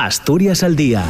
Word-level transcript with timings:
Asturias 0.00 0.62
al 0.62 0.76
día 0.76 1.04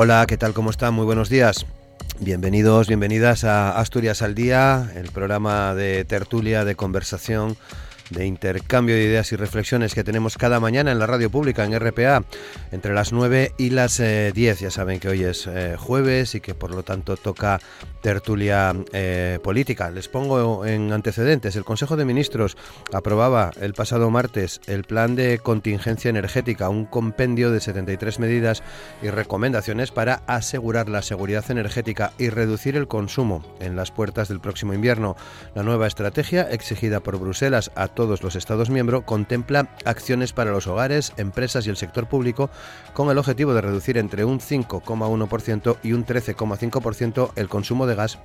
Hola, 0.00 0.24
¿qué 0.28 0.36
tal? 0.36 0.54
¿Cómo 0.54 0.70
están? 0.70 0.94
Muy 0.94 1.04
buenos 1.04 1.28
días. 1.28 1.66
Bienvenidos, 2.20 2.86
bienvenidas 2.86 3.42
a 3.42 3.80
Asturias 3.80 4.22
al 4.22 4.36
Día, 4.36 4.92
el 4.94 5.10
programa 5.10 5.74
de 5.74 6.04
tertulia, 6.04 6.64
de 6.64 6.76
conversación 6.76 7.56
de 8.10 8.24
intercambio 8.24 8.94
de 8.94 9.02
ideas 9.02 9.32
y 9.32 9.36
reflexiones 9.36 9.94
que 9.94 10.04
tenemos 10.04 10.38
cada 10.38 10.60
mañana 10.60 10.92
en 10.92 11.00
la 11.00 11.06
radio 11.06 11.30
pública, 11.30 11.64
en 11.64 11.78
RPA, 11.78 12.22
entre 12.70 12.94
las 12.94 13.12
9 13.12 13.54
y 13.58 13.70
las 13.70 13.98
10. 13.98 14.36
Eh, 14.36 14.54
ya 14.60 14.70
saben 14.70 15.00
que 15.00 15.08
hoy 15.08 15.24
es 15.24 15.48
eh, 15.48 15.74
jueves 15.76 16.36
y 16.36 16.40
que 16.40 16.54
por 16.54 16.70
lo 16.70 16.84
tanto 16.84 17.16
toca 17.16 17.60
tertulia 18.08 18.74
eh, 18.94 19.38
política. 19.42 19.90
Les 19.90 20.08
pongo 20.08 20.64
en 20.64 20.94
antecedentes. 20.94 21.56
El 21.56 21.64
Consejo 21.66 21.94
de 21.94 22.06
Ministros 22.06 22.56
aprobaba 22.90 23.50
el 23.60 23.74
pasado 23.74 24.08
martes 24.08 24.62
el 24.66 24.84
plan 24.84 25.14
de 25.14 25.40
contingencia 25.40 26.08
energética, 26.08 26.70
un 26.70 26.86
compendio 26.86 27.50
de 27.50 27.60
73 27.60 28.18
medidas 28.18 28.62
y 29.02 29.10
recomendaciones 29.10 29.90
para 29.90 30.22
asegurar 30.26 30.88
la 30.88 31.02
seguridad 31.02 31.50
energética 31.50 32.14
y 32.16 32.30
reducir 32.30 32.76
el 32.76 32.88
consumo 32.88 33.44
en 33.60 33.76
las 33.76 33.90
puertas 33.90 34.28
del 34.28 34.40
próximo 34.40 34.72
invierno. 34.72 35.14
La 35.54 35.62
nueva 35.62 35.86
estrategia 35.86 36.48
exigida 36.50 37.00
por 37.00 37.18
Bruselas 37.18 37.70
a 37.74 37.88
todos 37.88 38.22
los 38.22 38.36
Estados 38.36 38.70
miembros 38.70 39.02
contempla 39.04 39.68
acciones 39.84 40.32
para 40.32 40.50
los 40.50 40.66
hogares, 40.66 41.12
empresas 41.18 41.66
y 41.66 41.70
el 41.70 41.76
sector 41.76 42.08
público 42.08 42.48
con 42.94 43.10
el 43.10 43.18
objetivo 43.18 43.52
de 43.52 43.60
reducir 43.60 43.98
entre 43.98 44.24
un 44.24 44.40
5,1% 44.40 45.76
y 45.82 45.92
un 45.92 46.06
13,5% 46.06 47.32
el 47.36 47.50
consumo 47.50 47.86
de 47.86 47.97
gas 47.98 48.16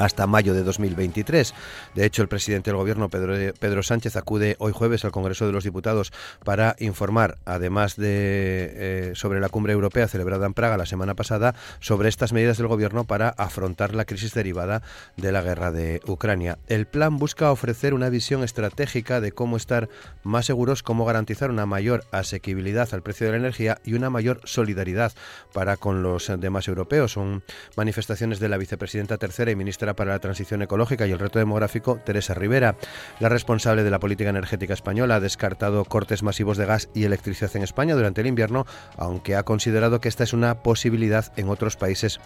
hasta 0.00 0.26
mayo 0.26 0.54
de 0.54 0.62
2023. 0.64 1.54
De 1.94 2.04
hecho, 2.04 2.22
el 2.22 2.28
presidente 2.28 2.70
del 2.70 2.78
Gobierno, 2.78 3.10
Pedro, 3.10 3.34
Pedro, 3.58 3.82
Sánchez, 3.82 4.16
acude 4.16 4.56
hoy 4.58 4.72
jueves 4.72 5.04
al 5.04 5.12
Congreso 5.12 5.46
de 5.46 5.52
los 5.52 5.64
Diputados 5.64 6.12
para 6.44 6.74
informar, 6.78 7.38
además 7.44 7.96
de 7.96 8.08
eh, 8.10 9.12
sobre 9.14 9.40
la 9.40 9.50
cumbre 9.50 9.74
europea 9.74 10.08
celebrada 10.08 10.46
en 10.46 10.54
Praga 10.54 10.78
la 10.78 10.86
semana 10.86 11.14
pasada, 11.14 11.54
sobre 11.80 12.08
estas 12.08 12.32
medidas 12.32 12.56
del 12.56 12.66
Gobierno 12.66 13.04
para 13.04 13.28
afrontar 13.28 13.94
la 13.94 14.06
crisis 14.06 14.32
derivada 14.32 14.82
de 15.16 15.32
la 15.32 15.42
guerra 15.42 15.70
de 15.70 16.00
Ucrania. 16.06 16.58
El 16.66 16.86
plan 16.86 17.18
busca 17.18 17.52
ofrecer 17.52 17.92
una 17.92 18.08
visión 18.08 18.42
estratégica 18.42 19.20
de 19.20 19.32
cómo 19.32 19.58
estar 19.58 19.90
más 20.22 20.46
seguros, 20.46 20.82
cómo 20.82 21.04
garantizar 21.04 21.50
una 21.50 21.66
mayor 21.66 22.04
asequibilidad 22.10 22.88
al 22.92 23.02
precio 23.02 23.26
de 23.26 23.32
la 23.32 23.38
energía 23.38 23.78
y 23.84 23.92
una 23.92 24.08
mayor 24.08 24.40
solidaridad 24.44 25.12
para 25.52 25.76
con 25.76 26.02
los 26.02 26.32
demás 26.38 26.68
europeos. 26.68 27.12
Son 27.12 27.42
manifestaciones 27.76 28.40
de 28.40 28.48
la 28.48 28.56
vicepresidenta 28.56 29.18
tercera 29.18 29.50
y 29.50 29.56
ministra 29.56 29.89
para 29.94 30.12
la 30.12 30.18
Transición 30.18 30.62
Ecológica 30.62 31.06
y 31.06 31.12
el 31.12 31.18
Reto 31.18 31.38
Demográfico, 31.38 31.96
Teresa 31.96 32.34
Rivera. 32.34 32.76
La 33.18 33.28
responsable 33.28 33.84
de 33.84 33.90
la 33.90 33.98
política 33.98 34.30
energética 34.30 34.74
española 34.74 35.16
ha 35.16 35.20
descartado 35.20 35.84
cortes 35.84 36.22
masivos 36.22 36.56
de 36.56 36.66
gas 36.66 36.88
y 36.94 37.04
electricidad 37.04 37.54
en 37.56 37.62
España 37.62 37.94
durante 37.94 38.20
el 38.20 38.26
invierno, 38.26 38.66
aunque 38.96 39.36
ha 39.36 39.42
considerado 39.42 40.00
que 40.00 40.08
esta 40.08 40.24
es 40.24 40.32
una 40.32 40.62
posibilidad 40.62 41.32
en 41.36 41.48
otros 41.48 41.76
países 41.76 42.20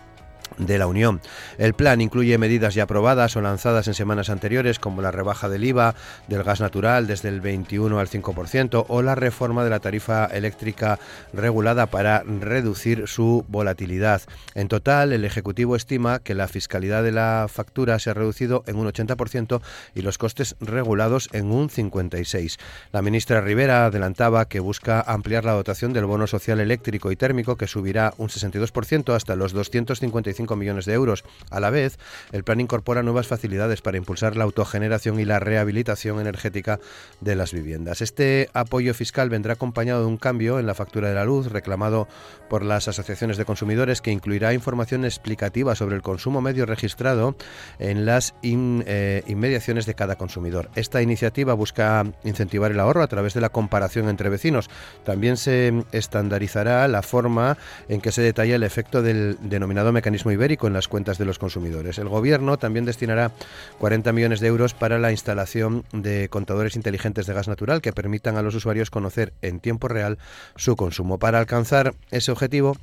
de 0.58 0.78
la 0.78 0.86
Unión. 0.86 1.20
El 1.58 1.74
plan 1.74 2.00
incluye 2.00 2.38
medidas 2.38 2.74
ya 2.74 2.84
aprobadas 2.84 3.36
o 3.36 3.40
lanzadas 3.40 3.88
en 3.88 3.94
semanas 3.94 4.30
anteriores, 4.30 4.78
como 4.78 5.02
la 5.02 5.10
rebaja 5.10 5.48
del 5.48 5.64
IVA 5.64 5.94
del 6.28 6.42
gas 6.42 6.60
natural 6.60 7.06
desde 7.06 7.28
el 7.28 7.40
21 7.40 7.98
al 7.98 8.08
5% 8.08 8.86
o 8.88 9.02
la 9.02 9.14
reforma 9.14 9.64
de 9.64 9.70
la 9.70 9.80
tarifa 9.80 10.26
eléctrica 10.26 10.98
regulada 11.32 11.86
para 11.86 12.22
reducir 12.22 13.06
su 13.06 13.44
volatilidad. 13.48 14.22
En 14.54 14.68
total, 14.68 15.12
el 15.12 15.24
Ejecutivo 15.24 15.76
estima 15.76 16.18
que 16.18 16.34
la 16.34 16.48
fiscalidad 16.48 17.02
de 17.02 17.12
la 17.12 17.46
factura 17.48 17.98
se 17.98 18.10
ha 18.10 18.14
reducido 18.14 18.64
en 18.66 18.76
un 18.76 18.86
80% 18.86 19.60
y 19.94 20.02
los 20.02 20.18
costes 20.18 20.56
regulados 20.60 21.28
en 21.32 21.50
un 21.50 21.68
56%. 21.68 22.58
La 22.92 23.02
ministra 23.02 23.40
Rivera 23.40 23.86
adelantaba 23.86 24.46
que 24.46 24.60
busca 24.60 25.00
ampliar 25.00 25.44
la 25.44 25.52
dotación 25.52 25.92
del 25.92 26.04
bono 26.04 26.26
social 26.26 26.60
eléctrico 26.60 27.10
y 27.10 27.16
térmico, 27.16 27.56
que 27.56 27.66
subirá 27.66 28.14
un 28.18 28.28
62% 28.28 29.14
hasta 29.14 29.36
los 29.36 29.52
255 29.52 30.43
millones 30.54 30.84
de 30.84 30.92
euros. 30.92 31.24
A 31.50 31.60
la 31.60 31.70
vez, 31.70 31.98
el 32.32 32.44
plan 32.44 32.60
incorpora 32.60 33.02
nuevas 33.02 33.26
facilidades 33.26 33.80
para 33.80 33.96
impulsar 33.96 34.36
la 34.36 34.44
autogeneración 34.44 35.18
y 35.18 35.24
la 35.24 35.40
rehabilitación 35.40 36.20
energética 36.20 36.78
de 37.20 37.34
las 37.34 37.52
viviendas. 37.52 38.00
Este 38.00 38.50
apoyo 38.52 38.94
fiscal 38.94 39.30
vendrá 39.30 39.54
acompañado 39.54 40.00
de 40.00 40.06
un 40.06 40.18
cambio 40.18 40.58
en 40.58 40.66
la 40.66 40.74
factura 40.74 41.08
de 41.08 41.14
la 41.14 41.24
luz 41.24 41.50
reclamado 41.50 42.06
por 42.48 42.64
las 42.64 42.88
asociaciones 42.88 43.36
de 43.36 43.44
consumidores 43.44 44.00
que 44.00 44.10
incluirá 44.10 44.52
información 44.52 45.04
explicativa 45.04 45.74
sobre 45.74 45.96
el 45.96 46.02
consumo 46.02 46.40
medio 46.40 46.66
registrado 46.66 47.36
en 47.78 48.06
las 48.06 48.34
eh, 48.42 49.22
inmediaciones 49.26 49.86
de 49.86 49.94
cada 49.94 50.16
consumidor. 50.16 50.70
Esta 50.74 51.02
iniciativa 51.02 51.54
busca 51.54 52.04
incentivar 52.24 52.72
el 52.72 52.80
ahorro 52.80 53.02
a 53.02 53.08
través 53.08 53.34
de 53.34 53.40
la 53.40 53.48
comparación 53.48 54.08
entre 54.08 54.28
vecinos. 54.28 54.68
También 55.04 55.36
se 55.36 55.84
estandarizará 55.92 56.86
la 56.88 57.02
forma 57.02 57.56
en 57.88 58.00
que 58.00 58.12
se 58.12 58.22
detalla 58.22 58.56
el 58.56 58.62
efecto 58.62 59.02
del 59.02 59.38
denominado 59.40 59.92
mecanismo 59.92 60.23
ibérico 60.30 60.66
en 60.66 60.72
las 60.72 60.88
cuentas 60.88 61.18
de 61.18 61.24
los 61.24 61.38
consumidores. 61.38 61.98
El 61.98 62.08
Gobierno 62.08 62.58
también 62.58 62.84
destinará 62.84 63.32
40 63.78 64.12
millones 64.12 64.40
de 64.40 64.48
euros 64.48 64.74
para 64.74 64.98
la 64.98 65.10
instalación 65.10 65.84
de 65.92 66.28
contadores 66.28 66.76
inteligentes 66.76 67.26
de 67.26 67.34
gas 67.34 67.48
natural 67.48 67.80
que 67.80 67.92
permitan 67.92 68.36
a 68.36 68.42
los 68.42 68.54
usuarios 68.54 68.90
conocer 68.90 69.32
en 69.42 69.60
tiempo 69.60 69.88
real 69.88 70.18
su 70.56 70.76
consumo. 70.76 71.18
Para 71.18 71.38
alcanzar 71.38 71.94
ese 72.10 72.32
objetivo, 72.32 72.76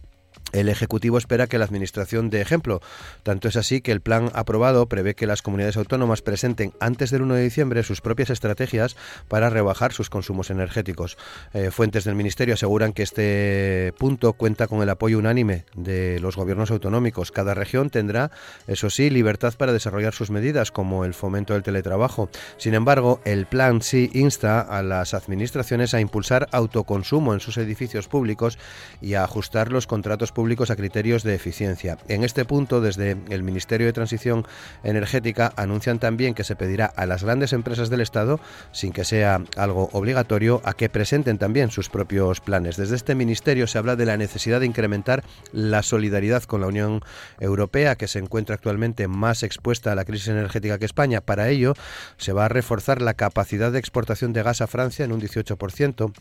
el 0.52 0.70
Ejecutivo 0.70 1.18
espera 1.18 1.48
que 1.48 1.58
la 1.58 1.66
Administración 1.66 2.30
dé 2.30 2.42
ejemplo. 2.42 2.82
Tanto 3.24 3.48
es 3.48 3.56
así 3.56 3.82
que 3.82 3.92
el 3.92 4.02
plan 4.02 4.32
aprobado 4.34 4.86
prevé 4.88 5.16
que 5.16 5.28
las 5.28 5.42
comunidades 5.42 5.78
autónomas 5.78 6.22
presenten 6.22 6.74
antes 6.80 7.12
del 7.12 7.22
1 7.22 7.36
de 7.36 7.44
diciembre 7.44 7.84
sus 7.84 8.02
propias 8.02 8.30
estrategias 8.30 8.96
para 9.28 9.50
rebajar 9.50 9.94
sus 9.94 10.10
consumos 10.10 10.50
energéticos. 10.50 11.18
Eh, 11.54 11.72
fuentes 11.72 12.04
del 12.04 12.16
Ministerio 12.16 12.56
aseguran 12.56 12.94
que 12.94 13.03
este 13.03 13.94
punto 13.98 14.34
cuenta 14.34 14.68
con 14.68 14.82
el 14.82 14.90
apoyo 14.90 15.20
unánime 15.20 15.66
de 15.76 16.20
los 16.20 16.36
gobiernos 16.36 16.72
autonómicos. 16.72 17.32
Cada 17.32 17.54
región 17.54 17.90
tendrá, 17.90 18.32
eso 18.68 18.90
sí, 18.90 19.09
libertad 19.09 19.54
para 19.58 19.74
desarrollar 19.74 20.14
sus 20.14 20.32
medidas, 20.32 20.72
como 20.72 21.06
el 21.06 21.14
fomento 21.14 21.54
del 21.54 21.64
teletrabajo. 21.64 22.30
Sin 22.58 22.74
embargo, 22.74 23.22
el 23.26 23.46
plan 23.46 23.82
sí 23.82 24.09
insta 24.14 24.59
a 24.59 24.84
las 24.84 25.14
administraciones 25.14 25.94
a 25.94 26.02
impulsar 26.02 26.47
autoconsumo 26.52 27.34
en 27.34 27.40
sus 27.40 27.58
edificios 27.58 28.08
públicos 28.08 28.58
y 29.02 29.14
a 29.14 29.24
ajustar 29.24 29.72
los 29.72 29.88
contratos 29.88 30.32
públicos 30.32 30.41
a 30.41 30.76
criterios 30.76 31.23
de 31.23 31.35
eficiencia. 31.35 31.97
En 32.08 32.23
este 32.23 32.46
punto, 32.46 32.82
desde 32.82 33.16
el 33.29 33.43
Ministerio 33.43 33.88
de 33.88 33.93
Transición 33.93 34.46
Energética 34.84 35.53
anuncian 35.55 35.99
también 35.99 36.34
que 36.34 36.43
se 36.43 36.55
pedirá 36.55 36.85
a 36.88 37.05
las 37.05 37.23
grandes 37.23 37.53
empresas 37.53 37.90
del 37.90 38.02
Estado, 38.02 38.40
sin 38.72 38.91
que 38.91 39.05
sea 39.05 39.41
algo 39.55 39.90
obligatorio, 39.93 40.61
a 40.66 40.73
que 40.73 40.90
presenten 40.90 41.38
también 41.38 41.72
sus 41.72 41.90
propios 41.90 42.41
planes. 42.41 42.76
Desde 42.76 42.96
este 42.96 43.16
ministerio 43.16 43.67
se 43.67 43.78
habla 43.78 43.96
de 43.96 44.05
la 44.05 44.17
necesidad 44.17 44.59
de 44.59 44.66
incrementar 44.66 45.23
la 45.53 45.84
solidaridad 45.84 46.44
con 46.44 46.61
la 46.61 46.67
Unión 46.67 47.02
Europea, 47.40 47.96
que 47.96 48.08
se 48.08 48.20
encuentra 48.20 48.55
actualmente 48.55 49.08
más 49.08 49.44
expuesta 49.44 49.91
a 49.91 49.96
la 49.96 50.05
crisis 50.05 50.28
energética 50.28 50.79
que 50.79 50.85
España. 50.85 51.22
Para 51.22 51.49
ello, 51.49 51.73
se 52.17 52.34
va 52.34 52.46
a 52.46 52.49
reforzar 52.49 53.02
la 53.02 53.14
capacidad 53.14 53.72
de 53.72 53.79
exportación 53.79 54.34
de 54.34 54.44
gas 54.44 54.61
a 54.61 54.67
Francia 54.67 55.05
en 55.05 55.14
un 55.14 55.22
18% 55.22 56.11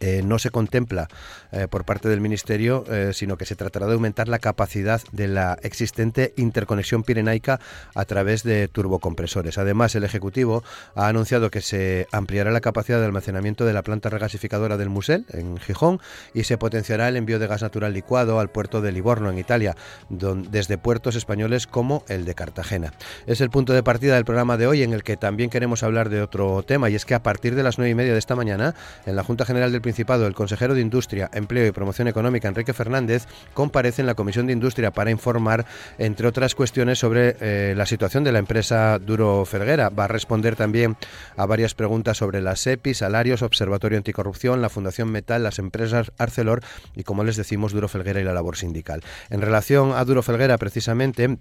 eh, 0.00 0.22
no 0.24 0.38
se 0.38 0.50
contempla 0.50 1.08
eh, 1.52 1.68
por 1.68 1.84
parte 1.84 2.08
del 2.08 2.20
Ministerio, 2.20 2.84
eh, 2.88 3.12
sino 3.12 3.36
que 3.36 3.44
se 3.44 3.54
tratará 3.54 3.86
de 3.86 3.92
aumentar 3.92 4.28
la 4.28 4.38
capacidad 4.38 5.00
de 5.12 5.28
la 5.28 5.58
existente 5.62 6.32
interconexión 6.36 7.02
pirenaica 7.02 7.60
a 7.94 8.04
través 8.06 8.42
de 8.42 8.66
turbocompresores. 8.68 9.58
Además, 9.58 9.94
el 9.94 10.04
Ejecutivo 10.04 10.64
ha 10.94 11.08
anunciado 11.08 11.50
que 11.50 11.60
se 11.60 12.06
ampliará 12.12 12.50
la 12.50 12.60
capacidad 12.60 12.98
de 12.98 13.04
almacenamiento 13.04 13.64
de 13.64 13.72
la 13.72 13.82
planta 13.82 14.08
regasificadora 14.08 14.76
del 14.76 14.88
Musel, 14.88 15.26
en 15.30 15.58
Gijón, 15.58 16.00
y 16.34 16.44
se 16.44 16.56
potenciará 16.56 17.08
el 17.08 17.16
envío 17.16 17.38
de 17.38 17.46
gas 17.46 17.62
natural 17.62 17.92
licuado 17.92 18.40
al 18.40 18.50
puerto 18.50 18.80
de 18.80 18.92
Livorno, 18.92 19.30
en 19.30 19.38
Italia, 19.38 19.76
desde 20.08 20.78
puertos 20.78 21.14
españoles 21.14 21.66
como 21.66 22.04
el 22.08 22.24
de 22.24 22.34
Cartagena. 22.34 22.92
Es 23.26 23.40
el 23.40 23.50
punto 23.50 23.72
de 23.72 23.82
partida 23.82 24.14
del 24.14 24.24
programa 24.24 24.56
de 24.56 24.66
hoy, 24.66 24.82
en 24.82 24.92
el 24.92 25.02
que 25.02 25.16
también 25.16 25.50
queremos 25.50 25.82
hablar 25.82 26.08
de 26.08 26.22
otro 26.22 26.62
tema, 26.62 26.88
y 26.88 26.94
es 26.94 27.04
que 27.04 27.14
a 27.14 27.22
partir 27.22 27.54
de 27.54 27.62
las 27.62 27.78
nueve 27.78 27.90
y 27.90 27.94
media 27.94 28.12
de 28.12 28.18
esta 28.18 28.36
mañana, 28.36 28.74
en 29.04 29.16
la 29.16 29.24
Junta 29.24 29.44
General 29.44 29.70
del 29.72 29.82
El 30.00 30.34
consejero 30.34 30.74
de 30.74 30.80
Industria, 30.80 31.30
Empleo 31.32 31.66
y 31.66 31.72
Promoción 31.72 32.08
Económica, 32.08 32.48
Enrique 32.48 32.72
Fernández, 32.72 33.26
comparece 33.54 34.02
en 34.02 34.06
la 34.06 34.14
Comisión 34.14 34.46
de 34.46 34.52
Industria 34.52 34.92
para 34.92 35.10
informar, 35.10 35.66
entre 35.98 36.26
otras 36.26 36.54
cuestiones, 36.54 36.98
sobre 36.98 37.36
eh, 37.40 37.74
la 37.76 37.86
situación 37.86 38.24
de 38.24 38.32
la 38.32 38.38
empresa 38.38 38.98
Duro 38.98 39.44
Felguera. 39.44 39.90
Va 39.90 40.04
a 40.04 40.08
responder 40.08 40.56
también 40.56 40.96
a 41.36 41.46
varias 41.46 41.74
preguntas 41.74 42.16
sobre 42.18 42.40
la 42.40 42.56
SEPI, 42.56 42.94
salarios, 42.94 43.42
Observatorio 43.42 43.98
Anticorrupción, 43.98 44.62
la 44.62 44.68
Fundación 44.68 45.10
Metal, 45.10 45.42
las 45.42 45.58
empresas 45.58 46.12
Arcelor 46.18 46.62
y, 46.94 47.02
como 47.02 47.24
les 47.24 47.36
decimos, 47.36 47.72
Duro 47.72 47.88
Felguera 47.88 48.20
y 48.20 48.24
la 48.24 48.32
labor 48.32 48.56
sindical. 48.56 49.02
En 49.28 49.40
relación 49.40 49.92
a 49.92 50.04
Duro 50.04 50.22
Felguera, 50.22 50.56
precisamente, 50.58 51.38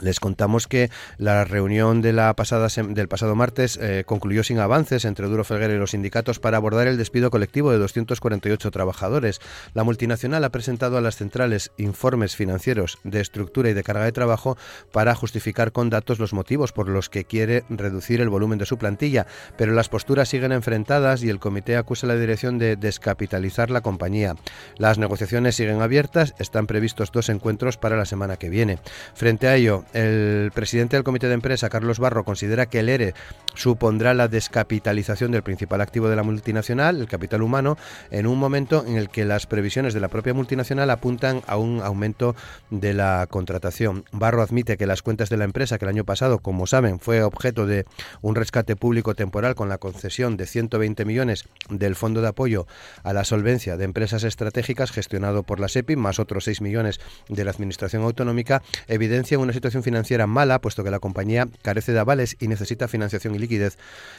les 0.00 0.20
contamos 0.20 0.66
que 0.66 0.90
la 1.18 1.44
reunión 1.44 2.00
de 2.00 2.12
la 2.12 2.34
pasada 2.34 2.68
del 2.68 3.08
pasado 3.08 3.34
martes 3.34 3.78
eh, 3.80 4.04
concluyó 4.06 4.42
sin 4.42 4.58
avances 4.58 5.04
entre 5.04 5.26
Duro 5.26 5.44
Felguera 5.44 5.74
y 5.74 5.78
los 5.78 5.90
sindicatos 5.90 6.38
para 6.38 6.56
abordar 6.56 6.86
el 6.86 6.96
despido 6.96 7.30
colectivo 7.30 7.70
de 7.70 7.78
248 7.78 8.70
trabajadores. 8.70 9.40
La 9.74 9.84
multinacional 9.84 10.44
ha 10.44 10.50
presentado 10.50 10.96
a 10.96 11.00
las 11.00 11.16
centrales 11.16 11.72
informes 11.76 12.36
financieros 12.36 12.98
de 13.04 13.20
estructura 13.20 13.70
y 13.70 13.74
de 13.74 13.82
carga 13.82 14.04
de 14.04 14.12
trabajo 14.12 14.56
para 14.92 15.14
justificar 15.14 15.72
con 15.72 15.90
datos 15.90 16.18
los 16.18 16.32
motivos 16.32 16.72
por 16.72 16.88
los 16.88 17.08
que 17.08 17.24
quiere 17.24 17.64
reducir 17.68 18.20
el 18.20 18.28
volumen 18.28 18.58
de 18.58 18.66
su 18.66 18.78
plantilla, 18.78 19.26
pero 19.56 19.72
las 19.72 19.88
posturas 19.88 20.28
siguen 20.28 20.52
enfrentadas 20.52 21.22
y 21.22 21.28
el 21.28 21.40
comité 21.40 21.76
acusa 21.76 22.06
a 22.06 22.08
la 22.08 22.16
dirección 22.16 22.58
de 22.58 22.76
descapitalizar 22.76 23.70
la 23.70 23.80
compañía. 23.80 24.34
Las 24.78 24.98
negociaciones 24.98 25.56
siguen 25.56 25.82
abiertas, 25.82 26.34
están 26.38 26.66
previstos 26.66 27.12
dos 27.12 27.28
encuentros 27.28 27.76
para 27.76 27.96
la 27.96 28.06
semana 28.06 28.36
que 28.36 28.48
viene. 28.48 28.78
Frente 29.14 29.48
a 29.48 29.56
ello, 29.56 29.84
el 29.92 30.50
presidente 30.54 30.96
del 30.96 31.04
comité 31.04 31.28
de 31.28 31.34
empresa, 31.34 31.68
Carlos 31.68 31.98
Barro, 31.98 32.24
considera 32.24 32.66
que 32.66 32.80
el 32.80 32.88
ERE 32.88 33.14
supondrá 33.54 34.14
la 34.14 34.28
descapitalización 34.28 35.32
del 35.32 35.42
principal 35.42 35.80
activo 35.80 36.08
de 36.08 36.16
la 36.16 36.22
multinacional, 36.22 37.00
el 37.00 37.08
capital 37.08 37.42
humano, 37.42 37.76
en 38.10 38.26
un 38.26 38.38
momento 38.38 38.84
en 38.86 38.96
el 38.96 39.08
que 39.08 39.24
las 39.24 39.46
previsiones 39.46 39.94
de 39.94 40.00
la 40.00 40.08
propia 40.08 40.34
multinacional 40.34 40.90
apuntan 40.90 41.42
a 41.46 41.56
un 41.56 41.80
aumento 41.82 42.36
de 42.70 42.94
la 42.94 43.26
contratación. 43.28 44.04
Barro 44.12 44.42
admite 44.42 44.76
que 44.76 44.86
las 44.86 45.02
cuentas 45.02 45.30
de 45.30 45.36
la 45.36 45.44
empresa, 45.44 45.78
que 45.78 45.84
el 45.84 45.90
año 45.90 46.04
pasado, 46.04 46.38
como 46.38 46.66
saben, 46.66 47.00
fue 47.00 47.22
objeto 47.22 47.66
de 47.66 47.86
un 48.22 48.34
rescate 48.34 48.76
público 48.76 49.14
temporal 49.14 49.54
con 49.54 49.68
la 49.68 49.78
concesión 49.78 50.36
de 50.36 50.46
120 50.46 51.04
millones 51.04 51.44
del 51.68 51.96
Fondo 51.96 52.20
de 52.20 52.28
Apoyo 52.28 52.66
a 53.02 53.12
la 53.12 53.24
Solvencia 53.24 53.76
de 53.76 53.84
Empresas 53.84 54.24
Estratégicas 54.24 54.90
gestionado 54.90 55.42
por 55.42 55.60
la 55.60 55.68
SEPI, 55.68 55.96
más 55.96 56.18
otros 56.18 56.44
6 56.44 56.60
millones 56.60 57.00
de 57.28 57.44
la 57.44 57.50
Administración 57.50 58.02
Autonómica, 58.02 58.62
evidencia 58.88 59.38
una 59.38 59.52
situación 59.52 59.69
financiera 59.70 60.26
mala, 60.26 60.60
puesto 60.60 60.84
que 60.84 60.90
la 60.90 60.98
compañía 60.98 61.48
carece 61.62 61.92
de 61.92 62.00
avales 62.00 62.36
y 62.40 62.48
necesita 62.48 62.88
financiación 62.88 63.34
y 63.34 63.38
liquidez, 63.38 63.78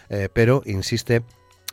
eh, 0.09 0.29
pero 0.33 0.61
insiste 0.65 1.23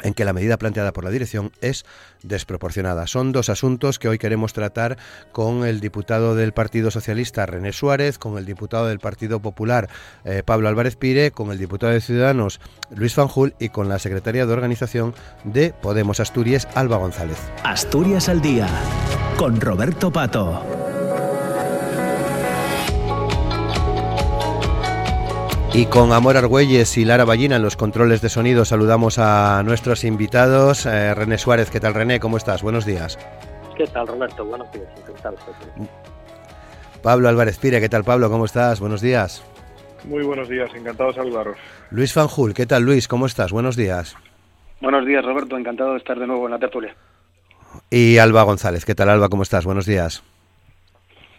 en 0.02 0.14
que 0.14 0.24
la 0.24 0.32
medida 0.32 0.58
planteada 0.58 0.92
por 0.92 1.04
la 1.04 1.10
dirección 1.10 1.52
es 1.60 1.84
desproporcionada. 2.22 3.06
Son 3.06 3.32
dos 3.32 3.48
asuntos 3.48 3.98
que 3.98 4.08
hoy 4.08 4.18
queremos 4.18 4.52
tratar 4.52 4.96
con 5.32 5.64
el 5.66 5.80
diputado 5.80 6.34
del 6.34 6.52
Partido 6.52 6.90
Socialista 6.90 7.46
René 7.46 7.72
Suárez, 7.72 8.18
con 8.18 8.38
el 8.38 8.44
diputado 8.44 8.86
del 8.86 9.00
Partido 9.00 9.40
Popular 9.40 9.88
eh, 10.24 10.42
Pablo 10.44 10.68
Álvarez 10.68 10.96
Pire, 10.96 11.30
con 11.30 11.50
el 11.50 11.58
diputado 11.58 11.92
de 11.92 12.00
Ciudadanos 12.00 12.60
Luis 12.94 13.14
Fanjul 13.14 13.54
y 13.58 13.70
con 13.70 13.88
la 13.88 13.98
secretaria 13.98 14.46
de 14.46 14.52
organización 14.52 15.14
de 15.44 15.72
Podemos 15.72 16.20
Asturias 16.20 16.68
Alba 16.74 16.96
González. 16.96 17.38
Asturias 17.64 18.28
al 18.28 18.40
día 18.40 18.68
con 19.36 19.60
Roberto 19.60 20.12
Pato. 20.12 20.77
Y 25.72 25.86
con 25.86 26.12
Amor 26.12 26.36
Argüelles 26.36 26.96
y 26.96 27.04
Lara 27.04 27.24
Ballina 27.24 27.56
en 27.56 27.62
los 27.62 27.76
controles 27.76 28.20
de 28.20 28.28
sonido 28.28 28.64
saludamos 28.64 29.18
a 29.18 29.62
nuestros 29.64 30.02
invitados. 30.02 30.86
Eh, 30.86 31.14
René 31.14 31.38
Suárez, 31.38 31.70
¿qué 31.70 31.78
tal 31.78 31.94
René? 31.94 32.18
¿Cómo 32.20 32.36
estás? 32.36 32.62
Buenos 32.62 32.84
días. 32.84 33.18
¿Qué 33.76 33.86
tal 33.86 34.06
Roberto? 34.06 34.44
Buenos 34.44 34.70
días. 34.72 34.88
Pablo 37.02 37.28
Álvarez 37.28 37.58
Pire, 37.58 37.80
¿qué 37.80 37.88
tal 37.88 38.02
Pablo? 38.02 38.28
¿Cómo 38.28 38.44
estás? 38.46 38.80
Buenos 38.80 39.00
días. 39.00 39.44
Muy 40.04 40.24
buenos 40.24 40.48
días, 40.48 40.70
encantado 40.74 41.10
de 41.10 41.16
saludaros. 41.16 41.56
Luis 41.90 42.12
Fanjul, 42.12 42.54
¿qué 42.54 42.66
tal 42.66 42.82
Luis? 42.82 43.06
¿Cómo 43.06 43.26
estás? 43.26 43.52
Buenos 43.52 43.76
días. 43.76 44.16
Buenos 44.80 45.04
días 45.06 45.24
Roberto, 45.24 45.56
encantado 45.56 45.92
de 45.92 45.98
estar 45.98 46.18
de 46.18 46.26
nuevo 46.26 46.46
en 46.46 46.52
la 46.52 46.58
tertulia. 46.58 46.94
Y 47.90 48.18
Alba 48.18 48.42
González, 48.42 48.84
¿qué 48.84 48.94
tal 48.94 49.10
Alba? 49.10 49.28
¿Cómo 49.28 49.42
estás? 49.42 49.64
Buenos 49.64 49.86
días. 49.86 50.22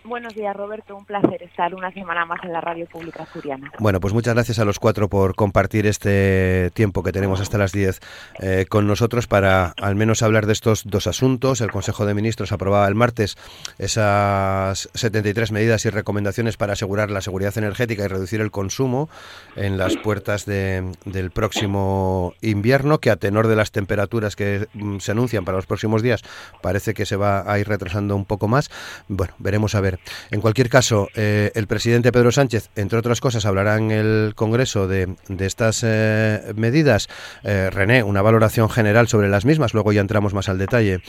Buenos 0.10 0.34
días, 0.34 0.56
Roberto. 0.56 0.98
Un 0.98 1.06
placer 1.06 1.44
estar 1.44 1.76
una 1.76 1.92
semana 1.92 2.26
más 2.26 2.40
en 2.44 2.52
la 2.52 2.60
Radio 2.60 2.88
Pública 2.88 3.22
Asturiana. 3.22 3.72
Bueno, 3.78 4.00
pues 4.00 4.12
muchas 4.12 4.34
gracias 4.34 4.58
a 4.58 4.66
los 4.66 4.80
cuatro 4.80 5.08
por 5.08 5.36
compartir 5.36 5.86
este 5.86 6.72
tiempo 6.74 7.04
que 7.04 7.12
tenemos 7.12 7.40
hasta 7.42 7.60
las 7.60 7.72
10 7.72 8.00
eh, 8.40 8.66
con 8.68 8.88
nosotros 8.88 9.28
para 9.28 9.76
al 9.80 9.94
menos 9.96 10.24
hablar 10.24 10.48
de 10.48 10.54
estos 10.54 10.86
dos 10.86 11.06
asuntos. 11.06 11.62
El 11.62 11.70
Consejo 11.70 12.08
de 12.08 12.16
Ministros 12.16 12.52
aprobaba 12.52 12.88
el 12.88 12.96
martes 12.96 13.38
esas 13.78 14.90
73 14.96 15.52
medidas 15.52 15.86
y 15.86 15.92
recomendaciones 15.92 16.58
para 16.58 16.74
asegurar 16.74 17.12
la 17.12 17.22
seguridad 17.22 17.56
energética 17.56 18.04
y 18.04 18.08
reducir 18.08 18.42
el 18.42 18.50
consumo 18.50 19.10
en 19.56 19.78
las 19.78 19.96
puertas 19.96 20.48
del 20.48 21.32
próximo 21.32 22.34
invierno, 22.42 22.98
que 22.98 23.12
a 23.12 23.18
tenor 23.18 23.48
de 23.48 23.56
las 23.56 23.72
temperaturas 23.72 24.36
que 24.36 24.68
mm, 24.74 24.98
se 24.98 25.12
anuncian 25.12 25.46
para 25.46 25.58
los 25.58 25.68
próximos 25.68 26.02
días 26.02 26.24
parece 26.64 26.96
que 26.96 27.06
se 27.06 27.16
va 27.16 27.44
a 27.46 27.60
ir 27.60 27.68
retrasando 27.68 28.16
un 28.16 28.26
poco 28.26 28.48
más. 28.48 28.72
Bueno, 29.08 29.36
veremos 29.38 29.76
a 29.76 29.82
ver 29.82 29.99
en 30.32 30.42
cualquier 30.42 30.70
caso, 30.70 31.08
eh, 31.16 31.52
el 31.56 31.68
presidente 31.68 32.12
Pedro 32.12 32.32
Sánchez, 32.32 32.70
entre 32.76 33.00
otras 33.00 33.22
cosas, 33.22 33.46
hablará 33.46 33.78
en 33.78 33.92
el 33.92 34.34
Congreso 34.36 34.88
de, 34.88 35.16
estas 35.40 35.84
eh, 35.86 36.54
medidas. 36.56 37.08
Eh, 37.44 37.70
René, 37.70 38.04
una 38.04 38.22
valoración 38.22 38.70
general 38.70 39.08
sobre 39.08 39.30
las 39.30 39.46
mismas, 39.46 39.74
luego 39.74 39.92
ya 39.92 40.02
entramos 40.02 40.34
más 40.34 40.50
al 40.50 40.58
detalle. 40.58 41.00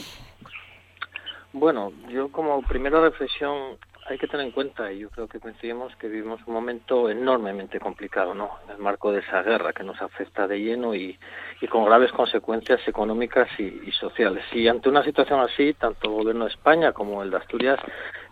Bueno, 1.53 1.91
yo 2.09 2.31
como 2.31 2.61
primera 2.61 3.01
reflexión 3.01 3.77
hay 4.07 4.17
que 4.17 4.27
tener 4.27 4.45
en 4.45 4.51
cuenta, 4.51 4.91
y 4.91 4.99
yo 4.99 5.09
creo 5.09 5.27
que 5.27 5.39
coincidimos, 5.39 5.95
que 5.95 6.07
vivimos 6.07 6.41
un 6.45 6.53
momento 6.53 7.09
enormemente 7.09 7.79
complicado, 7.79 8.33
¿no? 8.33 8.57
En 8.65 8.71
el 8.71 8.77
marco 8.79 9.11
de 9.11 9.19
esa 9.19 9.41
guerra 9.41 9.73
que 9.73 9.83
nos 9.83 10.01
afecta 10.01 10.47
de 10.47 10.59
lleno 10.59 10.95
y, 10.95 11.17
con 11.69 11.85
graves 11.85 12.11
consecuencias 12.11 12.85
económicas 12.87 13.47
y, 13.59 13.91
sociales. 13.91 14.43
Y 14.51 14.67
ante 14.67 14.89
una 14.89 15.03
situación 15.03 15.39
así, 15.39 15.73
tanto 15.73 16.09
el 16.09 16.15
gobierno 16.15 16.45
de 16.45 16.51
España 16.51 16.91
como 16.91 17.21
el 17.23 17.31
de 17.31 17.37
Asturias 17.37 17.79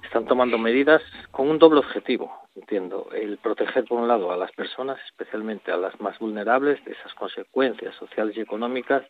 están 0.10 0.26
tomando 0.26 0.58
medidas 0.58 1.04
con 1.30 1.48
un 1.50 1.60
doble 1.60 1.80
objetivo, 1.80 2.32
entiendo, 2.56 3.10
el 3.14 3.38
proteger 3.38 3.86
por 3.86 4.00
un 4.00 4.08
lado 4.08 4.32
a 4.32 4.38
las 4.38 4.52
personas, 4.52 5.00
especialmente 5.06 5.72
a 5.72 5.78
las 5.78 6.00
más 6.02 6.18
vulnerables 6.20 6.84
de 6.86 6.92
esas 6.92 7.14
consecuencias 7.14 7.96
sociales 7.96 8.36
y 8.38 8.42
económicas, 8.42 9.04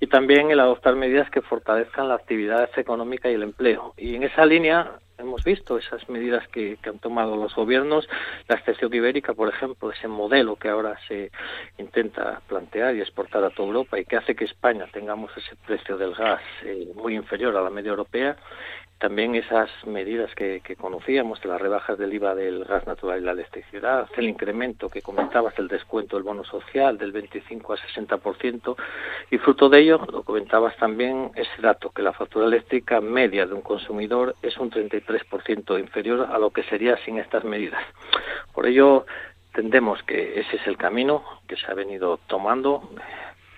y 0.00 0.06
también 0.06 0.50
el 0.50 0.60
adoptar 0.60 0.94
medidas 0.96 1.30
que 1.30 1.42
fortalezcan 1.42 2.08
la 2.08 2.14
actividad 2.14 2.70
económica 2.76 3.30
y 3.30 3.34
el 3.34 3.42
empleo. 3.42 3.94
Y 3.96 4.14
en 4.14 4.22
esa 4.24 4.46
línea 4.46 4.98
hemos 5.18 5.44
visto 5.44 5.78
esas 5.78 6.08
medidas 6.08 6.46
que, 6.48 6.78
han 6.84 6.98
tomado 6.98 7.36
los 7.36 7.54
gobiernos, 7.54 8.08
la 8.48 8.56
excepción 8.56 8.92
ibérica, 8.92 9.34
por 9.34 9.48
ejemplo, 9.48 9.90
ese 9.90 10.08
modelo 10.08 10.56
que 10.56 10.68
ahora 10.68 10.96
se 11.06 11.30
intenta 11.78 12.40
plantear 12.48 12.94
y 12.96 13.00
exportar 13.00 13.44
a 13.44 13.50
toda 13.50 13.68
Europa 13.68 13.98
y 13.98 14.04
que 14.04 14.16
hace 14.16 14.34
que 14.34 14.44
España 14.44 14.86
tengamos 14.92 15.30
ese 15.36 15.56
precio 15.66 15.96
del 15.96 16.14
gas 16.14 16.42
eh, 16.64 16.88
muy 16.94 17.14
inferior 17.14 17.56
a 17.56 17.62
la 17.62 17.70
media 17.70 17.90
europea 17.90 18.36
también 19.02 19.34
esas 19.34 19.68
medidas 19.84 20.32
que, 20.36 20.62
conocíamos 20.80 21.42
de 21.42 21.48
las 21.48 21.60
rebajas 21.60 21.98
del 21.98 22.14
IVA 22.14 22.36
del 22.36 22.64
gas 22.64 22.81
natural 22.86 23.20
y 23.20 23.24
la 23.24 23.32
electricidad, 23.32 24.08
el 24.16 24.28
incremento 24.28 24.88
que 24.88 25.02
comentabas 25.02 25.54
del 25.56 25.68
descuento 25.68 26.16
del 26.16 26.24
bono 26.24 26.44
social 26.44 26.98
del 26.98 27.12
25 27.12 27.72
a 27.72 27.76
60% 27.76 28.76
y 29.30 29.38
fruto 29.38 29.68
de 29.68 29.80
ello, 29.80 30.00
lo 30.10 30.22
comentabas 30.22 30.76
también, 30.76 31.30
ese 31.34 31.60
dato 31.60 31.90
que 31.90 32.02
la 32.02 32.12
factura 32.12 32.46
eléctrica 32.46 33.00
media 33.00 33.46
de 33.46 33.54
un 33.54 33.62
consumidor 33.62 34.36
es 34.42 34.56
un 34.58 34.70
33% 34.70 35.78
inferior 35.78 36.28
a 36.30 36.38
lo 36.38 36.50
que 36.50 36.62
sería 36.64 36.96
sin 37.04 37.18
estas 37.18 37.44
medidas. 37.44 37.82
Por 38.52 38.66
ello, 38.66 39.06
entendemos 39.48 40.02
que 40.02 40.40
ese 40.40 40.56
es 40.56 40.66
el 40.66 40.76
camino 40.76 41.22
que 41.46 41.56
se 41.56 41.70
ha 41.70 41.74
venido 41.74 42.18
tomando 42.26 42.88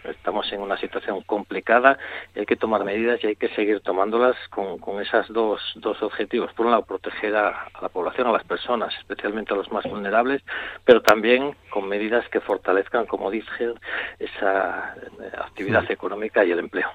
Estamos 0.05 0.53
en 0.53 0.61
una 0.61 0.77
situación 0.77 1.23
complicada 1.23 1.99
y 2.35 2.41
hay 2.41 2.47
que 2.47 2.57
tomar 2.57 2.85
medidas 2.85 3.23
y 3.23 3.29
hay 3.29 3.37
que 3.37 3.49
seguir 3.49 3.81
tomándolas 3.81 4.37
con, 4.51 4.79
con 4.79 5.01
esos 5.01 5.27
dos, 5.29 5.61
dos 5.77 6.03
objetivos. 6.03 6.53
Por 6.53 6.67
un 6.67 6.73
lado, 6.73 6.85
proteger 6.85 7.35
a, 7.35 7.69
la 7.81 7.89
población, 7.89 8.27
a 8.27 8.33
las 8.33 8.45
personas, 8.45 8.95
especialmente 8.99 9.55
a 9.55 9.57
los 9.57 9.73
más 9.73 9.85
vulnerables, 9.85 10.43
pero 10.85 11.03
también 11.03 11.55
con 11.71 11.89
medidas 11.89 12.29
que 12.29 12.41
fortalezcan, 12.41 13.07
como 13.07 13.31
dije, 13.31 13.73
esa 14.19 14.95
actividad 15.39 15.91
económica 15.91 16.45
y 16.45 16.51
el 16.51 16.59
empleo. 16.59 16.89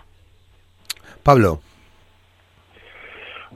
Pablo. 1.24 1.62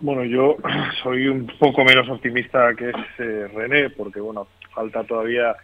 Bueno, 0.01 0.23
yo 0.23 0.57
soy 1.03 1.27
un 1.27 1.47
poco 1.59 1.83
menos 1.83 2.09
optimista 2.09 2.73
que 2.75 2.89
es 2.89 2.95
eh, 3.19 3.47
René, 3.53 3.89
porque 3.91 4.19
bueno, 4.19 4.47
falta 4.73 5.03
todavía 5.03 5.55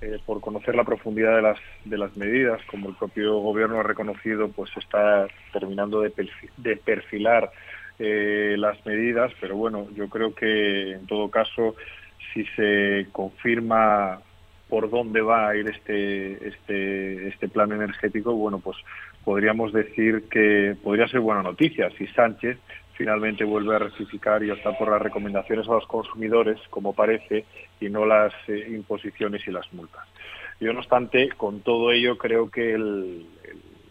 eh, 0.00 0.18
por 0.26 0.40
conocer 0.40 0.74
la 0.74 0.84
profundidad 0.84 1.36
de 1.36 1.42
las 1.42 1.58
de 1.84 1.96
las 1.96 2.16
medidas, 2.16 2.60
como 2.66 2.88
el 2.90 2.96
propio 2.96 3.38
gobierno 3.38 3.80
ha 3.80 3.82
reconocido, 3.82 4.48
pues 4.48 4.70
está 4.76 5.26
terminando 5.52 6.02
de, 6.02 6.10
perfilar 6.76 7.50
eh, 7.98 8.56
las 8.58 8.84
medidas, 8.84 9.32
pero 9.40 9.56
bueno, 9.56 9.88
yo 9.94 10.08
creo 10.08 10.34
que 10.34 10.92
en 10.92 11.06
todo 11.06 11.30
caso, 11.30 11.76
si 12.34 12.44
se 12.56 13.06
confirma 13.10 14.20
por 14.68 14.90
dónde 14.90 15.22
va 15.22 15.48
a 15.48 15.56
ir 15.56 15.68
este 15.68 16.48
este 16.48 17.28
este 17.28 17.48
plan 17.48 17.72
energético, 17.72 18.34
bueno, 18.34 18.58
pues 18.58 18.76
podríamos 19.24 19.72
decir 19.72 20.24
que 20.30 20.76
podría 20.82 21.08
ser 21.08 21.20
buena 21.20 21.42
noticia 21.42 21.90
si 21.96 22.06
Sánchez 22.08 22.58
finalmente 22.96 23.44
vuelve 23.44 23.76
a 23.76 23.78
rectificar 23.78 24.42
y 24.42 24.50
optar 24.50 24.76
por 24.78 24.90
las 24.90 25.00
recomendaciones 25.00 25.68
a 25.68 25.72
los 25.72 25.86
consumidores, 25.86 26.58
como 26.70 26.94
parece, 26.94 27.44
y 27.80 27.88
no 27.88 28.06
las 28.06 28.32
eh, 28.48 28.66
imposiciones 28.70 29.46
y 29.46 29.50
las 29.50 29.70
multas. 29.72 30.06
Yo, 30.60 30.72
no 30.72 30.80
obstante, 30.80 31.28
con 31.36 31.60
todo 31.60 31.92
ello, 31.92 32.16
creo 32.16 32.50
que 32.50 32.78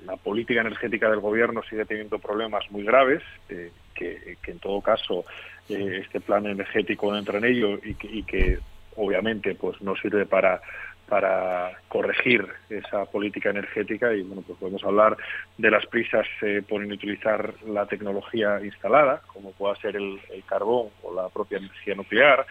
la 0.05 0.17
política 0.17 0.61
energética 0.61 1.09
del 1.09 1.19
Gobierno 1.19 1.61
sigue 1.69 1.85
teniendo 1.85 2.19
problemas 2.19 2.69
muy 2.71 2.83
graves, 2.83 3.21
eh, 3.49 3.71
que, 3.93 4.37
en 4.47 4.59
todo 4.59 4.81
caso 4.81 5.25
eh, 5.69 6.01
este 6.03 6.19
plan 6.19 6.45
energético 6.45 7.15
entra 7.15 7.37
en 7.37 7.45
ello 7.45 7.79
y 7.83 7.95
que, 7.95 8.07
y 8.07 8.23
que 8.23 8.59
obviamente 8.95 9.55
pues 9.55 9.81
no 9.81 9.95
sirve 9.95 10.25
para 10.25 10.61
para 11.07 11.71
corregir 11.87 12.47
esa 12.69 13.05
política 13.05 13.49
energética 13.49 14.13
y 14.13 14.23
bueno 14.23 14.43
pues 14.45 14.57
podemos 14.57 14.83
hablar 14.83 15.17
de 15.57 15.69
las 15.69 15.85
prisas 15.85 16.25
eh, 16.41 16.63
por 16.67 16.83
inutilizar 16.83 17.53
la 17.67 17.85
tecnología 17.85 18.59
instalada 18.63 19.21
como 19.27 19.51
pueda 19.51 19.75
ser 19.75 19.95
el, 19.95 20.19
carbón 20.47 20.89
o 21.03 21.13
la 21.13 21.29
propia 21.29 21.59
energía 21.59 21.95
nuclear 21.95 22.45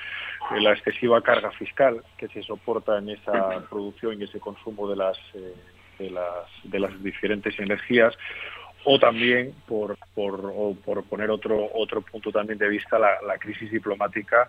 eh, 0.54 0.60
la 0.60 0.72
excesiva 0.72 1.20
carga 1.20 1.50
fiscal 1.52 2.02
que 2.16 2.28
se 2.28 2.42
soporta 2.42 2.98
en 2.98 3.10
esa 3.10 3.64
producción 3.68 4.20
y 4.20 4.24
ese 4.24 4.40
consumo 4.40 4.88
de 4.88 4.96
las 4.96 5.18
eh, 5.34 5.54
de 5.98 6.10
las 6.10 6.46
de 6.64 6.78
las 6.80 7.02
diferentes 7.02 7.58
energías 7.58 8.14
o 8.84 8.98
también 8.98 9.54
por, 9.66 9.96
por, 10.14 11.04
poner 11.04 11.30
otro, 11.30 11.70
otro 11.74 12.02
punto 12.02 12.30
también 12.30 12.58
de 12.58 12.68
vista, 12.68 12.98
la, 12.98 13.38
crisis 13.38 13.70
diplomática 13.70 14.46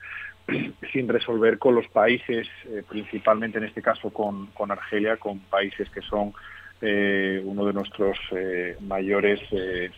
sin 0.91 1.07
resolver 1.07 1.57
con 1.57 1.75
los 1.75 1.87
países, 1.87 2.47
eh, 2.65 2.83
principalmente 2.87 3.57
en 3.57 3.65
este 3.65 3.81
caso 3.81 4.09
con, 4.11 4.47
con, 4.47 4.71
Argelia, 4.71 5.17
con 5.17 5.39
países 5.39 5.89
que 5.89 6.01
son 6.01 6.33
eh, 6.81 7.41
uno 7.43 7.65
de 7.65 7.73
nuestros 7.73 8.17
eh, 8.31 8.75
mayores 8.81 9.39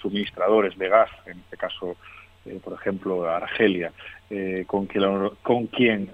suministradores 0.01 0.77
de 0.77 0.89
gas, 0.89 1.09
en 1.25 1.39
este 1.39 1.57
caso, 1.57 1.97
por 2.63 2.73
ejemplo, 2.73 3.27
Argelia, 3.27 3.91
con 4.67 4.85
quien, 4.85 5.03
con 5.41 5.67
quien 5.67 6.09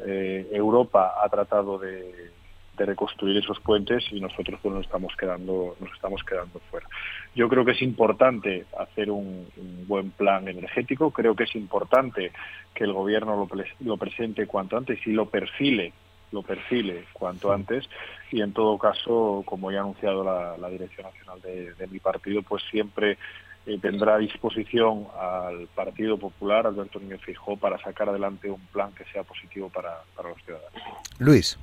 Europa 0.52 1.14
ha 1.24 1.30
tratado 1.30 1.78
de 1.78 2.32
de 2.78 2.86
reconstruir 2.86 3.38
esos 3.38 3.60
puentes 3.60 4.04
y 4.12 4.20
nosotros 4.20 4.60
pues 4.62 4.74
nos 4.74 4.86
estamos 4.86 5.16
quedando 5.16 5.76
nos 5.80 5.94
estamos 5.94 6.24
quedando 6.24 6.60
fuera. 6.72 6.88
Yo 7.36 7.48
creo 7.50 7.66
que 7.66 7.72
es 7.72 7.82
importante 7.82 8.66
hacer 8.78 9.12
un, 9.12 9.48
buen 9.88 10.12
plan 10.12 10.48
energético, 10.48 11.12
creo 11.12 11.36
que 11.36 11.44
es 11.44 11.56
importante 11.56 12.32
que 12.74 12.84
el 12.84 12.94
gobierno 12.94 13.48
lo, 13.80 13.98
presente 13.98 14.48
cuanto 14.48 14.78
antes 14.78 15.06
y 15.06 15.12
lo 15.12 15.28
perfile 15.28 15.94
lo 16.32 16.42
perfile 16.42 17.06
cuanto 17.14 17.52
antes 17.52 17.88
y 18.32 18.42
en 18.42 18.54
todo 18.54 18.80
caso, 18.80 19.44
como 19.46 19.72
ya 19.72 19.80
ha 19.80 19.82
anunciado 19.82 20.24
la, 20.24 20.70
Dirección 20.70 21.06
Nacional 21.06 21.40
de, 21.42 21.88
mi 21.88 22.00
partido, 22.00 22.42
pues 22.42 22.64
siempre 22.72 23.20
eh, 23.68 23.78
tendrá 23.80 24.18
disposición 24.18 25.06
al 25.20 25.68
Partido 25.76 26.18
Popular, 26.18 26.66
Alberto 26.66 27.00
Núñez 27.00 27.22
Fijó, 27.22 27.56
para 27.56 27.78
sacar 27.84 28.10
adelante 28.10 28.50
un 28.50 28.66
plan 28.72 28.92
que 28.94 29.06
sea 29.14 29.22
positivo 29.22 29.70
para, 29.70 30.00
para 30.16 30.30
los 30.30 30.44
ciudadanos. 30.44 30.82
Luis. 31.20 31.60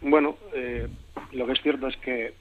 Bueno, 0.00 0.36
eh, 0.54 0.86
lo 1.32 1.46
que 1.46 1.52
es 1.52 1.62
cierto 1.62 1.88
es 1.88 1.96
que 1.96 2.34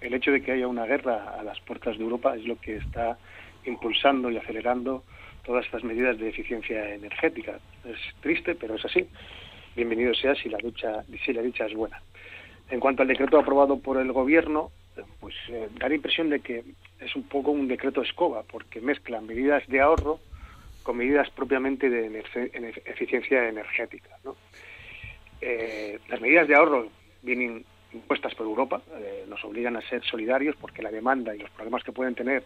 el 0.00 0.14
hecho 0.14 0.32
de 0.32 0.42
que 0.42 0.52
haya 0.52 0.66
una 0.66 0.86
guerra 0.86 1.34
a 1.38 1.42
las 1.42 1.60
puertas 1.60 1.96
de 1.96 2.04
Europa 2.04 2.34
es 2.34 2.44
lo 2.44 2.56
que 2.56 2.76
está 2.76 3.18
impulsando 3.64 4.30
y 4.30 4.36
acelerando 4.36 5.04
todas 5.44 5.64
estas 5.64 5.84
medidas 5.84 6.18
de 6.18 6.28
eficiencia 6.28 6.94
energética. 6.94 7.58
Es 7.84 7.98
triste, 8.20 8.54
pero 8.54 8.74
es 8.76 8.84
así. 8.84 9.06
Bienvenido 9.76 10.14
sea 10.14 10.34
si 10.34 10.48
la 10.48 10.58
lucha, 10.58 11.04
si 11.24 11.32
la 11.32 11.42
dicha 11.42 11.66
es 11.66 11.74
buena. 11.74 12.00
En 12.70 12.80
cuanto 12.80 13.02
al 13.02 13.08
decreto 13.08 13.38
aprobado 13.38 13.78
por 13.78 13.98
el 13.98 14.12
gobierno, 14.12 14.70
pues 15.20 15.34
eh, 15.48 15.68
da 15.78 15.88
la 15.88 15.94
impresión 15.94 16.30
de 16.30 16.40
que 16.40 16.64
es 17.00 17.16
un 17.16 17.24
poco 17.24 17.50
un 17.50 17.68
decreto 17.68 18.02
escoba, 18.02 18.42
porque 18.42 18.80
mezcla 18.80 19.20
medidas 19.20 19.66
de 19.68 19.80
ahorro 19.80 20.20
con 20.82 20.96
medidas 20.96 21.30
propiamente 21.30 21.88
de 21.88 22.24
eficiencia 22.86 23.48
energética. 23.48 24.10
¿no? 24.24 24.36
Eh, 25.40 25.98
las 26.08 26.20
medidas 26.20 26.48
de 26.48 26.54
ahorro 26.54 26.88
vienen 27.22 27.64
impuestas 27.92 28.34
por 28.34 28.46
Europa, 28.46 28.82
eh, 28.96 29.24
nos 29.28 29.44
obligan 29.44 29.76
a 29.76 29.82
ser 29.82 30.02
solidarios 30.04 30.56
porque 30.56 30.82
la 30.82 30.90
demanda 30.90 31.34
y 31.34 31.38
los 31.38 31.50
problemas 31.50 31.84
que 31.84 31.92
pueden 31.92 32.14
tener 32.14 32.44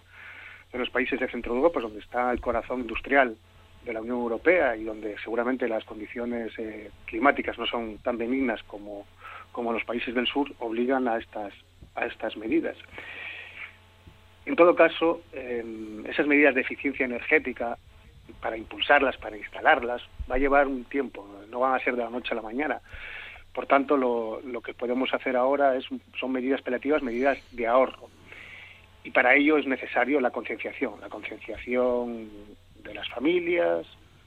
en 0.72 0.80
los 0.80 0.90
países 0.90 1.20
de 1.20 1.28
Centro 1.28 1.54
Europa, 1.54 1.80
donde 1.80 2.00
está 2.00 2.30
el 2.32 2.40
corazón 2.40 2.80
industrial 2.80 3.36
de 3.84 3.92
la 3.92 4.00
Unión 4.00 4.18
Europea 4.18 4.76
y 4.76 4.84
donde 4.84 5.16
seguramente 5.18 5.68
las 5.68 5.84
condiciones 5.84 6.52
eh, 6.58 6.90
climáticas 7.04 7.56
no 7.58 7.66
son 7.66 7.98
tan 7.98 8.18
benignas 8.18 8.62
como, 8.64 9.06
como 9.52 9.72
los 9.72 9.84
países 9.84 10.14
del 10.14 10.26
sur, 10.26 10.52
obligan 10.58 11.06
a 11.06 11.18
estas, 11.18 11.54
a 11.94 12.06
estas 12.06 12.36
medidas. 12.36 12.76
En 14.44 14.54
todo 14.54 14.76
caso, 14.76 15.22
esas 15.32 16.26
medidas 16.28 16.54
de 16.54 16.60
eficiencia 16.60 17.04
energética, 17.04 17.76
para 18.40 18.56
impulsarlas, 18.56 19.16
para 19.16 19.36
instalarlas, 19.36 20.02
va 20.30 20.36
a 20.36 20.38
llevar 20.38 20.68
un 20.68 20.84
tiempo, 20.84 21.28
no 21.50 21.60
van 21.60 21.74
a 21.74 21.82
ser 21.82 21.96
de 21.96 22.04
la 22.04 22.10
noche 22.10 22.28
a 22.30 22.36
la 22.36 22.42
mañana. 22.42 22.80
Por 23.56 23.64
tanto, 23.64 23.96
lo, 23.96 24.60
que 24.60 24.74
podemos 24.74 25.14
hacer 25.14 25.34
ahora 25.34 25.76
es, 25.76 25.86
son 26.20 26.30
medidas 26.30 26.60
paliativas, 26.60 27.02
medidas 27.02 27.38
de 27.52 27.66
ahorro. 27.66 28.10
Y 29.02 29.12
para 29.12 29.34
ello 29.34 29.56
es 29.56 29.66
necesario 29.66 30.20
la 30.20 30.30
concienciación, 30.30 31.00
la 31.00 31.08
concienciación 31.08 32.28
de 32.84 32.92
las 32.92 33.08
familias, 33.08 33.86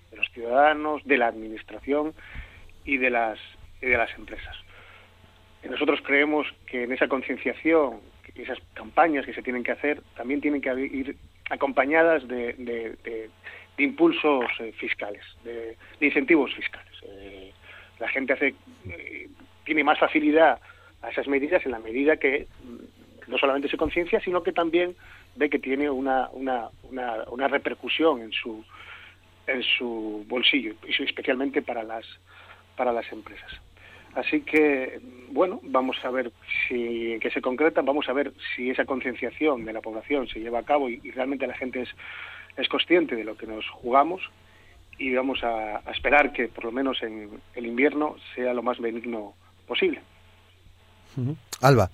de 0.09 0.17
los 0.17 0.27
ciudadanos, 0.31 1.03
de 1.05 1.19
la 1.19 1.27
administración 1.27 2.15
y 2.85 2.97
de 2.97 3.11
las, 3.11 3.37
de 3.81 3.95
las 3.95 4.11
empresas. 4.17 4.57
nosotros 5.63 6.01
creemos 6.03 6.47
que 6.65 6.85
en 6.85 6.91
esa 6.91 7.07
concienciación, 7.07 7.99
esas 8.33 8.57
campañas 8.73 9.27
que 9.27 9.35
se 9.35 9.43
tienen 9.43 9.63
que 9.63 9.73
hacer, 9.73 10.01
también 10.15 10.41
tienen 10.41 10.59
que 10.59 10.73
ir 10.73 11.15
acompañadas 11.51 12.27
de, 12.27 13.29
impulsos 13.77 14.45
eh, 14.59 14.71
fiscales, 14.71 15.23
de, 15.43 15.77
incentivos 16.01 16.51
fiscales. 16.55 16.95
Eh, 17.03 17.48
la 17.99 18.07
gente 18.09 18.33
hace, 18.33 18.55
eh, 18.89 19.29
tiene 19.65 19.83
más 19.83 19.99
facilidad 19.99 20.59
a 21.01 21.09
esas 21.09 21.27
medidas 21.27 21.65
en 21.65 21.71
la 21.71 21.79
medida 21.79 22.17
que 22.17 22.47
mm, 22.63 23.31
no 23.31 23.37
solamente 23.37 23.69
se 23.69 23.77
conciencia, 23.77 24.19
sino 24.21 24.43
que 24.43 24.51
también 24.51 24.95
ve 25.35 25.49
que 25.49 25.59
tiene 25.59 25.89
una, 25.89 26.29
una, 26.31 26.69
una, 26.89 27.47
repercusión 27.47 28.21
en 28.21 28.31
su, 28.31 28.65
en 29.47 29.63
su 29.63 30.25
bolsillo, 30.27 30.73
y 30.87 31.03
especialmente 31.03 31.61
para 31.61 31.83
las, 31.83 32.05
para 32.75 32.91
las 32.91 33.09
empresas. 33.11 33.51
Así 34.15 34.41
que, 34.41 34.99
bueno, 35.29 35.59
vamos 35.63 36.03
a 36.03 36.09
ver 36.09 36.31
si 36.67 37.17
qué 37.21 37.29
se 37.29 37.41
concreta, 37.41 37.81
vamos 37.81 38.09
a 38.09 38.13
ver 38.13 38.33
si 38.55 38.71
esa 38.71 38.85
concienciación 38.85 39.65
de 39.65 39.73
la 39.73 39.81
población 39.81 40.27
se 40.27 40.39
lleva 40.39 40.59
a 40.59 40.65
cabo 40.65 40.89
y, 40.89 40.99
realmente 41.11 41.45
la 41.45 41.53
gente 41.53 41.81
es, 41.81 41.89
es 42.57 42.67
consciente 42.67 43.15
de 43.15 43.23
lo 43.23 43.37
que 43.37 43.45
nos 43.45 43.67
jugamos 43.69 44.29
y 44.99 45.15
vamos 45.15 45.43
a, 45.43 45.81
esperar 45.91 46.31
que 46.31 46.49
por 46.49 46.65
lo 46.65 46.71
menos 46.71 47.01
en 47.01 47.41
el 47.55 47.65
invierno 47.65 48.15
sea 48.35 48.53
lo 48.53 48.61
más 48.61 48.79
benigno 48.79 49.33
posible. 49.65 50.01
Alba. 51.61 51.89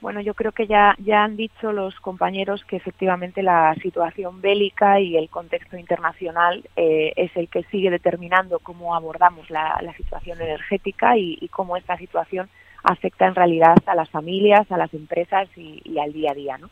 Bueno, 0.00 0.20
yo 0.20 0.34
creo 0.34 0.50
que 0.50 0.66
ya, 0.66 0.96
ya 0.98 1.22
han 1.22 1.36
dicho 1.36 1.70
los 1.70 1.94
compañeros 2.00 2.64
que 2.64 2.76
efectivamente 2.76 3.42
la 3.42 3.74
situación 3.80 4.40
bélica 4.40 4.98
y 4.98 5.16
el 5.16 5.28
contexto 5.28 5.76
internacional 5.76 6.68
eh, 6.74 7.12
es 7.14 7.30
el 7.36 7.48
que 7.48 7.62
sigue 7.64 7.88
determinando 7.90 8.58
cómo 8.58 8.96
abordamos 8.96 9.48
la, 9.48 9.80
situación 9.96 10.40
energética 10.40 11.16
y, 11.16 11.48
cómo 11.48 11.76
esta 11.76 11.96
situación 11.98 12.48
afecta 12.82 13.26
en 13.26 13.36
realidad 13.36 13.76
a 13.86 13.94
las 13.94 14.10
familias, 14.10 14.70
a 14.72 14.76
las 14.76 14.92
empresas 14.92 15.48
y, 15.56 15.80
y 15.84 15.98
al 16.00 16.12
día 16.12 16.32
a 16.32 16.34
día. 16.34 16.58
¿no? 16.58 16.70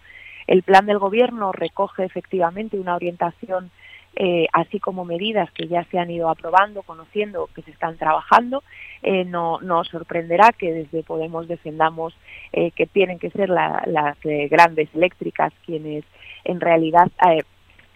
El 0.48 0.64
plan 0.64 0.86
del 0.86 0.98
Gobierno 0.98 1.52
recoge 1.52 2.04
efectivamente 2.04 2.80
una 2.80 2.96
orientación 2.96 3.70
eh, 4.16 4.46
así 4.52 4.80
como 4.80 5.04
medidas 5.04 5.50
que 5.52 5.68
ya 5.68 5.84
se 5.84 5.98
han 5.98 6.10
ido 6.10 6.28
aprobando, 6.28 6.82
conociendo, 6.82 7.48
que 7.54 7.62
se 7.62 7.70
están 7.70 7.96
trabajando. 7.96 8.62
Eh, 9.02 9.24
no 9.24 9.60
nos 9.60 9.88
sorprenderá 9.88 10.52
que 10.52 10.72
desde 10.72 11.02
Podemos 11.02 11.48
defendamos 11.48 12.14
eh, 12.52 12.70
que 12.72 12.86
tienen 12.86 13.18
que 13.18 13.30
ser 13.30 13.48
las 13.48 14.18
grandes 14.50 14.88
eléctricas 14.94 15.52
quienes 15.64 16.04
en 16.44 16.60
realidad 16.60 17.10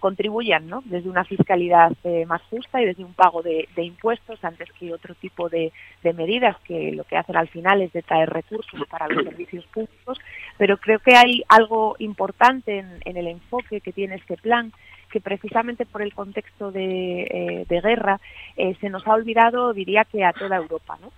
contribuyan 0.04 0.68
¿no? 0.68 0.82
desde 0.84 1.08
una 1.08 1.24
fiscalidad 1.24 1.90
eh, 2.04 2.26
más 2.26 2.42
justa 2.50 2.82
y 2.82 2.84
desde 2.84 3.02
un 3.02 3.14
pago 3.14 3.40
de, 3.40 3.66
impuestos 3.78 4.44
antes 4.44 4.70
que 4.78 4.92
otro 4.92 5.14
tipo 5.14 5.48
de, 5.48 5.72
medidas 6.02 6.58
que 6.64 6.92
lo 6.92 7.04
que 7.04 7.16
hacen 7.16 7.38
al 7.38 7.48
final 7.48 7.80
es 7.80 7.90
de 7.94 8.02
traer 8.02 8.28
recursos 8.28 8.82
para 8.90 9.08
los 9.08 9.24
servicios 9.24 9.64
públicos. 9.64 10.18
Pero 10.58 10.76
creo 10.76 10.98
que 10.98 11.16
hay 11.16 11.42
algo 11.48 11.96
importante 12.00 12.80
en, 12.80 13.16
el 13.16 13.28
enfoque 13.28 13.80
que 13.80 13.94
tiene 13.94 14.16
este 14.16 14.36
plan 14.36 14.72
que 15.14 15.20
precisamente 15.20 15.86
por 15.86 16.02
el 16.02 16.12
contexto 16.12 16.72
de, 16.72 17.22
eh, 17.22 17.66
guerra 17.68 18.20
eh, 18.56 18.74
se 18.80 18.90
nos 18.90 19.06
ha 19.06 19.14
olvidado, 19.14 19.72
diría 19.72 20.04
que 20.04 20.24
a 20.24 20.32
toda 20.32 20.56
Europa. 20.56 20.98
¿no? 21.00 21.12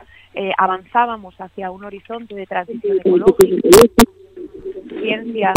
avanzábamos 0.58 1.34
hacia 1.40 1.70
un 1.70 1.82
horizonte 1.82 2.34
de 2.34 2.44
transición 2.44 2.98
ecológica, 2.98 3.70
ciencia 5.00 5.54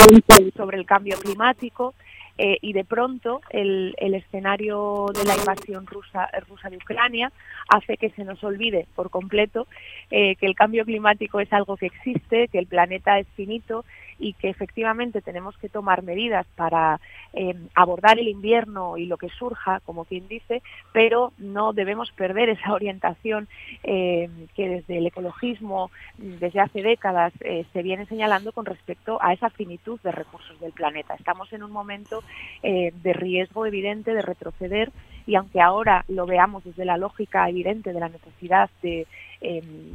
sobre 0.55 0.77
el 0.77 0.85
cambio 0.85 1.17
climático, 1.19 1.93
eh, 2.41 2.57
y 2.61 2.71
de 2.71 2.85
pronto 2.85 3.41
el, 3.49 3.93
el, 3.97 4.13
escenario 4.13 5.07
de 5.13 5.25
la 5.25 5.35
invasión 5.35 5.85
rusa, 5.85 6.29
rusa 6.47 6.69
de 6.69 6.77
Ucrania 6.77 7.33
hace 7.67 7.97
que 7.97 8.11
se 8.11 8.23
nos 8.23 8.41
olvide 8.45 8.87
por 8.95 9.09
completo 9.09 9.67
eh, 10.09 10.37
que 10.37 10.45
el 10.45 10.55
cambio 10.55 10.85
climático 10.85 11.41
es 11.41 11.51
algo 11.51 11.75
que 11.75 11.87
existe, 11.87 12.47
que 12.47 12.59
el 12.59 12.67
planeta 12.67 13.19
es 13.19 13.27
finito 13.35 13.83
y 14.19 14.33
que 14.33 14.49
efectivamente 14.49 15.21
tenemos 15.21 15.57
que 15.57 15.69
tomar 15.69 16.03
medidas 16.03 16.45
para 16.55 16.99
eh, 17.33 17.55
abordar 17.73 18.19
el 18.19 18.27
invierno 18.27 18.97
y 18.97 19.05
lo 19.05 19.17
que 19.17 19.29
surja, 19.29 19.79
como 19.85 20.05
quien 20.05 20.27
dice, 20.27 20.61
pero 20.91 21.31
no 21.37 21.73
debemos 21.73 22.11
perder 22.11 22.49
esa 22.49 22.73
orientación 22.73 23.47
eh, 23.83 24.29
que 24.55 24.67
desde 24.69 24.97
el 24.97 25.07
ecologismo, 25.07 25.89
desde 26.17 26.59
hace 26.59 26.83
décadas, 26.83 27.33
eh, 27.41 27.65
se 27.73 27.81
viene 27.81 28.05
señalando 28.05 28.51
con 28.51 28.65
respecto 28.65 29.19
a 29.21 29.33
esa 29.33 29.49
finitud 29.49 29.99
de 30.01 30.11
recursos 30.11 30.59
del 30.59 30.73
planeta. 30.73 31.15
Estamos 31.15 31.51
en 31.53 31.63
un 31.63 31.71
momento 31.71 32.23
de 32.61 33.13
riesgo 33.13 33.65
evidente 33.65 34.13
de 34.13 34.21
retroceder 34.21 34.91
y 35.25 35.35
aunque 35.35 35.61
ahora 35.61 36.03
lo 36.07 36.25
veamos 36.25 36.63
desde 36.63 36.85
la 36.85 36.97
lógica 36.97 37.47
evidente 37.47 37.93
de 37.93 37.99
la 37.99 38.09
necesidad 38.09 38.69
de 38.81 39.07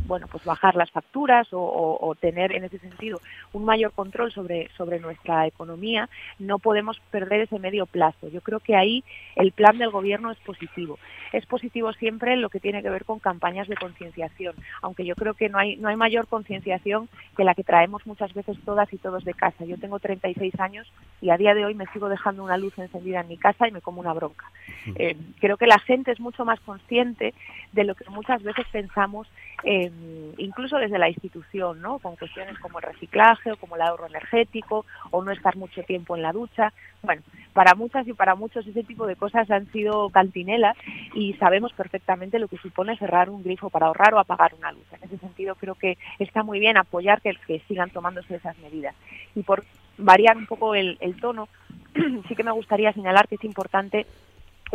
bueno, 0.07 0.27
pues 0.31 0.45
bajar 0.45 0.75
las 0.75 0.91
facturas 0.91 1.49
o, 1.51 2.15
tener 2.21 2.53
en 2.53 2.65
ese 2.65 2.79
sentido 2.79 3.21
un 3.53 3.65
mayor 3.65 3.93
control 3.93 4.33
sobre, 4.33 4.71
sobre 4.77 5.01
nuestra 5.01 5.47
economía, 5.47 6.09
no 6.39 6.59
podemos 6.59 7.01
perder 7.11 7.43
ese 7.43 7.59
medio 7.59 7.87
plazo. 7.87 8.29
Yo 8.29 8.41
creo 8.41 8.61
que 8.61 8.77
ahí 8.77 9.05
el 9.37 9.53
plan 9.53 9.77
del 9.79 9.91
gobierno 9.91 10.31
es 10.31 10.39
positivo. 10.39 10.99
Es 11.33 11.45
positivo 11.47 11.93
siempre 11.93 12.37
lo 12.37 12.49
que 12.49 12.61
tiene 12.61 12.83
que 12.83 12.91
ver 12.91 13.05
con 13.05 13.19
campañas 13.19 13.69
de 13.69 13.77
concienciación, 13.77 14.55
aunque 14.81 15.05
yo 15.05 15.15
creo 15.15 15.35
que 15.35 15.49
no 15.49 15.59
hay, 15.59 15.77
no 15.77 15.89
hay 15.89 15.97
mayor 15.97 16.27
concienciación 16.27 17.09
que 17.37 17.45
la 17.45 17.55
que 17.55 17.65
traemos 17.65 18.07
muchas 18.07 18.33
veces 18.33 18.57
todas 18.65 18.93
y 18.93 18.99
todos 18.99 19.25
de 19.25 19.35
casa. 19.35 19.65
Yo 19.65 19.77
tengo 19.77 19.99
36 19.99 20.59
años 20.61 20.91
y 21.21 21.31
a 21.31 21.37
día 21.37 21.55
de 21.55 21.65
hoy 21.65 21.75
me 21.75 21.87
sigo 21.87 22.09
dejando 22.09 22.45
una 22.45 22.57
luz 22.57 22.79
encendida 22.79 23.21
en 23.21 23.29
mi 23.29 23.37
casa 23.37 23.69
y 23.69 23.73
me 23.73 23.81
como 23.81 24.01
una 24.01 24.13
bronca. 24.13 24.51
Eh, 24.97 25.17
creo 25.41 25.57
que 25.57 25.67
la 25.67 25.79
gente 25.79 26.13
es 26.13 26.21
mucho 26.21 26.45
más 26.45 26.61
consciente 26.61 27.35
de 27.73 27.85
lo 27.85 27.95
que 27.95 28.09
muchas 28.11 28.43
veces 28.43 28.67
pensamos 28.71 29.29
eh, 29.63 29.91
incluso 30.37 30.77
desde 30.77 30.99
la 30.99 31.09
institución, 31.09 31.81
¿no? 31.81 31.99
Con 31.99 32.17
cuestiones 32.17 32.59
como 32.59 32.79
el 32.79 32.85
reciclaje 32.85 33.53
o 33.53 33.57
como 33.57 33.77
el 33.77 33.83
ahorro 33.83 34.07
energético 34.07 34.85
o 35.11 35.25
no 35.25 35.33
estar 35.33 35.57
mucho 35.57 35.83
tiempo 35.83 36.17
en 36.17 36.23
la 36.23 36.33
ducha. 36.33 36.73
Bueno, 37.03 37.23
para 37.55 37.75
muchas 37.75 38.07
y 38.07 38.13
para 38.13 38.35
muchos 38.35 38.67
ese 38.67 38.85
tipo 38.85 39.07
de 39.07 39.17
cosas 39.17 39.51
han 39.51 39.71
sido 39.73 40.11
cantinelas 40.11 40.77
y 41.15 41.33
sabemos 41.35 41.73
perfectamente 41.73 42.39
lo 42.39 42.49
que 42.49 42.59
supone 42.59 42.99
cerrar 42.99 43.31
un 43.31 43.43
grifo 43.43 43.71
para 43.71 43.87
ahorrar 43.87 44.15
o 44.15 44.19
apagar 44.19 44.55
una 44.55 44.73
luz. 44.73 44.85
En 44.93 45.03
ese 45.05 45.19
sentido 45.19 45.55
creo 45.55 45.77
que 45.77 45.97
está 46.19 46.43
muy 46.43 46.61
bien 46.61 46.77
apoyar 46.77 47.23
que, 47.23 47.35
que 47.47 47.61
sigan 47.61 47.91
tomándose 47.91 48.35
esas 48.35 48.59
medidas. 48.59 48.95
Y 49.35 49.43
por 49.43 49.65
variar 49.97 50.37
un 50.37 50.47
poco 50.47 50.75
el, 50.75 50.99
el 51.01 51.19
tono, 51.21 51.49
sí 52.29 52.35
que 52.35 52.45
me 52.45 52.53
gustaría 52.53 52.93
señalar 52.93 53.29
que 53.29 53.37
es 53.37 53.45
importante 53.45 54.07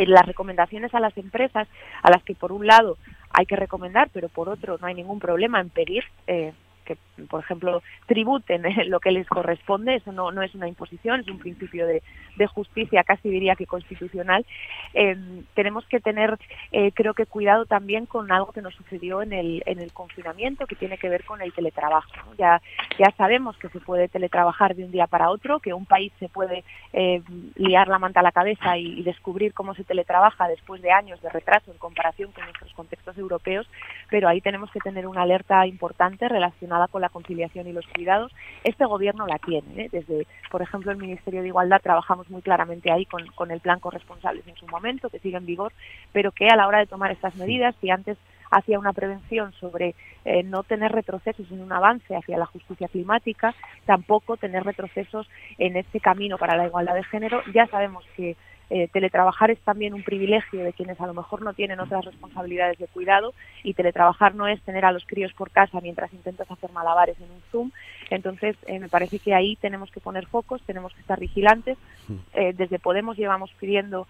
las 0.06 0.25
recomendaciones 0.25 0.94
a 0.94 1.00
las 1.00 1.18
empresas, 1.18 1.68
a 2.01 2.10
las 2.10 2.24
que 2.24 2.36
por 2.36 2.51
un 2.51 2.68
lado 2.68 2.98
hay 3.32 3.46
que 3.46 3.56
recomendar, 3.56 4.10
pero 4.13 4.29
por 4.29 4.50
otro 4.50 4.77
no 4.79 4.88
hay 4.88 4.96
ningún 4.96 5.20
problema 5.20 5.60
en 5.60 5.70
pedir 5.70 6.03
eh, 6.27 6.53
que, 6.86 6.98
por 7.28 7.42
ejemplo, 7.42 7.82
tributen 8.06 8.64
lo 8.90 9.00
que 9.00 9.12
les 9.12 9.28
corresponde, 9.28 9.96
eso 9.96 10.12
no, 10.12 10.32
no 10.32 10.42
es 10.42 10.54
una 10.56 10.68
imposición, 10.68 11.22
es 11.22 11.28
un 11.28 11.40
principio 11.40 11.88
de, 11.88 12.02
de 12.38 12.48
justicia, 12.48 13.04
casi 13.04 13.30
diría 13.30 13.56
que 13.56 13.66
constitucional. 13.66 14.46
Eh, 14.94 15.16
tenemos 15.53 15.86
que 15.88 16.00
tener, 16.00 16.38
eh, 16.72 16.92
creo 16.94 17.14
que, 17.14 17.25
cuidado 17.25 17.66
también 17.66 18.05
con 18.05 18.32
algo 18.32 18.51
que 18.51 18.62
nos 18.62 18.75
sucedió 18.75 19.22
en 19.22 19.34
el, 19.34 19.64
en 19.66 19.79
el 19.79 19.92
confinamiento, 19.92 20.68
que 20.68 20.75
tiene 20.75 20.98
que 20.98 21.10
ver 21.10 21.24
con 21.24 21.42
el 21.42 21.53
teletrabajo. 21.53 22.12
Ya, 22.38 22.62
ya 22.98 23.12
sabemos 23.18 23.58
que 23.58 23.70
se 23.70 23.79
puede 23.79 24.08
teletrabajar 24.08 24.75
de 24.75 24.86
un 24.86 24.92
día 24.92 25.08
para 25.08 25.29
otro, 25.29 25.60
que 25.60 25.74
un 25.74 25.86
país 25.86 26.12
se 26.20 26.29
puede 26.29 26.64
eh, 26.94 27.22
liar 27.55 27.88
la 27.88 28.00
manta 28.00 28.20
a 28.20 28.24
la 28.24 28.32
cabeza 28.32 28.77
y, 28.77 29.00
y 29.00 29.03
descubrir 29.03 29.53
cómo 29.53 29.75
se 29.75 29.84
teletrabaja 29.84 30.48
después 30.48 30.82
de 30.82 30.92
años 30.92 31.22
de 31.22 31.29
retraso 31.29 31.72
en 31.72 31.77
comparación 31.77 32.32
con 32.32 32.44
nuestros 32.46 32.74
contextos 32.74 33.18
europeos, 33.18 33.68
pero 34.10 34.27
ahí 34.27 34.42
tenemos 34.42 34.72
que 34.72 34.79
tener 34.79 35.08
una 35.08 35.24
alerta 35.24 35.66
importante 35.68 36.27
relacionada 36.27 36.88
con 36.88 37.01
la 37.01 37.08
conciliación 37.09 37.67
y 37.67 37.74
los 37.74 37.87
cuidados. 37.87 38.31
Este 38.63 38.85
gobierno 38.85 39.27
la 39.27 39.39
tiene. 39.39 39.83
¿eh? 39.83 39.89
Desde, 39.91 40.27
por 40.51 40.61
ejemplo, 40.61 40.91
el 40.91 40.98
Ministerio 40.98 41.41
de 41.41 41.48
Igualdad 41.48 41.81
trabajamos 41.81 42.29
muy 42.29 42.41
claramente 42.41 42.91
ahí 42.91 43.05
con, 43.05 43.25
con 43.35 43.51
el 43.51 43.59
plan 43.59 43.79
corresponsables 43.79 44.48
en 44.48 44.55
su 44.55 44.67
momento, 44.67 45.09
que 45.09 45.19
sigue 45.19 45.37
en 45.37 45.45
vigor, 45.45 45.74
pero 46.11 46.31
que 46.31 46.48
a 46.48 46.55
la 46.55 46.67
hora 46.67 46.79
de 46.79 46.87
tomar 46.87 47.11
estas 47.11 47.35
medidas, 47.35 47.75
si 47.81 47.89
antes 47.89 48.17
hacía 48.51 48.79
una 48.79 48.93
prevención 48.93 49.53
sobre 49.53 49.95
eh, 50.25 50.43
no 50.43 50.63
tener 50.63 50.91
retrocesos 50.91 51.50
en 51.51 51.61
un 51.61 51.72
avance 51.72 52.15
hacia 52.15 52.37
la 52.37 52.45
justicia 52.45 52.87
climática, 52.87 53.53
tampoco 53.85 54.37
tener 54.37 54.63
retrocesos 54.63 55.29
en 55.57 55.77
este 55.77 56.00
camino 56.00 56.37
para 56.37 56.57
la 56.57 56.65
igualdad 56.65 56.95
de 56.95 57.03
género. 57.03 57.41
Ya 57.53 57.67
sabemos 57.67 58.05
que 58.15 58.35
eh, 58.70 58.88
teletrabajar 58.92 59.50
es 59.50 59.60
también 59.62 59.96
un 59.96 60.03
privilegio 60.03 60.64
de 60.64 60.74
quienes 60.74 61.01
a 61.01 61.08
lo 61.08 61.14
mejor 61.16 61.42
no 61.42 61.53
tienen 61.53 61.79
otras 61.79 62.05
responsabilidades 62.05 62.77
de 62.77 62.88
cuidado 62.88 63.34
y 63.64 63.74
teletrabajar 63.74 64.36
no 64.36 64.48
es 64.48 64.62
tener 64.62 64.86
a 64.86 64.92
los 64.92 65.05
críos 65.05 65.34
por 65.34 65.50
casa 65.50 65.82
mientras 65.82 66.14
intentas 66.14 66.50
hacer 66.51 66.72
malabares 66.72 67.18
en 67.20 67.32
un 67.32 67.42
Zoom. 67.51 67.72
Entonces, 68.12 68.55
eh, 68.68 68.79
me 68.79 68.90
parece 68.90 69.20
que 69.20 69.34
ahí 69.34 69.55
tenemos 69.55 69.92
que 69.92 70.00
poner 70.00 70.27
focos, 70.27 70.62
tenemos 70.64 70.94
que 70.94 71.01
estar 71.01 71.20
vigilantes. 71.20 71.77
Mm. 72.08 72.16
Eh, 72.34 72.53
desde 72.55 72.79
Podemos 72.79 73.18
llevamos 73.18 73.51
pidiendo 73.60 74.08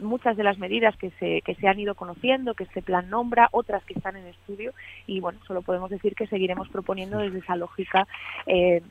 muchas 0.00 0.36
de 0.36 0.44
las 0.44 0.58
medidas 0.58 0.96
que 0.96 1.10
se, 1.18 1.42
que 1.42 1.54
se 1.54 1.68
han 1.68 1.78
ido 1.78 1.94
conociendo, 1.94 2.54
que 2.54 2.64
este 2.64 2.82
plan 2.82 3.10
nombra, 3.10 3.48
otras 3.52 3.84
que 3.84 3.94
están 3.94 4.16
en 4.16 4.26
estudio 4.26 4.72
y, 5.06 5.20
bueno, 5.20 5.38
solo 5.46 5.62
podemos 5.62 5.90
decir 5.90 6.14
que 6.14 6.26
seguiremos 6.26 6.68
proponiendo 6.68 7.18
desde 7.18 7.38
esa 7.38 7.56
lógica 7.56 8.06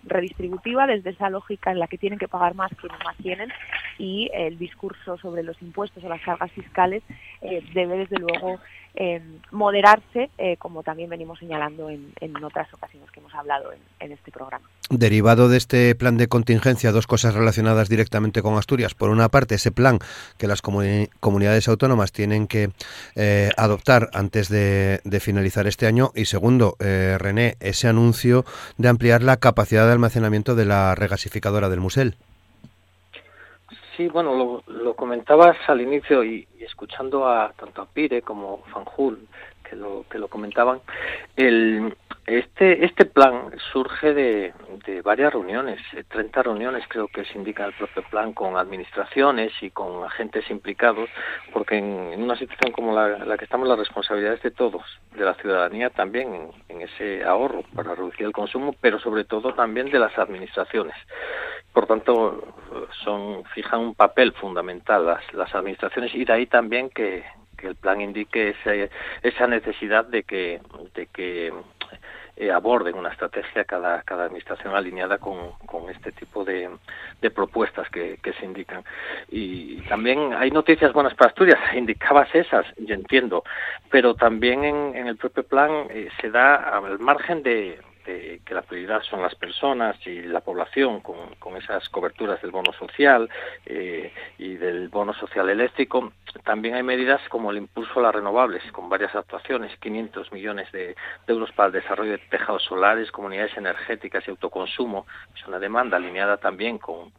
redistributiva, 0.03 0.87
desde 0.87 1.11
esa 1.11 1.29
lógica 1.29 1.71
en 1.71 1.79
la 1.79 1.87
que 1.87 1.97
tienen 1.97 2.19
que 2.19 2.27
pagar 2.27 2.55
más 2.55 2.71
quienes 2.79 3.03
más 3.03 3.17
tienen 3.17 3.49
y 3.97 4.29
el 4.33 4.57
discurso 4.57 5.04
sobre 5.05 5.43
los 5.43 5.61
impuestos 5.61 6.03
o 6.03 6.09
las 6.09 6.21
cargas 6.21 6.51
fiscales 6.51 7.03
eh, 7.41 7.63
debe 7.73 7.97
desde 7.97 8.17
luego 8.17 8.59
eh, 8.95 9.21
moderarse, 9.51 10.29
eh, 10.37 10.55
como 10.57 10.81
también 10.81 11.09
venimos 11.09 11.39
señalando 11.39 11.89
en, 11.89 12.13
otras 12.43 12.73
ocasiones 12.73 13.09
que 13.11 13.19
hemos 13.19 13.33
hablado 13.33 13.71
en, 13.99 14.11
este 14.11 14.31
programa. 14.31 14.65
Derivado 14.89 15.49
de 15.49 15.57
este 15.57 15.95
plan 15.95 16.17
de 16.17 16.27
contingencia, 16.27 16.91
dos 16.91 17.07
cosas 17.07 17.33
relacionadas 17.33 17.89
directamente 17.89 18.41
con 18.41 18.57
Asturias. 18.57 18.93
Por 18.93 19.09
una 19.09 19.29
parte, 19.29 19.55
ese 19.55 19.71
plan 19.71 19.99
que 20.37 20.47
las 20.47 20.61
comunidades 20.61 21.67
autónomas 21.67 22.11
tienen 22.11 22.47
que 22.47 22.69
adoptar 23.57 24.09
antes 24.13 24.47
de, 24.49 25.01
finalizar 25.19 25.65
este 25.65 25.87
año. 25.87 26.11
Y 26.13 26.25
segundo, 26.25 26.75
René, 26.79 27.55
ese 27.59 27.87
anuncio 27.87 28.45
de 28.77 28.89
ampliar 28.89 29.23
la 29.23 29.37
capacidad 29.37 29.85
de 29.87 29.93
almacenamiento 29.93 30.55
de 30.55 30.65
la 30.65 30.93
regasificadora 30.93 31.69
del 31.69 31.79
Musel. 31.79 32.15
Sí, 33.95 34.07
bueno, 34.09 34.35
lo, 34.35 34.63
lo 34.67 34.93
comentabas 34.95 35.57
al 35.67 35.81
inicio 35.81 36.23
y, 36.23 36.47
escuchando 36.59 37.27
a 37.27 37.53
tanto 37.53 37.81
a 37.81 37.85
Pire 37.85 38.21
como 38.21 38.63
Fanjul 38.73 39.27
que 39.69 39.75
lo 39.75 40.05
que 40.09 40.19
lo 40.19 40.27
comentaban, 40.27 40.79
el, 41.35 41.93
este, 42.25 42.83
este 42.83 43.05
plan 43.05 43.51
surge 43.71 44.11
de, 44.15 44.53
de 44.87 45.03
varias 45.03 45.31
reuniones, 45.31 45.79
30 46.07 46.41
reuniones 46.41 46.83
creo 46.87 47.07
que 47.07 47.23
se 47.23 47.37
indica 47.37 47.65
el 47.65 47.73
propio 47.73 48.01
plan 48.09 48.33
con 48.33 48.57
administraciones 48.57 49.51
y 49.61 49.69
con 49.69 50.03
agentes 50.03 50.49
implicados, 50.49 51.07
porque 51.53 51.77
en, 51.77 52.21
una 52.21 52.35
situación 52.35 52.71
como 52.71 52.95
la, 52.95 53.37
que 53.37 53.43
estamos 53.43 53.67
la 53.67 53.75
responsabilidad 53.75 54.33
es 54.33 54.41
de 54.41 54.49
todos, 54.49 54.81
de 55.15 55.23
la 55.23 55.35
ciudadanía 55.35 55.91
también 55.91 56.51
en, 56.67 56.81
ese 56.81 57.23
ahorro 57.23 57.63
para 57.75 57.93
reducir 57.93 58.25
el 58.25 58.31
consumo, 58.31 58.75
pero 58.81 58.99
sobre 58.99 59.23
todo 59.23 59.53
también 59.53 59.91
de 59.91 59.99
las 59.99 60.17
administraciones. 60.17 60.95
Por 61.73 61.85
tanto, 61.85 62.55
son 63.03 63.43
fijan 63.53 63.81
un 63.81 63.95
papel 63.95 64.33
fundamental 64.33 65.05
las, 65.05 65.33
las 65.33 65.53
administraciones 65.53 66.13
y 66.15 66.25
de 66.25 66.33
ahí 66.33 66.45
también 66.47 66.89
que, 66.89 67.23
que 67.65 67.69
el 67.69 67.75
plan 67.75 67.99
indique 67.99 68.49
ese, 68.49 68.91
esa 69.23 69.47
necesidad 69.47 70.05
de 70.05 70.21
que, 70.21 70.61
de 70.93 71.07
que 71.07 71.51
eh, 72.37 72.51
aborden 72.51 72.95
una 72.95 73.09
estrategia 73.09 73.63
cada, 73.63 74.03
cada 74.03 74.25
administración 74.25 74.75
alineada 74.75 75.17
con, 75.17 75.53
con 75.65 75.89
este 75.89 76.11
tipo 76.11 76.45
de, 76.45 76.69
propuestas 77.33 77.89
que, 77.89 78.19
que, 78.21 78.33
se 78.33 78.45
indican. 78.45 78.83
Y 79.29 79.81
también 79.89 80.33
hay 80.33 80.51
noticias 80.51 80.93
buenas 80.93 81.15
para 81.15 81.29
Asturias, 81.29 81.59
indicabas 81.75 82.29
esas, 82.35 82.67
yo 82.77 82.93
entiendo, 82.93 83.43
pero 83.89 84.13
también 84.13 84.63
en, 84.63 84.95
en 84.95 85.07
el 85.07 85.17
propio 85.17 85.43
plan 85.43 85.87
eh, 85.89 86.09
se 86.21 86.29
da 86.29 86.55
al 86.55 86.99
margen 86.99 87.41
de, 87.41 87.79
que 88.05 88.53
la 88.53 88.61
prioridad 88.61 89.01
son 89.01 89.21
las 89.21 89.35
personas 89.35 89.95
y 90.05 90.21
la 90.21 90.41
población 90.41 91.01
con, 91.01 91.35
con 91.39 91.57
esas 91.57 91.89
coberturas 91.89 92.41
del 92.41 92.51
bono 92.51 92.71
social 92.73 93.29
eh, 93.65 94.13
y 94.37 94.55
del 94.55 94.89
bono 94.89 95.13
social 95.13 95.49
eléctrico. 95.49 96.13
También 96.43 96.75
hay 96.75 96.83
medidas 96.83 97.21
como 97.29 97.51
el 97.51 97.57
impulso 97.57 97.99
a 97.99 98.03
las 98.03 98.15
renovables, 98.15 98.63
con 98.71 98.89
varias 98.89 99.15
actuaciones, 99.15 99.75
500 99.79 100.31
millones 100.31 100.71
de, 100.71 100.95
euros 101.27 101.51
para 101.53 101.67
el 101.67 101.73
desarrollo 101.73 102.11
de 102.11 102.17
tejados 102.29 102.63
solares, 102.63 103.11
comunidades 103.11 103.57
energéticas 103.57 104.27
y 104.27 104.31
autoconsumo. 104.31 105.07
Es 105.35 105.47
una 105.47 105.59
demanda 105.59 105.97
alineada 105.97 106.37
también 106.37 106.77
con 106.77 107.11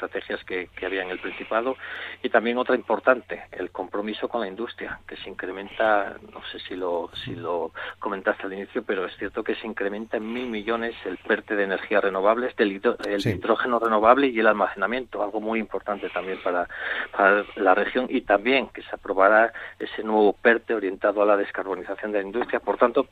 estrategias 0.00 0.42
que, 0.44 0.68
que, 0.74 0.86
había 0.86 1.02
en 1.02 1.10
el 1.10 1.18
Principado 1.18 1.76
y 2.22 2.30
también 2.30 2.56
otra 2.56 2.74
importante, 2.74 3.42
el 3.52 3.70
compromiso 3.70 4.28
con 4.28 4.40
la 4.40 4.48
industria, 4.48 5.00
que 5.06 5.16
se 5.16 5.28
incrementa, 5.28 6.16
no 6.32 6.40
sé 6.50 6.58
si 6.60 6.74
lo, 6.74 7.10
si 7.24 7.34
lo 7.34 7.72
comentaste 7.98 8.46
al 8.46 8.54
inicio, 8.54 8.82
pero 8.82 9.04
es 9.04 9.14
cierto 9.18 9.44
que 9.44 9.54
se 9.56 9.66
incrementa 9.66 10.16
en 10.16 10.32
mil 10.32 10.46
millones 10.46 10.94
el 11.04 11.18
PERTE 11.18 11.56
de 11.56 11.64
energías 11.64 12.02
renovables, 12.02 12.56
del 12.56 12.70
el 12.70 13.26
hidrógeno 13.26 13.78
renovable 13.78 14.28
y 14.28 14.38
el 14.38 14.46
almacenamiento, 14.46 15.22
algo 15.22 15.40
muy 15.40 15.58
importante 15.58 16.08
también 16.08 16.38
para, 16.42 16.68
para 17.12 17.44
la 17.56 17.74
región 17.74 18.06
y 18.08 18.22
también 18.22 18.68
que 18.68 18.82
se 18.82 18.94
aprobará 18.94 19.52
ese 19.78 20.02
nuevo 20.02 20.32
PERTE 20.32 20.74
orientado 20.74 21.20
a 21.20 21.26
la 21.26 21.36
descarbonización 21.36 22.12
de 22.12 22.20
la 22.20 22.26
industria. 22.26 22.60
Por 22.60 22.78
tanto, 22.78 23.08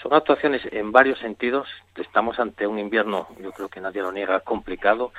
son 0.00 0.14
actuaciones 0.14 0.62
en 0.72 0.92
varios 0.92 1.18
sentidos. 1.18 1.68
Estamos 1.96 2.38
ante 2.38 2.66
un 2.66 2.78
invierno, 2.78 3.28
yo 3.40 3.52
creo 3.52 3.68
que 3.68 3.80
nadie 3.80 4.00
lo 4.00 4.12
niega, 4.12 4.40
complicado 4.40 5.12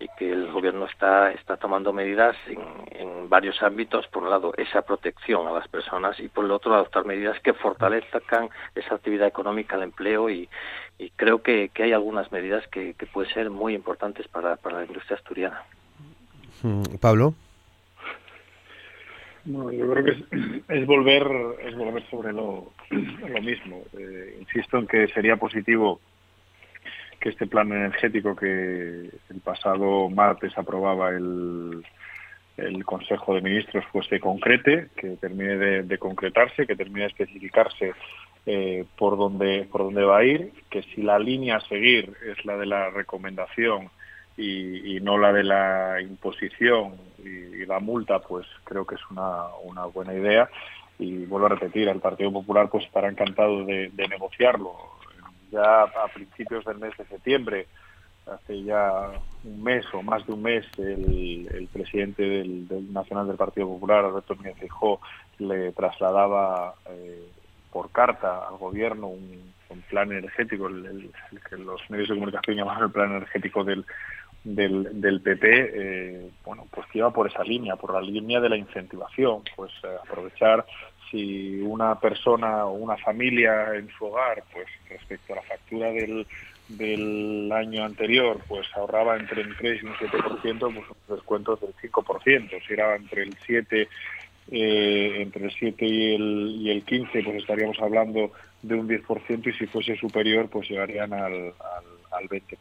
y 0.00 0.08
que 0.16 0.32
el 0.32 0.50
gobierno 0.50 0.86
está, 0.86 1.30
está 1.32 1.58
tomando 1.58 1.92
medidas 1.92 2.34
en, 2.46 2.58
en, 2.98 3.28
varios 3.28 3.62
ámbitos. 3.62 4.08
Por 4.08 4.22
un 4.22 4.30
lado, 4.30 4.54
esa 4.56 4.80
protección 4.82 5.46
a 5.46 5.52
las 5.52 5.68
personas 5.68 6.18
y 6.18 6.28
por 6.28 6.46
el 6.46 6.50
otro, 6.50 6.74
adoptar 6.74 7.04
medidas 7.04 7.38
que 7.40 7.52
fortalezcan 7.52 8.48
esa 8.74 8.94
actividad 8.94 9.28
económica, 9.28 9.76
el 9.76 9.82
empleo 9.82 10.30
y, 10.30 10.48
y 10.98 11.10
creo 11.10 11.42
que, 11.42 11.70
que, 11.72 11.82
hay 11.82 11.92
algunas 11.92 12.32
medidas 12.32 12.66
que, 12.68 12.94
que 12.94 13.06
pueden 13.06 13.32
ser 13.32 13.50
muy 13.50 13.74
importantes 13.74 14.26
para, 14.26 14.56
para 14.56 14.78
la 14.78 14.86
industria 14.86 15.18
asturiana. 15.18 15.62
Mm, 16.62 16.96
Pablo. 16.98 17.34
No, 19.44 19.70
yo 19.70 19.90
creo 19.90 20.04
que 20.04 20.10
es, 20.12 20.18
es, 20.68 20.86
volver 20.86 21.26
es 21.62 21.76
volver 21.76 22.08
sobre 22.10 22.32
lo, 22.32 22.72
lo 22.90 23.42
mismo. 23.42 23.82
Eh, 23.98 24.38
insisto 24.40 24.78
en 24.78 24.86
que 24.86 25.08
sería 25.08 25.36
positivo 25.36 26.00
que 27.20 27.28
este 27.28 27.46
plan 27.46 27.70
energético 27.70 28.34
que 28.34 29.10
el 29.28 29.40
pasado 29.44 30.08
martes 30.08 30.56
aprobaba 30.56 31.10
el, 31.10 31.84
el 32.56 32.84
Consejo 32.84 33.34
de 33.34 33.42
Ministros 33.42 33.84
pues 33.92 34.06
se 34.06 34.18
concrete, 34.18 34.88
que 34.96 35.16
termine 35.16 35.82
de, 35.82 35.98
concretarse, 35.98 36.66
que 36.66 36.76
termine 36.76 37.02
de 37.02 37.08
especificarse 37.08 37.92
eh, 38.46 38.86
por 38.96 39.18
dónde 39.18 39.68
por 39.70 39.82
dónde 39.82 40.02
va 40.02 40.18
a 40.18 40.24
ir, 40.24 40.52
que 40.70 40.82
si 40.82 41.02
la 41.02 41.18
línea 41.18 41.56
a 41.56 41.68
seguir 41.68 42.14
es 42.26 42.42
la 42.46 42.56
de 42.56 42.66
la 42.66 42.88
recomendación 42.88 43.90
y, 44.36 44.98
no 45.02 45.18
la 45.18 45.34
de 45.34 45.44
la 45.44 46.00
imposición 46.00 46.94
y, 47.22 47.66
la 47.66 47.78
multa, 47.78 48.20
pues 48.20 48.46
creo 48.64 48.86
que 48.86 48.94
es 48.94 49.00
una, 49.10 49.48
una 49.64 49.84
buena 49.84 50.14
idea. 50.14 50.48
Y 50.98 51.26
vuelvo 51.26 51.46
a 51.46 51.50
repetir, 51.50 51.88
el 51.88 52.00
Partido 52.00 52.32
Popular 52.32 52.68
pues 52.70 52.84
estará 52.86 53.08
encantado 53.08 53.64
de 53.64 53.90
negociarlo 54.08 54.99
ya 55.50 55.82
a 55.82 56.08
principios 56.12 56.64
del 56.64 56.78
mes 56.78 56.96
de 56.96 57.04
septiembre, 57.06 57.66
hace 58.26 58.62
ya 58.62 59.10
un 59.44 59.62
mes 59.62 59.84
o 59.92 60.02
más 60.02 60.26
de 60.26 60.32
un 60.32 60.42
mes, 60.42 60.64
el, 60.78 61.48
el 61.52 61.68
presidente 61.68 62.22
del, 62.22 62.92
Nacional 62.92 63.26
del 63.26 63.36
Partido 63.36 63.66
Popular, 63.66 64.04
Alberto 64.04 64.34
Núñez 64.34 64.56
Feijóo, 64.58 65.00
le 65.38 65.72
trasladaba 65.72 66.74
eh, 66.90 67.28
por 67.72 67.90
carta 67.90 68.46
al 68.48 68.56
gobierno 68.58 69.08
un, 69.08 69.50
plan 69.88 70.10
energético, 70.12 70.66
el, 70.66 71.10
que 71.48 71.56
los 71.56 71.80
medios 71.90 72.08
de 72.08 72.14
comunicación 72.14 72.56
llamaban 72.56 72.84
el 72.84 72.90
plan 72.90 73.10
energético 73.10 73.64
del, 73.64 73.84
del, 74.44 75.00
del 75.00 75.20
PP, 75.20 75.46
eh, 75.48 76.30
bueno, 76.44 76.66
pues 76.70 76.86
que 76.88 76.98
iba 76.98 77.10
por 77.12 77.28
esa 77.28 77.42
línea, 77.44 77.76
por 77.76 77.94
la 77.94 78.00
línea 78.00 78.40
de 78.40 78.48
la 78.48 78.56
incentivación, 78.56 79.42
pues 79.56 79.72
eh, 79.84 79.88
aprovechar 80.02 80.64
si 81.10 81.60
una 81.60 81.98
persona 81.98 82.66
o 82.66 82.72
una 82.72 82.96
familia 82.96 83.74
en 83.74 83.88
su 83.90 84.06
hogar, 84.06 84.42
pues 84.52 84.66
respecto 84.88 85.32
a 85.32 85.36
la 85.36 85.42
factura 85.42 85.90
del, 85.90 86.26
del 86.68 87.50
año 87.52 87.84
anterior, 87.84 88.40
pues 88.48 88.66
ahorraba 88.76 89.16
entre 89.16 89.42
un 89.42 89.54
3 89.56 89.82
y 89.82 89.86
un 89.86 89.94
7%, 89.94 90.58
pues 90.58 90.74
un 90.74 91.16
descuento 91.16 91.56
del 91.56 91.74
5%. 91.74 92.66
Si 92.66 92.72
era 92.72 92.96
entre 92.96 93.22
el 93.22 93.34
7 93.46 93.88
eh, 94.52 95.22
entre 95.22 95.44
el 95.44 95.52
7 95.52 95.86
y 95.86 96.14
el, 96.14 96.56
y 96.60 96.70
el 96.70 96.84
15, 96.84 97.22
pues 97.22 97.36
estaríamos 97.36 97.78
hablando 97.80 98.32
de 98.62 98.74
un 98.74 98.88
10% 98.88 99.46
y 99.46 99.52
si 99.52 99.66
fuese 99.66 99.96
superior, 99.96 100.48
pues 100.48 100.68
llegarían 100.68 101.12
al, 101.12 101.32
al, 101.32 101.84
al 102.10 102.28
20%. 102.28 102.56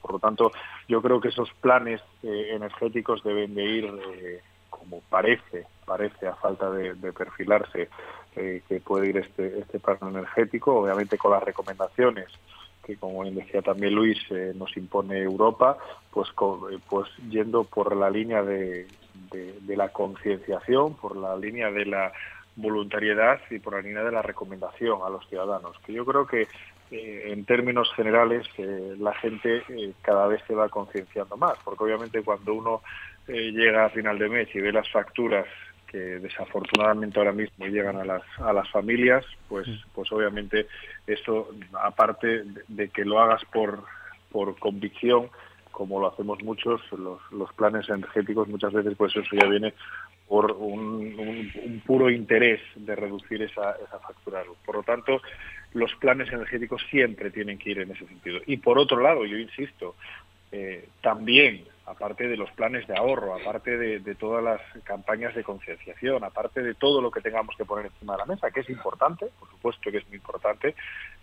Por 0.00 0.12
lo 0.12 0.18
tanto, 0.18 0.52
yo 0.86 1.00
creo 1.00 1.20
que 1.20 1.28
esos 1.28 1.50
planes 1.60 2.00
eh, 2.22 2.50
energéticos 2.52 3.22
deben 3.24 3.54
de 3.54 3.64
ir 3.64 3.84
eh, 3.86 4.40
como 4.90 5.02
parece, 5.08 5.66
parece 5.86 6.26
a 6.26 6.34
falta 6.34 6.70
de, 6.70 6.94
perfilarse 7.12 7.88
eh, 8.34 8.62
que 8.68 8.80
puede 8.80 9.10
ir 9.10 9.18
este, 9.18 9.60
este 9.60 9.78
plan 9.78 9.98
energético, 10.02 10.74
obviamente 10.74 11.16
con 11.16 11.32
las 11.32 11.42
recomendaciones 11.42 12.28
que 12.82 12.96
como 12.96 13.24
decía 13.24 13.60
también 13.60 13.94
Luis 13.94 14.18
eh, 14.30 14.52
nos 14.56 14.74
impone 14.76 15.22
Europa, 15.22 15.76
pues 16.10 16.30
con, 16.32 16.72
eh, 16.72 16.78
pues 16.88 17.08
yendo 17.28 17.64
por 17.64 17.94
la 17.94 18.10
línea 18.10 18.42
de, 18.42 18.88
de, 19.30 19.76
la 19.76 19.90
concienciación, 19.90 20.94
por 20.94 21.14
la 21.14 21.36
línea 21.36 21.70
de 21.70 21.84
la 21.84 22.10
voluntariedad 22.56 23.38
y 23.50 23.58
por 23.58 23.74
la 23.74 23.82
línea 23.82 24.02
de 24.02 24.12
la 24.12 24.22
recomendación 24.22 25.00
a 25.04 25.10
los 25.10 25.28
ciudadanos, 25.28 25.78
que 25.84 25.92
yo 25.92 26.04
creo 26.04 26.26
que 26.26 26.48
en 26.90 27.44
términos 27.44 27.92
generales 27.94 28.46
eh, 28.58 28.96
la 28.98 29.14
gente 29.14 29.62
cada 30.02 30.26
vez 30.26 30.42
se 30.46 30.54
va 30.54 30.68
concienciando 30.68 31.36
más, 31.36 31.56
porque 31.64 31.84
obviamente 31.84 32.22
cuando 32.22 32.54
uno 32.54 32.82
eh, 33.28 33.52
llega 33.52 33.86
a 33.86 33.90
final 33.90 34.18
de 34.18 34.28
mes 34.28 34.48
y 34.54 34.60
ve 34.60 34.72
las 34.72 34.90
facturas 34.90 35.46
que 35.86 35.98
desafortunadamente 35.98 37.18
ahora 37.18 37.32
mismo 37.32 37.66
llegan 37.66 37.96
a 37.96 38.04
las 38.04 38.22
a 38.38 38.52
las 38.52 38.68
familias, 38.70 39.24
pues 39.48 39.66
pues 39.94 40.10
obviamente 40.12 40.66
eso 41.06 41.50
aparte 41.82 42.44
de, 42.44 42.62
de 42.68 42.88
que 42.90 43.04
lo 43.04 43.20
hagas 43.20 43.44
por 43.52 43.84
por 44.30 44.58
convicción 44.58 45.30
como 45.80 45.98
lo 45.98 46.08
hacemos 46.08 46.42
muchos, 46.42 46.80
los, 46.92 47.20
los 47.32 47.52
planes 47.54 47.88
energéticos 47.88 48.48
muchas 48.48 48.72
veces 48.72 48.94
pues 48.98 49.16
eso 49.16 49.30
ya 49.32 49.48
viene 49.48 49.72
por 50.28 50.52
un, 50.52 51.18
un, 51.18 51.52
un 51.64 51.80
puro 51.86 52.10
interés 52.10 52.60
de 52.76 52.94
reducir 52.94 53.42
esa, 53.42 53.72
esa 53.84 53.98
factura. 53.98 54.44
Por 54.64 54.76
lo 54.76 54.82
tanto, 54.82 55.20
los 55.72 55.92
planes 55.96 56.28
energéticos 56.32 56.82
siempre 56.90 57.30
tienen 57.30 57.58
que 57.58 57.70
ir 57.70 57.80
en 57.80 57.90
ese 57.90 58.06
sentido. 58.06 58.40
Y 58.46 58.58
por 58.58 58.78
otro 58.78 59.00
lado, 59.00 59.24
yo 59.24 59.36
insisto, 59.38 59.96
eh, 60.52 60.88
también 61.00 61.64
aparte 61.86 62.28
de 62.28 62.36
los 62.36 62.50
planes 62.52 62.86
de 62.86 62.96
ahorro, 62.96 63.34
aparte 63.34 63.76
de, 63.76 64.14
todas 64.14 64.42
las 64.44 64.60
campañas 64.84 65.34
de 65.34 65.42
concienciación, 65.42 66.22
aparte 66.24 66.62
de 66.62 66.74
todo 66.74 67.00
lo 67.00 67.10
que 67.10 67.20
tengamos 67.20 67.56
que 67.56 67.64
poner 67.64 67.86
encima 67.86 68.14
de 68.14 68.18
la 68.18 68.26
mesa, 68.26 68.50
que 68.50 68.60
es 68.60 68.70
importante, 68.70 69.26
por 69.38 69.50
supuesto 69.50 69.90
que 69.90 69.98
es 69.98 70.08
muy 70.08 70.16
importante, 70.16 70.74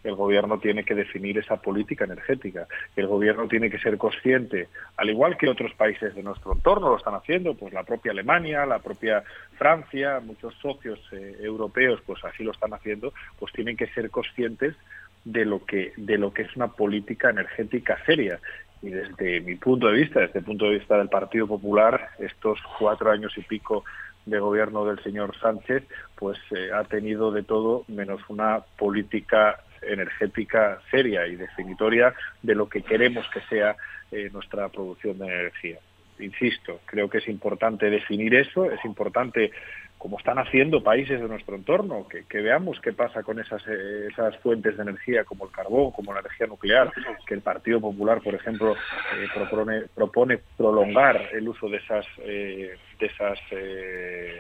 el 0.04 0.16
gobierno 0.16 0.60
tiene 0.60 0.84
que 0.84 0.96
definir 0.96 1.38
esa 1.38 1.58
política 1.58 2.06
energética. 2.06 2.68
El 2.96 3.08
gobierno 3.08 3.48
tiene 3.48 3.70
que 3.70 3.80
ser 3.80 3.98
consciente, 3.98 4.70
al 4.98 5.10
igual 5.10 5.38
que 5.38 5.50
otros 5.50 5.74
países 5.74 6.16
de 6.16 6.24
nuestro 6.24 6.54
entorno 6.54 6.90
lo 6.90 6.98
están 6.98 7.16
haciendo, 7.16 7.56
pues 7.56 7.74
la 7.74 7.84
propia 7.84 8.12
Alemania, 8.12 8.66
la 8.66 8.80
propia 8.80 9.24
Francia, 9.58 10.20
muchos 10.20 10.54
socios 10.56 11.00
eh, 11.12 11.38
europeos, 11.40 12.02
pues 12.06 12.24
así 12.26 12.44
lo 12.44 12.52
están 12.52 12.74
haciendo, 12.74 13.14
pues 13.40 13.54
tienen 13.54 13.78
que 13.78 13.88
ser 13.88 14.10
conscientes 14.10 14.76
de 15.24 15.44
lo 15.44 15.66
que 15.66 15.92
de 15.98 16.18
lo 16.18 16.34
que 16.34 16.44
es 16.44 16.56
una 16.56 16.68
política 16.68 17.30
energética 17.30 17.98
seria 18.06 18.40
y 18.82 18.90
desde 18.90 19.42
mi 19.42 19.56
punto 19.56 19.88
de 19.88 19.98
vista, 19.98 20.20
desde 20.22 20.40
el 20.40 20.46
punto 20.46 20.66
de 20.66 20.80
vista 20.80 20.98
del 20.98 21.10
Partido 21.10 21.48
Popular, 21.48 22.10
estos 22.20 22.60
cuatro 22.78 23.12
años 23.12 23.34
y 23.38 23.42
pico 23.42 23.84
de 24.26 24.40
gobierno 24.40 24.86
del 24.86 25.02
señor 25.04 25.38
Sánchez, 25.40 25.84
pues 26.16 26.38
eh, 26.52 26.70
ha 26.74 26.84
tenido 26.84 27.32
de 27.32 27.44
todo 27.44 27.86
menos 27.88 28.22
una 28.28 28.60
política 28.78 29.62
energética 29.82 30.80
seria 30.92 31.28
y 31.28 31.36
definitoria 31.36 32.14
de 32.42 32.56
lo 32.56 32.68
que 32.68 32.82
queremos 32.82 33.26
que 33.34 33.42
sea 33.42 33.76
eh, 34.12 34.30
nuestra 34.32 34.70
producción 34.70 35.18
de 35.20 35.26
energía. 35.26 35.80
Insisto, 36.20 36.82
creo 36.86 37.10
que 37.10 37.20
es 37.20 37.28
importante 37.28 37.90
definir 37.90 38.36
eso, 38.36 38.70
es 38.72 38.84
importante 38.86 39.52
como 39.98 40.20
están 40.20 40.38
haciendo 40.38 40.84
países 40.84 41.20
de 41.20 41.28
nuestro 41.28 41.56
entorno, 41.56 42.08
que, 42.08 42.42
veamos 42.42 42.80
qué 42.82 42.94
pasa 42.94 43.24
con 43.24 43.40
esas, 43.40 43.64
eh, 43.68 44.08
esas 44.12 44.38
fuentes 44.38 44.78
de 44.78 44.84
energía 44.84 45.24
como 45.24 45.46
el 45.46 45.52
carbón, 45.52 45.92
como 45.92 46.14
la 46.14 46.20
energía 46.20 46.46
nuclear, 46.48 46.94
que 47.26 47.34
el 47.34 47.42
Partido 47.42 47.82
Popular, 47.82 48.22
por 48.22 48.36
ejemplo, 48.36 48.74
eh, 48.74 49.88
propone, 49.96 50.40
prolongar 50.56 51.30
el 51.34 51.50
uso 51.50 51.68
de 51.68 51.78
esas, 51.78 52.06
eh, 52.20 52.78
de 53.00 53.06
esas 53.06 53.40
eh, 53.52 54.40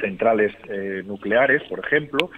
centrales 0.00 0.52
nucleares, 1.04 1.62
por 1.64 1.80
ejemplo, 1.80 2.30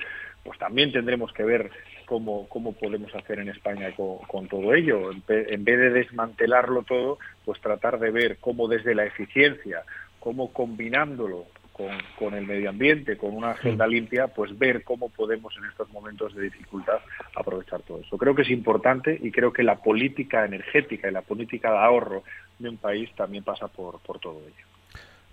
pues 0.43 0.59
también 0.59 0.93
tendremos 0.93 1.33
que 1.33 1.45
ver 1.45 1.71
cómo, 2.05 2.49
cómo 2.49 2.73
podemos 2.73 3.15
hacer 3.15 3.39
en 3.39 3.49
España 3.49 3.95
con, 3.95 4.49
todo 4.49 4.75
ello. 4.75 5.13
En 5.29 5.65
vez 5.65 5.79
de 5.79 5.91
desmantelarlo 5.91 6.83
todo, 6.83 7.19
pues 7.45 7.61
tratar 7.61 8.01
de 8.01 8.11
ver 8.11 8.39
cómo 8.41 8.67
desde 8.67 8.95
la 8.95 9.07
eficiencia, 9.07 9.83
cómo 10.19 10.53
combinándolo 10.53 11.47
con, 11.75 12.35
el 12.35 12.47
medio 12.47 12.71
ambiente, 12.71 13.17
con 13.17 13.35
una 13.35 13.51
agenda 13.51 13.87
limpia, 13.87 14.29
pues 14.29 14.57
ver 14.57 14.85
cómo 14.85 15.09
podemos 15.09 15.55
en 15.57 15.65
estos 15.65 15.91
momentos 15.91 16.35
de 16.35 16.45
dificultad 16.45 17.01
aprovechar 17.35 17.83
todo 17.83 18.01
eso. 18.01 18.17
Creo 18.17 18.35
que 18.35 18.43
es 18.43 18.51
importante 18.51 19.19
y 19.21 19.33
creo 19.33 19.53
que 19.53 19.65
la 19.65 19.77
política 19.77 20.45
energética 20.45 21.09
y 21.09 21.13
la 21.13 21.23
política 21.23 21.73
de 21.73 21.79
ahorro 21.79 22.23
de 22.61 22.69
un 22.69 22.77
país 22.77 23.11
también 23.17 23.43
pasa 23.43 23.67
por, 23.67 23.99
por 24.01 24.21
todo 24.21 24.41
ello. 24.47 24.67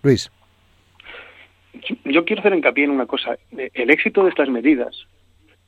Luis. 0.01 0.31
Yo 2.03 2.25
quiero 2.25 2.41
hacer 2.41 2.53
hincapié 2.53 2.85
en 2.85 2.91
una 2.91 3.05
cosa. 3.05 3.37
El 3.51 3.91
éxito 3.91 4.23
de 4.23 4.29
estas 4.29 4.49
medidas 4.49 5.07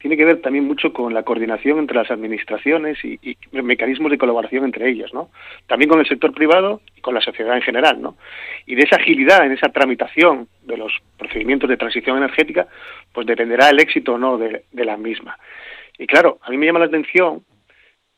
tiene 0.03 0.17
que 0.17 0.25
ver 0.25 0.41
también 0.41 0.65
mucho 0.65 0.91
con 0.91 1.13
la 1.13 1.23
coordinación 1.23 1.79
entre 1.79 1.95
las 1.95 2.11
administraciones 2.11 2.97
y, 3.05 3.37
mecanismos 3.53 4.11
de 4.11 4.17
colaboración 4.17 4.65
entre 4.65 4.89
ellas, 4.89 5.13
¿no? 5.13 5.29
También 5.65 5.87
con 5.87 6.01
el 6.01 6.05
sector 6.05 6.33
privado 6.33 6.81
y 6.97 6.99
con 6.99 7.13
la 7.13 7.21
sociedad 7.21 7.55
en 7.55 7.61
general, 7.61 8.01
¿no? 8.01 8.17
Y 8.65 8.75
de 8.75 8.83
esa 8.83 8.97
agilidad 8.97 9.45
en 9.45 9.53
esa 9.53 9.69
tramitación 9.69 10.49
de 10.63 10.75
los 10.75 10.91
procedimientos 11.17 11.69
de 11.69 11.77
transición 11.77 12.17
energética, 12.17 12.67
pues 13.13 13.25
dependerá 13.25 13.69
el 13.69 13.79
éxito 13.79 14.15
o 14.15 14.17
no 14.17 14.37
de, 14.37 14.65
la 14.73 14.97
misma. 14.97 15.37
Y 15.97 16.05
claro, 16.05 16.37
a 16.41 16.49
mí 16.49 16.57
me 16.57 16.65
llama 16.65 16.79
la 16.79 16.87
atención 16.87 17.45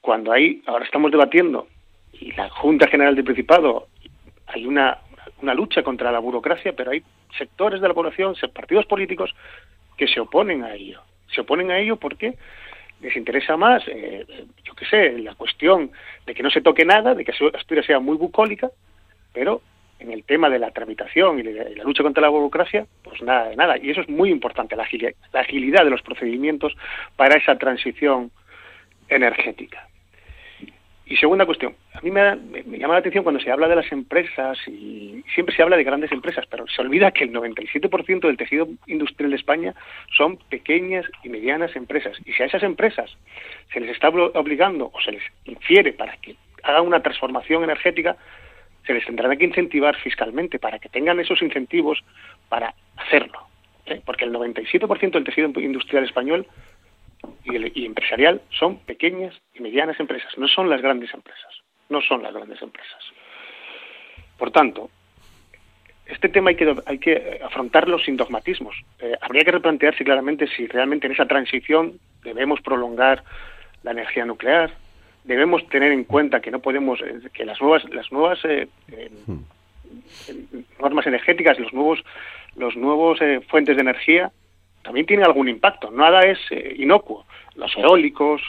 cuando 0.02 0.32
hay, 0.32 0.64
ahora 0.66 0.86
estamos 0.86 1.12
debatiendo, 1.12 1.68
y 2.14 2.32
la 2.32 2.50
Junta 2.50 2.88
General 2.88 3.14
del 3.14 3.26
Principado, 3.26 3.90
hay 4.48 4.66
una, 4.66 4.98
una 5.40 5.54
lucha 5.54 5.84
contra 5.84 6.12
la 6.12 6.18
burocracia, 6.18 6.74
pero 6.76 6.90
hay 6.90 7.04
sectores 7.38 7.80
de 7.80 7.88
la 7.88 7.94
población, 7.94 8.34
partidos 8.56 8.88
políticos, 8.88 9.36
que 9.96 10.08
se 10.08 10.20
oponen 10.20 10.64
a 10.64 10.74
ello 10.74 11.00
se 11.34 11.42
oponen 11.42 11.72
a 11.72 11.80
ello 11.80 11.98
porque 11.98 12.36
les 13.02 13.16
interesa 13.16 13.58
más, 13.58 13.84
eh, 13.88 14.26
yo 14.64 14.74
qué 14.74 14.86
sé, 14.86 15.20
la 15.20 15.36
cuestión 15.36 15.92
de 16.26 16.34
que 16.34 16.44
no 16.44 16.50
se 16.50 16.62
toque 16.62 16.86
nada, 16.86 17.14
de 17.14 17.26
que 17.26 17.34
Asturias 17.54 17.86
sea 17.86 18.00
muy 18.00 18.18
bucólica, 18.18 18.70
pero 19.34 19.62
en 20.00 20.12
el 20.12 20.24
tema 20.24 20.50
de 20.50 20.60
la 20.60 20.72
tramitación 20.72 21.40
y 21.40 21.44
la 21.44 21.84
lucha 21.84 22.04
contra 22.04 22.22
la 22.22 22.30
burocracia, 22.30 22.86
pues 23.04 23.22
nada 23.22 23.50
de 23.50 23.56
nada. 23.56 23.78
Y 23.78 23.90
eso 23.90 24.02
es 24.02 24.10
muy 24.10 24.30
importante, 24.30 24.76
la 24.76 24.84
agilidad, 24.84 25.14
la 25.34 25.42
agilidad 25.42 25.84
de 25.84 25.90
los 25.90 26.02
procedimientos 26.02 26.76
para 27.16 27.38
esa 27.38 27.58
transición 27.58 28.32
energética. 29.08 29.88
Y 31.08 31.18
segunda 31.18 31.46
cuestión, 31.46 31.76
a 31.94 32.02
mí 32.02 32.10
me, 32.10 32.24
llama 32.80 32.96
la 32.96 33.00
atención 33.00 33.24
cuando 33.24 33.40
se 33.40 33.52
habla 33.52 33.68
de 33.68 33.76
las 33.76 33.92
empresas 33.92 34.58
y 34.68 35.24
siempre 35.36 35.56
se 35.56 35.62
habla 35.62 35.78
de 35.78 35.84
grandes 35.84 36.12
empresas, 36.12 36.46
pero 36.50 36.66
se 36.68 36.82
olvida 36.82 37.12
que 37.12 37.26
el 37.26 37.32
97% 37.32 38.22
del 38.22 38.38
tejido 38.38 38.68
industrial 38.88 39.30
de 39.30 39.38
España 39.38 39.76
son 40.18 40.38
pequeñas 40.50 41.06
y 41.24 41.30
medianas 41.30 41.76
empresas. 41.76 42.18
Y 42.26 42.34
si 42.34 42.42
a 42.42 42.48
esas 42.48 42.64
empresas 42.64 43.16
se 43.72 43.80
les 43.80 43.92
está 43.92 44.10
obligando 44.10 44.90
o 44.92 45.00
se 45.02 45.12
les 45.12 45.24
infiere 45.46 45.94
para 45.94 46.18
que 46.18 46.36
hagan 46.64 46.88
una 46.88 47.04
transformación 47.04 47.64
energética, 47.64 48.18
se 48.88 48.94
les 48.94 49.06
tendrá 49.06 49.36
que 49.36 49.46
incentivar 49.46 49.96
fiscalmente 49.98 50.58
para 50.58 50.80
que 50.80 50.90
tengan 50.90 51.20
esos 51.20 51.40
incentivos 51.44 52.04
para 52.50 52.74
hacerlo. 52.98 53.40
¿eh? 53.86 54.02
Porque 54.04 54.26
el 54.26 54.34
97% 54.34 55.12
del 55.12 55.24
tejido 55.24 55.60
industrial 55.60 56.04
español 56.04 56.48
y, 57.44 57.86
empresarial 57.86 58.42
son 58.50 58.78
pequeñas 58.80 59.34
y 59.54 59.62
medianas 59.62 60.00
empresas, 60.00 60.38
no 60.38 60.48
son 60.48 60.70
las 60.70 60.82
grandes 60.82 61.14
empresas, 61.14 61.62
no 61.90 62.02
son 62.02 62.24
las 62.24 62.34
grandes 62.34 62.62
empresas. 62.62 63.04
Por 64.38 64.52
tanto, 64.52 64.90
este 66.06 66.30
tema 66.30 66.50
hay 66.50 66.56
que, 66.56 66.76
hay 66.86 67.00
que 67.00 67.40
afrontarlo 67.44 67.98
sin 68.00 68.18
dogmatismos. 68.18 68.76
Eh, 69.00 69.16
habría 69.22 69.44
que 69.44 69.52
replantearse 69.52 70.04
claramente 70.04 70.48
si 70.48 70.68
realmente 70.68 71.08
en 71.08 71.14
esa 71.14 71.26
transición 71.26 72.00
debemos 72.24 72.62
prolongar 72.62 73.24
la 73.84 73.92
energía 73.92 74.26
nuclear, 74.26 74.72
debemos 75.24 75.68
tener 75.70 75.92
en 75.92 76.04
cuenta 76.04 76.42
que 76.42 76.52
no 76.52 76.60
podemos, 76.60 77.02
eh, 77.02 77.30
que 77.34 77.46
las 77.46 77.60
nuevas, 77.62 77.84
las 77.92 78.12
nuevas 78.12 78.40
eh, 78.46 78.68
hmm. 79.26 80.82
normas 80.82 81.08
energéticas, 81.08 81.60
los 81.60 81.74
nuevos, 81.74 82.04
los 82.56 82.76
nuevos 82.76 83.20
fuentes 83.48 83.76
de 83.76 83.82
energía 83.82 84.32
también 84.86 85.08
tiene 85.08 85.24
algún 85.24 85.50
impacto. 85.50 85.90
Nada 85.90 86.22
es 86.22 86.38
eh, 86.52 86.76
inocuo. 86.78 87.26
Los 87.56 87.76
eólicos, 87.76 88.42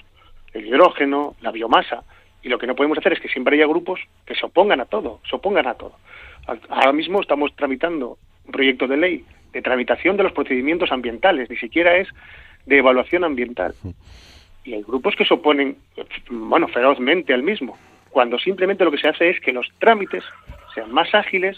el 0.53 0.67
hidrógeno, 0.67 1.35
la 1.41 1.51
biomasa. 1.51 2.05
Y 2.43 2.51
lo 2.51 2.59
que 2.59 2.67
no 2.67 2.77
podemos 2.77 2.99
hacer 2.99 3.15
es 3.15 3.21
que 3.21 3.29
siempre 3.29 3.57
haya 3.57 3.67
grupos 3.67 4.01
que 4.27 4.35
se 4.35 4.45
opongan 4.45 4.81
a 4.81 4.85
todo, 4.85 5.21
se 5.29 5.35
opongan 5.35 5.67
a 5.67 5.75
todo. 5.75 5.97
Ahora 6.69 6.93
mismo 6.93 7.23
estamos 7.23 7.57
tramitando 7.57 8.19
un 8.45 8.53
proyecto 8.53 8.87
de 8.87 8.97
ley 8.99 9.25
de 9.53 9.63
tramitación 9.63 10.19
de 10.19 10.25
los 10.25 10.33
procedimientos 10.33 10.93
ambientales, 10.93 11.49
ni 11.49 11.57
siquiera 11.57 11.97
es 11.97 12.07
de 12.67 12.79
evaluación 12.79 13.25
ambiental. 13.25 13.75
Y 14.63 14.75
hay 14.75 14.83
grupos 14.83 15.17
que 15.17 15.25
se 15.25 15.35
oponen, 15.35 15.79
bueno, 16.29 16.69
ferozmente 16.69 17.33
al 17.33 17.43
mismo, 17.43 17.79
cuando 18.11 18.39
simplemente 18.39 18.85
lo 18.85 18.91
que 18.91 18.99
se 18.99 19.09
hace 19.09 19.31
es 19.31 19.41
que 19.41 19.53
los 19.53 19.67
trámites 19.79 20.23
sean 20.75 20.93
más 20.93 21.13
ágiles 21.15 21.57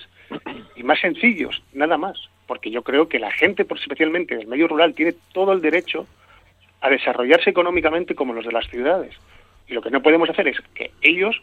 y 0.77 0.85
más 0.85 1.01
sencillos, 1.01 1.63
nada 1.73 1.99
más 1.99 2.31
porque 2.49 2.71
yo 2.71 2.83
creo 2.83 3.09
que 3.09 3.21
la 3.21 3.31
gente, 3.31 3.63
especialmente 3.63 4.35
del 4.35 4.49
medio 4.49 4.67
rural, 4.67 4.95
tiene 4.95 5.15
todo 5.33 5.53
el 5.53 5.61
derecho 5.61 6.09
a 6.81 6.89
desarrollarse 6.89 7.51
económicamente 7.51 8.15
como 8.15 8.33
los 8.33 8.47
de 8.47 8.53
las 8.53 8.67
ciudades. 8.69 9.15
Y 9.69 9.75
lo 9.75 9.83
que 9.83 9.91
no 9.91 10.03
podemos 10.03 10.29
hacer 10.31 10.49
es 10.49 10.59
que 10.75 10.91
ellos 11.03 11.41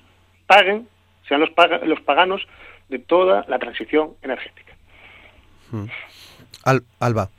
paguen, 0.47 0.87
sean 1.27 1.41
los, 1.41 1.51
los 1.83 2.01
paganos 2.01 2.45
de 2.89 2.99
toda 2.99 3.45
la 3.47 3.59
transición 3.59 4.13
energética. 4.23 4.73
Hmm. 5.71 5.85
Alba. 6.99 7.29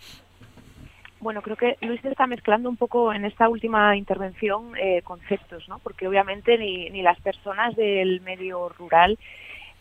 Bueno, 1.18 1.42
creo 1.42 1.56
que 1.56 1.76
Luis 1.80 2.04
está 2.04 2.28
mezclando 2.28 2.68
un 2.68 2.76
poco 2.76 3.12
en 3.12 3.24
esta 3.24 3.48
última 3.48 3.96
intervención 3.96 4.76
eh, 4.76 5.02
conceptos, 5.02 5.68
¿no? 5.68 5.80
Porque 5.80 6.06
obviamente 6.06 6.56
ni, 6.56 6.88
ni 6.90 7.02
las 7.02 7.18
personas 7.20 7.74
del 7.74 8.20
medio 8.20 8.68
rural 8.68 9.18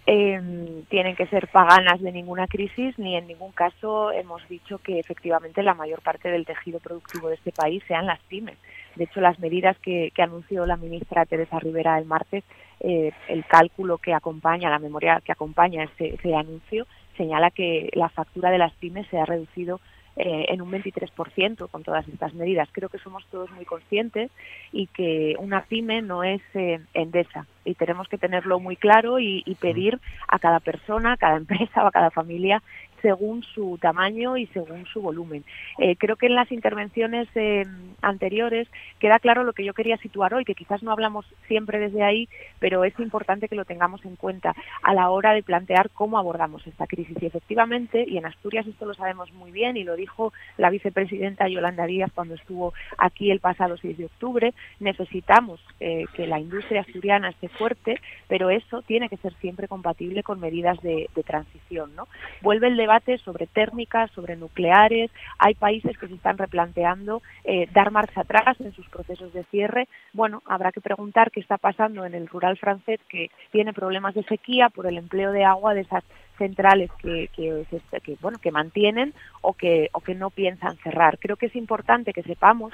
eh, 0.07 0.83
tienen 0.89 1.15
que 1.15 1.25
ser 1.27 1.47
paganas 1.47 1.99
de 1.99 2.11
ninguna 2.11 2.47
crisis, 2.47 2.97
ni 2.99 3.15
en 3.15 3.27
ningún 3.27 3.51
caso 3.51 4.11
hemos 4.11 4.47
dicho 4.47 4.77
que 4.77 4.99
efectivamente 4.99 5.63
la 5.63 5.73
mayor 5.73 6.01
parte 6.01 6.29
del 6.29 6.45
tejido 6.45 6.79
productivo 6.79 7.29
de 7.29 7.35
este 7.35 7.51
país 7.51 7.83
sean 7.87 8.05
las 8.05 8.19
pymes. 8.23 8.57
De 8.95 9.05
hecho, 9.05 9.19
las 9.19 9.39
medidas 9.39 9.77
que, 9.79 10.11
anunció 10.17 10.65
la 10.65 10.77
ministra 10.77 11.25
Teresa 11.25 11.59
Rivera 11.59 11.97
el 11.97 12.05
martes, 12.05 12.43
eh, 12.81 13.11
el 13.27 13.45
cálculo 13.45 13.97
que 13.97 14.13
acompaña, 14.13 14.69
la 14.69 14.79
memoria 14.79 15.21
que 15.25 15.31
acompaña 15.31 15.83
ese, 15.83 16.15
ese 16.15 16.35
anuncio, 16.35 16.85
señala 17.17 17.49
que 17.49 17.89
la 17.93 18.09
factura 18.09 18.51
de 18.51 18.57
las 18.59 18.73
pymes 18.73 19.07
se 19.07 19.17
ha 19.17 19.25
reducido 19.25 19.79
eh, 20.17 20.45
en 20.49 20.61
un 20.61 20.71
23% 20.71 21.69
con 21.69 21.83
todas 21.83 22.07
estas 22.07 22.33
medidas. 22.33 22.69
Creo 22.71 22.89
que 22.89 22.99
somos 22.99 23.25
todos 23.27 23.51
muy 23.51 23.65
conscientes 23.65 24.31
y 24.71 24.87
que 24.87 25.35
una 25.39 25.63
pyme 25.65 26.01
no 26.01 26.23
es 26.23 26.41
eh, 26.53 26.79
endesa 26.93 27.45
y 27.65 27.73
tenemos 27.75 28.07
que 28.07 28.17
tenerlo 28.17 28.59
muy 28.59 28.77
claro 28.77 29.19
y, 29.19 29.43
y, 29.45 29.55
pedir 29.55 29.99
a 30.27 30.39
cada 30.39 30.59
persona, 30.59 31.13
a 31.13 31.17
cada 31.17 31.37
empresa 31.43 31.83
o 31.83 31.87
a 31.87 31.91
cada 31.91 32.11
familia 32.11 32.61
según 33.05 33.43
su 33.43 33.77
tamaño 33.79 34.35
y 34.35 34.47
según 34.47 34.87
su 34.87 34.99
volumen. 34.99 35.43
Eh, 35.77 35.95
creo 35.95 36.15
que 36.15 36.25
en 36.25 36.33
las 36.33 36.51
intervenciones 36.51 37.27
eh, 37.35 37.63
anteriores 38.01 38.67
queda 38.97 39.19
claro 39.19 39.43
lo 39.43 39.53
que 39.53 39.63
yo 39.63 39.75
quería 39.75 39.97
situar 39.97 40.33
hoy, 40.33 40.43
que 40.43 40.55
quizás 40.55 40.81
no 40.81 40.91
hablamos 40.91 41.23
siempre 41.47 41.77
desde 41.77 42.01
ahí, 42.01 42.27
pero 42.57 42.83
es 42.83 42.97
importante 42.97 43.47
que 43.47 43.53
lo 43.53 43.63
tengamos 43.63 44.03
en 44.05 44.15
cuenta 44.15 44.55
a 44.81 44.95
la 44.95 45.11
hora 45.11 45.33
de 45.33 45.43
plantear 45.43 45.91
cómo 45.91 46.17
abordamos 46.17 46.65
esta 46.65 46.87
crisis. 46.87 47.15
Y 47.21 47.27
efectivamente, 47.27 48.03
y 48.07 48.17
en 48.17 48.25
Asturias 48.25 48.65
esto 48.65 48.87
lo 48.87 48.95
sabemos 48.95 49.31
muy 49.33 49.51
bien, 49.51 49.77
y 49.77 49.83
lo 49.83 49.95
dijo 49.95 50.33
la 50.57 50.71
vicepresidenta 50.71 51.47
Yolanda 51.47 51.85
Díaz 51.85 52.11
cuando 52.11 52.33
estuvo 52.33 52.73
aquí 52.97 53.29
el 53.29 53.39
pasado 53.39 53.77
6 53.77 53.99
de 53.99 54.05
octubre, 54.05 54.55
necesitamos 54.79 55.59
eh, 55.79 56.05
que 56.15 56.25
la 56.25 56.39
industria 56.39 56.81
asturiana 56.81 57.29
esté 57.29 57.49
fuerte, 57.49 58.01
pero 58.27 58.49
eso 58.49 58.81
tiene 58.81 59.09
que 59.09 59.17
ser 59.17 59.35
siempre 59.41 59.67
compatible 59.67 60.23
con 60.23 60.39
medidas 60.39 60.81
de, 60.81 61.07
de 61.13 61.21
transición. 61.21 61.95
¿no? 61.95 62.07
Vuelve 62.41 62.65
el 62.67 62.77
debate 62.77 62.94
sobre 63.23 63.47
térmicas, 63.47 64.11
sobre 64.11 64.35
nucleares. 64.35 65.11
Hay 65.39 65.55
países 65.55 65.97
que 65.97 66.07
se 66.07 66.15
están 66.15 66.37
replanteando 66.37 67.21
eh, 67.43 67.67
dar 67.73 67.91
marcha 67.91 68.21
atrás 68.21 68.59
en 68.59 68.73
sus 68.73 68.87
procesos 68.89 69.33
de 69.33 69.43
cierre. 69.45 69.87
Bueno, 70.13 70.41
habrá 70.45 70.71
que 70.71 70.81
preguntar 70.81 71.31
qué 71.31 71.39
está 71.39 71.57
pasando 71.57 72.05
en 72.05 72.13
el 72.13 72.27
rural 72.27 72.57
francés 72.57 72.99
que 73.09 73.29
tiene 73.51 73.73
problemas 73.73 74.15
de 74.15 74.23
sequía 74.23 74.69
por 74.69 74.87
el 74.87 74.97
empleo 74.97 75.31
de 75.31 75.43
agua 75.43 75.73
de 75.73 75.81
esas 75.81 76.03
centrales 76.37 76.91
que, 76.99 77.29
que, 77.33 77.65
que, 78.03 78.17
bueno 78.21 78.39
que 78.39 78.51
mantienen 78.51 79.13
o 79.41 79.53
que 79.53 79.89
o 79.93 80.01
que 80.01 80.15
no 80.15 80.29
piensan 80.29 80.75
cerrar. 80.77 81.17
Creo 81.19 81.37
que 81.37 81.45
es 81.45 81.55
importante 81.55 82.13
que 82.13 82.23
sepamos 82.23 82.73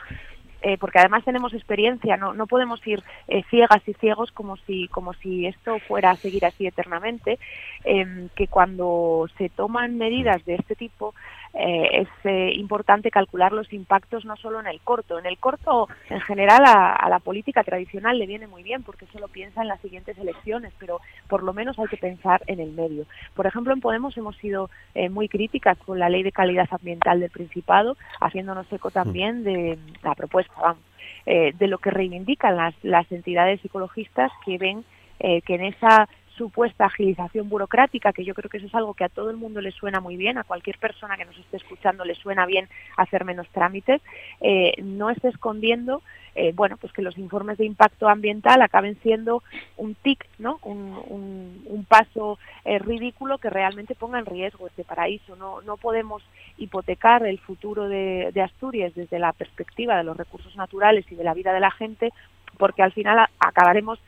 eh, 0.61 0.77
porque 0.77 0.99
además 0.99 1.23
tenemos 1.25 1.53
experiencia, 1.53 2.17
no, 2.17 2.33
no 2.33 2.47
podemos 2.47 2.85
ir 2.85 3.03
eh, 3.27 3.43
ciegas 3.49 3.81
y 3.87 3.93
ciegos 3.93 4.31
como 4.31 4.57
si, 4.57 4.87
como 4.89 5.13
si 5.13 5.47
esto 5.47 5.79
fuera 5.79 6.11
a 6.11 6.15
seguir 6.15 6.45
así 6.45 6.67
eternamente, 6.67 7.39
em, 7.83 8.29
que 8.35 8.47
cuando 8.47 9.27
se 9.37 9.49
toman 9.49 9.97
medidas 9.97 10.43
de 10.45 10.55
este 10.55 10.75
tipo 10.75 11.15
eh, 11.53 12.01
es 12.01 12.07
eh, 12.23 12.53
importante 12.55 13.11
calcular 13.11 13.51
los 13.51 13.73
impactos 13.73 14.23
no 14.23 14.37
solo 14.37 14.59
en 14.59 14.67
el 14.67 14.79
corto. 14.79 15.19
En 15.19 15.25
el 15.25 15.37
corto, 15.37 15.89
en 16.09 16.21
general, 16.21 16.63
a, 16.65 17.09
la 17.09 17.19
política 17.19 17.63
tradicional 17.63 18.17
le 18.17 18.25
viene 18.25 18.47
muy 18.47 18.63
bien 18.63 18.83
porque 18.83 19.05
solo 19.07 19.27
piensa 19.27 19.61
en 19.61 19.67
las 19.67 19.81
siguientes 19.81 20.17
elecciones, 20.17 20.73
pero 20.79 21.01
por 21.27 21.43
lo 21.43 21.53
menos 21.53 21.77
hay 21.77 21.87
que 21.87 21.97
pensar 21.97 22.41
en 22.47 22.59
el 22.59 22.71
medio. 22.71 23.05
Por 23.35 23.47
ejemplo, 23.47 23.73
en 23.73 23.81
Podemos 23.81 24.15
hemos 24.17 24.37
sido 24.37 24.69
eh, 24.95 25.09
muy 25.09 25.27
críticas 25.27 25.77
con 25.79 25.99
la 25.99 26.09
ley 26.09 26.23
de 26.23 26.31
calidad 26.31 26.69
ambiental 26.71 27.19
del 27.19 27.31
Principado, 27.31 27.97
haciéndonos 28.21 28.71
eco 28.71 28.91
también 28.91 29.43
de 29.43 29.77
la 30.03 30.15
propuesta, 30.15 30.53
vamos, 30.61 30.83
de 31.25 31.67
lo 31.67 31.77
que 31.77 31.91
reivindican 31.91 32.55
las, 32.55 32.73
las 32.83 33.11
entidades 33.11 33.63
ecologistas 33.63 34.31
que 34.45 34.57
ven 34.57 34.83
que 35.19 35.53
en 35.53 35.65
esa 35.65 36.07
supuesta 36.41 36.85
agilización 36.85 37.49
burocrática, 37.49 38.13
que 38.13 38.25
yo 38.25 38.33
creo 38.33 38.49
que 38.49 38.57
eso 38.57 38.65
es 38.65 38.73
algo 38.73 38.95
que 38.95 39.03
a 39.03 39.09
todo 39.09 39.29
el 39.29 39.37
mundo 39.37 39.61
le 39.61 39.71
suena 39.71 39.99
muy 39.99 40.17
bien, 40.17 40.39
a 40.39 40.43
cualquier 40.43 40.79
persona 40.79 41.15
que 41.15 41.25
nos 41.25 41.37
esté 41.37 41.57
escuchando 41.57 42.03
le 42.03 42.15
suena 42.15 42.47
bien 42.47 42.67
hacer 42.97 43.25
menos 43.25 43.47
trámites, 43.49 44.01
eh, 44.41 44.73
no 44.81 45.11
esté 45.11 45.27
escondiendo 45.27 46.01
eh, 46.33 46.53
bueno, 46.55 46.77
pues 46.77 46.93
que 46.93 47.01
los 47.01 47.17
informes 47.17 47.57
de 47.57 47.65
impacto 47.65 48.07
ambiental 48.07 48.61
acaben 48.61 48.97
siendo 49.03 49.43
un 49.75 49.95
tic, 49.95 50.25
¿no? 50.39 50.59
Un, 50.63 51.85
paso 51.89 52.39
eh, 52.63 52.79
ridículo 52.79 53.37
que 53.37 53.49
realmente 53.49 53.95
ponga 53.95 54.17
en 54.17 54.25
riesgo 54.25 54.67
este 54.67 54.85
paraíso. 54.85 55.35
No, 55.35 55.61
no 55.61 55.75
podemos 55.75 56.23
hipotecar 56.57 57.25
el 57.25 57.37
futuro 57.37 57.89
de, 57.89 58.31
Asturias 58.41 58.95
desde 58.95 59.19
la 59.19 59.33
perspectiva 59.33 59.97
de 59.97 60.05
los 60.05 60.15
recursos 60.15 60.55
naturales 60.55 61.05
y 61.11 61.15
de 61.15 61.23
la 61.25 61.33
vida 61.33 61.51
de 61.51 61.59
la 61.59 61.71
gente, 61.71 62.13
porque 62.57 62.81
al 62.81 62.93
final 62.93 63.27
acabaremos 63.39 63.99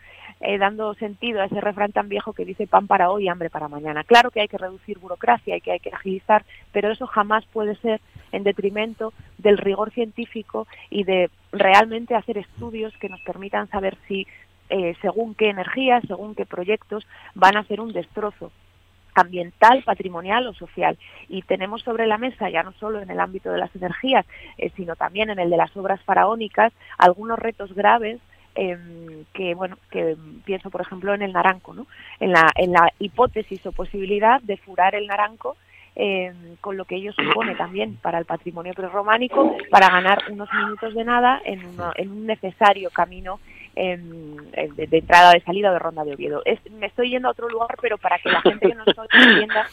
eh, 0.45 0.57
dando 0.57 0.93
sentido 0.95 1.41
a 1.41 1.45
ese 1.45 1.61
refrán 1.61 1.93
tan 1.93 2.09
viejo 2.09 2.33
que 2.33 2.43
dice 2.43 2.67
pan 2.67 2.85
para 2.85 3.09
hoy 3.09 3.23
y 3.23 3.27
hambre 3.29 3.49
para 3.49 3.69
mañana. 3.69 4.03
Claro 4.03 4.29
que 4.29 4.41
hay 4.41 4.49
que 4.49 4.57
reducir 4.57 4.99
burocracia 4.99 5.55
y 5.55 5.61
que 5.61 5.71
hay 5.71 5.79
que 5.79 5.89
agilizar, 5.89 6.43
pero 6.73 6.91
eso 6.91 7.07
jamás 7.07 7.45
puede 7.45 7.75
ser 7.77 8.01
en 8.33 8.43
detrimento 8.43 9.13
del 9.37 9.57
rigor 9.57 9.91
científico 9.91 10.67
y 10.89 11.05
de 11.05 11.29
realmente 11.53 12.13
hacer 12.15 12.37
estudios 12.37 12.93
que 12.97 13.07
nos 13.07 13.21
permitan 13.21 13.69
saber 13.69 13.97
si 14.07 14.27
eh, 14.69 14.95
según 15.01 15.33
qué 15.33 15.49
energías, 15.49 16.03
según 16.07 16.35
qué 16.35 16.45
proyectos 16.45 17.07
van 17.35 17.55
a 17.55 17.61
hacer 17.61 17.79
un 17.79 17.93
destrozo 17.93 18.51
ambiental, 19.15 19.83
patrimonial 19.83 20.47
o 20.47 20.53
social. 20.53 20.97
Y 21.29 21.43
tenemos 21.43 21.83
sobre 21.83 22.05
la 22.05 22.17
mesa, 22.17 22.49
ya 22.49 22.63
no 22.63 22.73
solo 22.73 22.99
en 22.99 23.09
el 23.09 23.19
ámbito 23.19 23.49
de 23.49 23.59
las 23.59 23.73
energías, 23.75 24.25
eh, 24.57 24.71
sino 24.75 24.97
también 24.97 25.29
en 25.29 25.39
el 25.39 25.49
de 25.49 25.57
las 25.57 25.75
obras 25.77 26.01
faraónicas, 26.01 26.73
algunos 26.97 27.39
retos 27.39 27.73
graves 27.73 28.19
em, 28.55 29.25
que 29.33 29.55
bueno 29.55 29.77
que 29.89 30.15
pienso 30.45 30.69
por 30.69 30.81
ejemplo 30.81 31.13
en 31.13 31.21
el 31.21 31.33
naranco 31.33 31.73
no 31.73 31.87
en 32.19 32.31
la 32.31 32.51
en 32.55 32.71
la 32.71 32.91
hipótesis 32.99 33.65
o 33.65 33.71
posibilidad 33.71 34.41
de 34.41 34.57
furar 34.57 34.95
el 34.95 35.07
naranco 35.07 35.55
eh, 35.95 36.33
con 36.59 36.75
lo 36.75 36.85
que 36.85 36.95
ello 36.95 37.13
supone 37.13 37.53
también 37.53 37.97
para 37.97 38.17
el 38.17 38.25
patrimonio 38.25 38.73
prerrománico, 38.73 39.55
para 39.69 39.89
ganar 39.89 40.23
unos 40.31 40.49
minutos 40.51 40.95
de 40.95 41.03
nada 41.03 41.39
en, 41.45 41.61
en 41.97 42.11
un 42.11 42.25
necesario 42.25 42.89
camino 42.89 43.39
em, 43.75 44.35
de, 44.75 44.87
entrada, 44.97 45.33
de 45.33 45.41
salida 45.41 45.71
de 45.71 45.77
Ronda 45.77 46.03
de 46.03 46.15
Oviedo. 46.15 46.41
me 46.71 46.87
estoy 46.87 47.11
yendo 47.11 47.27
a 47.27 47.31
otro 47.31 47.47
lugar, 47.47 47.75
pero 47.79 47.99
para 47.99 48.17
que 48.17 48.29
la 48.29 48.41
gente 48.41 48.69
que 48.69 48.75
nos 48.75 48.87
entienda 48.87 49.67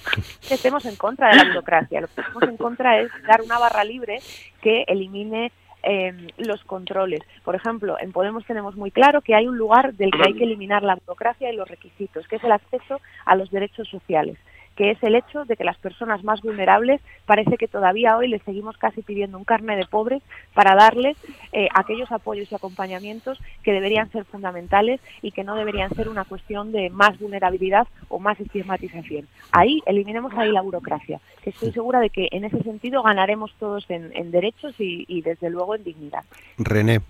que 0.47 0.55
estemos 0.55 0.85
en 0.85 0.97
contra 0.97 1.31
de 1.31 1.37
la 1.37 1.45
burocracia. 1.45 2.03
Lo 2.03 2.09
que 2.09 2.21
estamos 2.21 2.43
en 2.43 2.57
contra 2.59 3.01
es 3.01 3.11
dar 3.27 3.41
una 3.41 3.59
barra 3.59 3.85
libre 3.85 4.19
que 4.61 4.85
elimine 4.89 5.53
em, 5.83 6.29
los 6.39 6.63
controles. 6.65 7.21
Por 7.45 7.55
ejemplo, 7.55 7.97
en 8.01 8.13
Podemos 8.13 8.45
tenemos 8.47 8.77
muy 8.77 8.91
claro 8.91 9.21
que 9.23 9.35
hay 9.35 9.47
un 9.47 9.57
lugar 9.57 9.95
del 9.95 10.11
que 10.11 10.23
hay 10.27 10.35
que 10.35 10.45
eliminar 10.45 10.83
la 10.83 10.97
burocracia 10.97 11.53
y 11.53 11.57
los 11.57 11.69
requisitos, 11.69 12.27
que 12.29 12.37
es 12.37 12.45
el 12.45 12.53
acceso 12.53 13.01
a 13.25 13.37
los 13.37 13.51
derechos 13.51 13.89
sociales 13.89 14.39
que 14.81 14.93
es 14.93 15.03
el 15.03 15.15
hecho 15.15 15.45
de 15.45 15.59
que 15.59 15.65
las 15.65 15.77
personas 15.77 16.25
más 16.25 16.41
vulnerables 16.41 17.03
parece 17.27 17.59
que 17.59 17.69
todavía 17.69 18.17
hoy 18.17 18.29
les 18.29 18.43
seguimos 18.45 18.79
casi 18.79 19.03
pidiendo 19.03 19.37
un 19.37 19.45
carne 19.45 19.77
de 19.77 19.85
pobres 19.85 20.23
para 20.55 20.75
darles 20.75 21.19
eh, 21.53 21.69
aquellos 21.75 22.11
apoyos 22.11 22.51
y 22.51 22.55
acompañamientos 22.55 23.39
que 23.63 23.75
deberían 23.75 24.11
ser 24.11 24.25
fundamentales 24.25 24.99
y 25.21 25.33
que 25.33 25.45
no 25.45 25.55
deberían 25.55 25.95
ser 25.95 26.09
una 26.09 26.25
cuestión 26.25 26.73
de 26.73 26.89
más 26.89 27.19
vulnerabilidad 27.19 27.89
o 28.09 28.19
más 28.19 28.41
estigmatización. 28.41 29.29
Ahí 29.53 29.83
eliminemos 29.85 30.33
ahí 30.33 30.51
la 30.51 30.63
burocracia, 30.63 31.21
que 31.45 31.51
estoy 31.51 31.73
segura 31.73 32.01
de 32.01 32.09
que 32.09 32.29
en 32.31 32.47
ese 32.47 32.63
sentido 32.63 33.03
ganaremos 33.03 33.53
todos 33.59 33.85
en, 33.91 34.31
derechos 34.31 34.75
y, 34.79 35.05
y 35.09 35.21
desde 35.21 35.51
luego 35.51 35.75
en 35.75 35.85
dignidad. 35.85 36.25
René. 36.57 37.03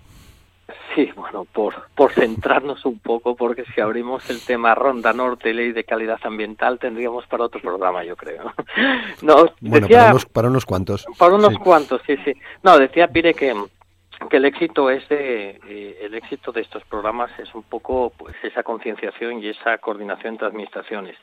Sí, 0.93 1.09
bueno, 1.15 1.45
por, 1.45 1.87
por 1.95 2.11
centrarnos 2.11 2.85
un 2.85 2.99
poco, 2.99 3.35
porque 3.35 3.63
si 3.73 3.81
abrimos 3.81 4.29
el 4.29 4.43
tema 4.43 4.75
Ronda 4.75 5.13
Norte, 5.13 5.53
Ley 5.53 5.71
de 5.71 5.83
Calidad 5.83 6.19
Ambiental, 6.23 6.79
tendríamos 6.79 7.25
para 7.27 7.45
otro 7.45 7.61
programa, 7.61 8.03
yo 8.03 8.15
creo. 8.15 8.53
No, 9.21 9.51
bueno, 9.61 9.87
para, 9.87 10.09
unos, 10.09 10.25
para 10.25 10.47
unos 10.47 10.65
cuantos. 10.65 11.05
Para 11.17 11.35
unos 11.35 11.57
cuantos, 11.59 12.01
sí, 12.07 12.17
sí. 12.25 12.33
No, 12.63 12.77
decía 12.77 13.07
Pire 13.07 13.33
que, 13.33 13.53
que 14.29 14.37
el 14.37 14.45
éxito 14.45 14.89
es 14.89 15.07
de, 15.09 15.59
eh, 15.67 15.99
el 16.01 16.15
éxito 16.15 16.51
de 16.51 16.61
estos 16.61 16.83
programas 16.85 17.31
es 17.39 17.53
un 17.53 17.63
poco 17.63 18.11
pues 18.17 18.35
esa 18.43 18.63
concienciación 18.63 19.43
y 19.43 19.49
esa 19.49 19.77
coordinación 19.77 20.33
entre 20.33 20.47
administraciones. 20.47 21.17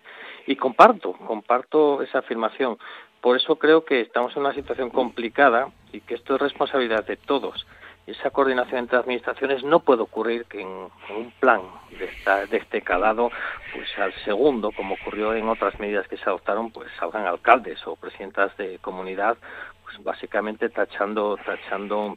Y 0.47 0.57
comparto, 0.57 1.13
comparto 1.13 2.03
esa 2.03 2.21
afirmación. 2.21 2.79
Por 3.21 3.37
eso 3.37 3.57
creo 3.57 3.85
que 3.85 4.01
estamos 4.01 4.35
en 4.37 4.43
una 4.43 4.55
situación 4.55 4.91
complicada 4.91 5.69
y 5.93 6.01
que 6.01 6.15
esto 6.15 6.37
es 6.37 6.41
responsabilidad 6.41 7.05
de 7.05 7.17
todos 7.17 7.67
esa 8.11 8.31
coordinación 8.31 8.81
entre 8.81 8.99
administraciones 8.99 9.63
no 9.65 9.81
puede 9.81 10.03
ocurrir 10.03 10.47
que 10.47 10.63
en, 10.63 10.69
un 10.69 11.33
plan 11.41 11.61
de, 11.99 12.07
esta, 12.07 12.43
este 12.45 12.81
calado, 12.81 13.31
pues 13.75 13.87
al 13.99 14.15
segundo, 14.25 14.73
como 14.73 14.95
ocurrió 14.95 15.35
en 15.35 15.49
otras 15.49 15.79
medidas 15.79 16.09
que 16.09 16.17
se 16.17 16.25
adoptaron, 16.25 16.71
pues 16.71 16.89
salgan 16.99 17.27
alcaldes 17.27 17.87
o 17.87 17.97
presidentas 17.97 18.57
de 18.57 18.79
comunidad, 18.79 19.37
pues 19.85 20.03
básicamente 20.03 20.71
tachando, 20.71 21.37
tachando 21.45 22.17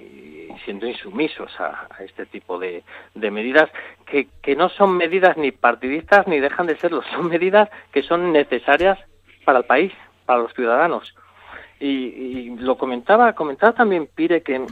y 0.00 0.48
siendo 0.64 0.86
insumisos 0.86 1.50
a, 1.60 1.88
este 2.00 2.26
tipo 2.26 2.58
de, 2.58 2.82
de 3.14 3.30
medidas 3.30 3.70
que, 4.06 4.28
que 4.42 4.56
no 4.56 4.68
son 4.68 4.96
medidas 4.96 5.36
ni 5.36 5.52
partidistas 5.52 6.26
ni 6.26 6.40
dejan 6.40 6.66
de 6.66 6.76
serlo, 6.78 7.02
son 7.14 7.28
medidas 7.28 7.68
que 7.92 8.02
son 8.02 8.32
necesarias 8.32 8.98
para 9.44 9.60
el 9.60 9.64
país, 9.64 9.92
para 10.26 10.40
los 10.40 10.52
ciudadanos 10.54 11.14
y, 11.82 12.56
lo 12.58 12.76
comentaba 12.78 13.32
comentaba 13.32 13.72
también 13.72 14.08
Pire 14.14 14.42
que, 14.42 14.64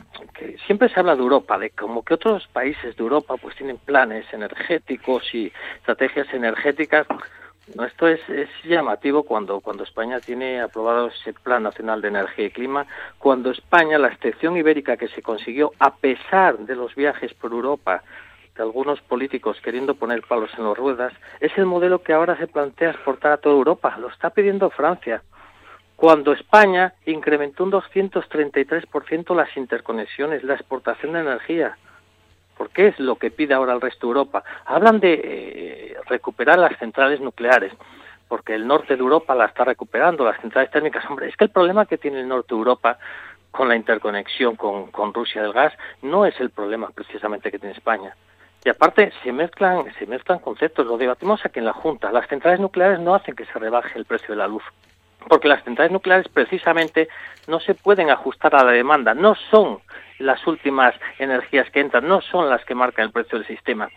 siempre 0.66 0.88
se 0.88 1.00
habla 1.00 1.16
de 1.16 1.22
Europa 1.22 1.58
de 1.58 1.70
como 1.70 2.04
que 2.04 2.14
otros 2.14 2.46
países 2.48 2.96
de 2.96 3.02
Europa 3.02 3.36
pues 3.36 3.56
tienen 3.56 3.78
planes 3.78 4.26
energéticos 4.32 5.22
y 5.34 5.52
estrategias 5.78 6.32
energéticas 6.32 7.06
no, 7.74 7.84
esto 7.84 8.08
es, 8.08 8.20
es 8.28 8.48
llamativo 8.64 9.22
cuando, 9.22 9.60
cuando 9.60 9.84
España 9.84 10.18
tiene 10.18 10.60
aprobado 10.60 11.08
ese 11.08 11.32
Plan 11.32 11.62
Nacional 11.62 12.00
de 12.00 12.08
Energía 12.08 12.46
y 12.46 12.50
Clima, 12.50 12.84
cuando 13.16 13.52
España, 13.52 13.96
la 13.96 14.08
excepción 14.08 14.56
ibérica 14.56 14.96
que 14.96 15.06
se 15.06 15.22
consiguió 15.22 15.70
a 15.78 15.94
pesar 15.94 16.58
de 16.58 16.74
los 16.74 16.96
viajes 16.96 17.32
por 17.34 17.52
Europa, 17.52 18.02
de 18.56 18.62
algunos 18.64 19.00
políticos 19.02 19.56
queriendo 19.62 19.94
poner 19.94 20.22
palos 20.22 20.50
en 20.58 20.64
las 20.64 20.76
ruedas, 20.76 21.12
es 21.38 21.56
el 21.56 21.66
modelo 21.66 22.02
que 22.02 22.12
ahora 22.12 22.36
se 22.38 22.48
plantea 22.48 22.90
exportar 22.90 23.32
a 23.32 23.36
toda 23.36 23.54
Europa. 23.54 23.96
Lo 24.00 24.08
está 24.08 24.30
pidiendo 24.30 24.68
Francia, 24.70 25.22
cuando 26.00 26.32
España 26.32 26.94
incrementó 27.04 27.62
un 27.62 27.72
233% 27.72 29.36
las 29.36 29.54
interconexiones, 29.54 30.42
la 30.42 30.54
exportación 30.54 31.12
de 31.12 31.20
energía. 31.20 31.76
¿Por 32.56 32.70
qué 32.70 32.86
es 32.86 32.98
lo 32.98 33.16
que 33.16 33.30
pide 33.30 33.52
ahora 33.52 33.74
el 33.74 33.82
resto 33.82 34.06
de 34.06 34.12
Europa? 34.12 34.42
Hablan 34.64 34.98
de 34.98 35.20
eh, 35.22 35.96
recuperar 36.08 36.58
las 36.58 36.78
centrales 36.78 37.20
nucleares, 37.20 37.74
porque 38.28 38.54
el 38.54 38.66
norte 38.66 38.96
de 38.96 39.02
Europa 39.02 39.34
la 39.34 39.44
está 39.44 39.64
recuperando, 39.64 40.24
las 40.24 40.40
centrales 40.40 40.70
térmicas. 40.70 41.04
Hombre, 41.04 41.28
es 41.28 41.36
que 41.36 41.44
el 41.44 41.50
problema 41.50 41.84
que 41.84 41.98
tiene 41.98 42.20
el 42.20 42.28
norte 42.28 42.54
de 42.54 42.58
Europa 42.58 42.96
con 43.50 43.68
la 43.68 43.76
interconexión 43.76 44.56
con, 44.56 44.90
con 44.90 45.12
Rusia 45.12 45.42
del 45.42 45.52
gas 45.52 45.74
no 46.00 46.24
es 46.24 46.40
el 46.40 46.48
problema 46.48 46.88
precisamente 46.94 47.50
que 47.50 47.58
tiene 47.58 47.74
España. 47.74 48.16
Y 48.64 48.70
aparte 48.70 49.12
se 49.22 49.32
mezclan, 49.32 49.84
se 49.98 50.06
mezclan 50.06 50.38
conceptos, 50.38 50.86
lo 50.86 50.96
debatimos 50.96 51.44
aquí 51.44 51.58
en 51.58 51.66
la 51.66 51.74
Junta. 51.74 52.10
Las 52.10 52.26
centrales 52.26 52.58
nucleares 52.58 53.00
no 53.00 53.14
hacen 53.14 53.36
que 53.36 53.44
se 53.44 53.58
rebaje 53.58 53.98
el 53.98 54.06
precio 54.06 54.28
de 54.28 54.36
la 54.36 54.48
luz 54.48 54.62
porque 55.28 55.48
las 55.48 55.62
centrales 55.64 55.92
nucleares 55.92 56.28
precisamente 56.28 57.08
no 57.46 57.60
se 57.60 57.74
pueden 57.74 58.10
ajustar 58.10 58.54
a 58.54 58.64
la 58.64 58.72
demanda, 58.72 59.14
no 59.14 59.34
son 59.50 59.80
las 60.18 60.46
últimas 60.46 60.94
energías 61.18 61.70
que 61.70 61.80
entran, 61.80 62.06
no 62.06 62.20
son 62.20 62.48
las 62.48 62.64
que 62.64 62.74
marcan 62.74 63.06
el 63.06 63.12
precio 63.12 63.38
del 63.38 63.46
sistema. 63.46 63.88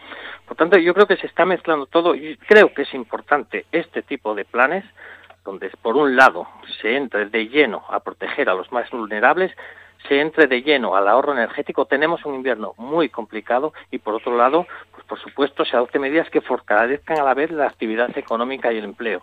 Por 0.47 0.57
tanto, 0.57 0.77
yo 0.77 0.93
creo 0.93 1.07
que 1.07 1.17
se 1.17 1.27
está 1.27 1.45
mezclando 1.45 1.85
todo 1.85 2.15
y 2.15 2.37
creo 2.37 2.73
que 2.73 2.83
es 2.83 2.93
importante 2.93 3.65
este 3.71 4.01
tipo 4.01 4.33
de 4.33 4.45
planes 4.45 4.85
donde 5.43 5.69
por 5.81 5.97
un 5.97 6.15
lado 6.15 6.47
se 6.81 6.95
entre 6.95 7.25
de 7.25 7.47
lleno 7.47 7.83
a 7.89 7.99
proteger 7.99 8.49
a 8.49 8.53
los 8.53 8.71
más 8.71 8.89
vulnerables, 8.91 9.51
se 10.07 10.19
entre 10.19 10.47
de 10.47 10.61
lleno 10.61 10.95
al 10.95 11.07
ahorro 11.07 11.33
energético, 11.33 11.85
tenemos 11.85 12.25
un 12.25 12.35
invierno 12.35 12.73
muy 12.77 13.09
complicado 13.09 13.73
y 13.91 13.99
por 13.99 14.15
otro 14.15 14.37
lado, 14.37 14.65
por 15.13 15.21
supuesto, 15.21 15.63
se 15.63 15.75
adopten 15.75 16.01
medidas 16.01 16.27
que 16.31 16.41
fortalezcan 16.41 17.19
a 17.19 17.23
la 17.23 17.35
vez 17.35 17.51
la 17.51 17.67
actividad 17.67 18.17
económica 18.17 18.73
y 18.73 18.79
el 18.79 18.83
empleo. 18.83 19.21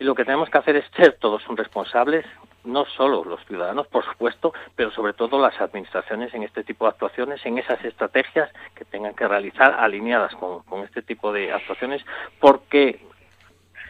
Y 0.00 0.04
lo 0.04 0.14
que 0.14 0.24
tenemos 0.24 0.48
que 0.48 0.56
hacer 0.56 0.76
es 0.76 0.86
ser 0.96 1.18
todos 1.20 1.42
responsables, 1.48 2.24
no 2.64 2.86
solo 2.86 3.22
los 3.22 3.44
ciudadanos, 3.44 3.86
por 3.86 4.02
supuesto, 4.06 4.54
pero 4.76 4.90
sobre 4.92 5.12
todo 5.12 5.38
las 5.38 5.60
administraciones 5.60 6.32
en 6.32 6.42
este 6.42 6.64
tipo 6.64 6.86
de 6.86 6.92
actuaciones, 6.92 7.44
en 7.44 7.58
esas 7.58 7.84
estrategias 7.84 8.50
que 8.74 8.86
tengan 8.86 9.12
que 9.12 9.28
realizar 9.28 9.74
alineadas 9.78 10.34
con, 10.36 10.62
con 10.62 10.84
este 10.84 11.02
tipo 11.02 11.30
de 11.34 11.52
actuaciones, 11.52 12.02
porque 12.40 13.04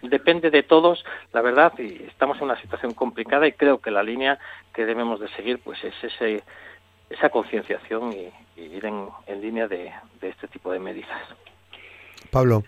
depende 0.02 0.50
de 0.50 0.64
todos, 0.64 1.04
la 1.32 1.42
verdad, 1.42 1.72
y 1.78 2.06
estamos 2.09 2.38
en 2.38 2.46
una 2.46 2.61
situación 2.61 2.92
complicada 2.92 3.46
y 3.46 3.52
creo 3.52 3.78
que 3.78 3.92
la 3.92 4.02
línea 4.02 4.40
que 4.74 4.85
debemos 4.85 5.20
de 5.20 5.28
seguir 5.28 5.61
pues 5.62 5.78
es 5.85 5.94
ese, 6.02 6.42
esa 7.10 7.30
concienciación 7.30 8.12
y, 8.12 8.32
ir 8.60 8.84
en, 8.84 9.09
línea 9.40 9.68
de, 9.68 9.92
este 10.22 10.48
tipo 10.48 10.72
de 10.72 10.78
medidas. 10.78 11.20
Pablo. 12.30 12.64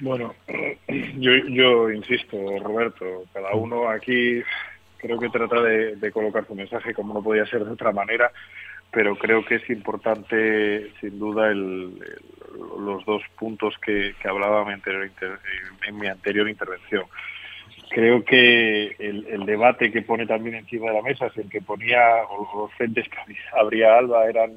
Bueno, 0.00 0.34
yo, 1.16 1.32
yo 1.48 1.90
insisto, 1.90 2.36
Roberto, 2.62 3.24
cada 3.32 3.54
uno 3.54 3.88
aquí 3.88 4.42
creo 4.98 5.18
que 5.18 5.28
trata 5.28 5.60
de, 5.62 6.12
colocar 6.12 6.46
su 6.46 6.54
mensaje 6.54 6.94
como 6.94 7.14
no 7.14 7.22
podía 7.22 7.46
ser 7.46 7.64
de 7.64 7.72
otra 7.72 7.92
manera, 7.92 8.30
pero 8.90 9.16
creo 9.16 9.44
que 9.44 9.56
es 9.56 9.70
importante, 9.70 10.92
sin 11.00 11.18
duda, 11.18 11.48
el, 11.48 11.98
los 12.78 13.04
dos 13.04 13.22
puntos 13.38 13.74
que, 13.84 14.14
hablaba 14.24 14.62
en 14.62 15.98
mi 15.98 16.06
anterior 16.06 16.48
intervención 16.48 17.04
creo 17.90 18.24
que 18.24 18.94
el, 18.98 19.46
debate 19.46 19.90
que 19.90 20.02
pone 20.02 20.26
también 20.26 20.56
encima 20.56 20.88
de 20.88 20.94
la 20.94 21.02
mesa 21.02 21.26
es 21.26 21.36
el 21.38 21.48
que 21.48 21.60
ponía, 21.60 22.24
o 22.30 22.62
los 22.62 22.72
frentes 22.74 23.08
que 23.08 23.16
habría 23.58 23.96
Alba 23.96 24.26
eran, 24.26 24.52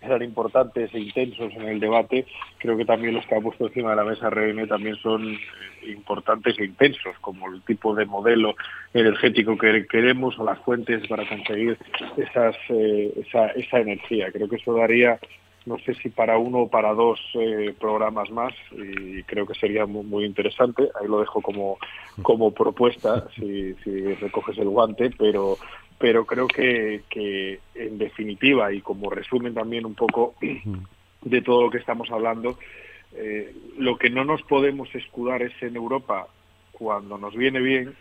eran 0.00 0.22
importantes 0.22 0.92
e 0.94 0.98
intensos 0.98 1.52
en 1.54 1.68
el 1.68 1.80
debate, 1.80 2.26
creo 2.58 2.76
que 2.76 2.84
también 2.84 3.14
los 3.14 3.26
que 3.26 3.34
ha 3.34 3.40
puesto 3.40 3.66
encima 3.66 3.90
de 3.90 3.96
la 3.96 4.04
mesa 4.04 4.30
Reine 4.30 4.66
también 4.66 4.96
son 4.96 5.34
eh, 5.34 5.38
importantes 5.88 6.58
e 6.58 6.64
intensos, 6.64 7.16
como 7.20 7.52
el 7.52 7.62
tipo 7.62 7.94
de 7.94 8.06
modelo 8.06 8.54
energético 8.94 9.58
que 9.58 9.86
queremos 9.86 10.38
o 10.38 10.44
las 10.44 10.58
fuentes 10.60 11.06
para 11.08 11.28
conseguir 11.28 11.76
esas, 12.16 12.56
eh, 12.68 13.12
esa, 13.26 13.48
esa 13.48 13.78
energía. 13.80 14.30
Creo 14.32 14.48
que 14.48 14.56
eso 14.56 14.74
daría 14.74 15.18
no 15.66 15.78
sé 15.78 15.94
si 15.94 16.08
para 16.08 16.38
uno 16.38 16.60
o 16.60 16.68
para 16.68 16.94
dos 16.94 17.20
eh, 17.34 17.74
programas 17.78 18.30
más 18.30 18.54
y 18.72 19.22
creo 19.24 19.46
que 19.46 19.54
sería 19.54 19.86
muy, 19.86 20.24
interesante. 20.24 20.88
Ahí 21.00 21.06
lo 21.06 21.20
dejo 21.20 21.40
como 21.40 21.78
como 22.22 22.52
propuesta 22.52 23.28
si, 23.34 23.74
si 23.84 24.14
recoges 24.14 24.58
el 24.58 24.68
guante 24.68 25.10
pero 25.16 25.58
pero 25.98 26.24
creo 26.24 26.48
que, 26.48 27.02
que 27.10 27.60
en 27.74 27.98
definitiva 27.98 28.72
y 28.72 28.80
como 28.80 29.10
resumen 29.10 29.52
también 29.52 29.84
un 29.84 29.94
poco 29.94 30.34
de 30.40 31.42
todo 31.42 31.62
lo 31.64 31.70
que 31.70 31.78
estamos 31.78 32.10
hablando 32.10 32.56
eh, 33.12 33.54
lo 33.76 33.98
que 33.98 34.10
no 34.10 34.24
nos 34.24 34.42
podemos 34.42 34.94
escudar 34.94 35.42
es 35.42 35.52
en 35.62 35.76
Europa. 35.76 36.28
Cuando 36.72 37.18
nos 37.18 37.34
viene 37.36 37.60
bien 37.60 37.94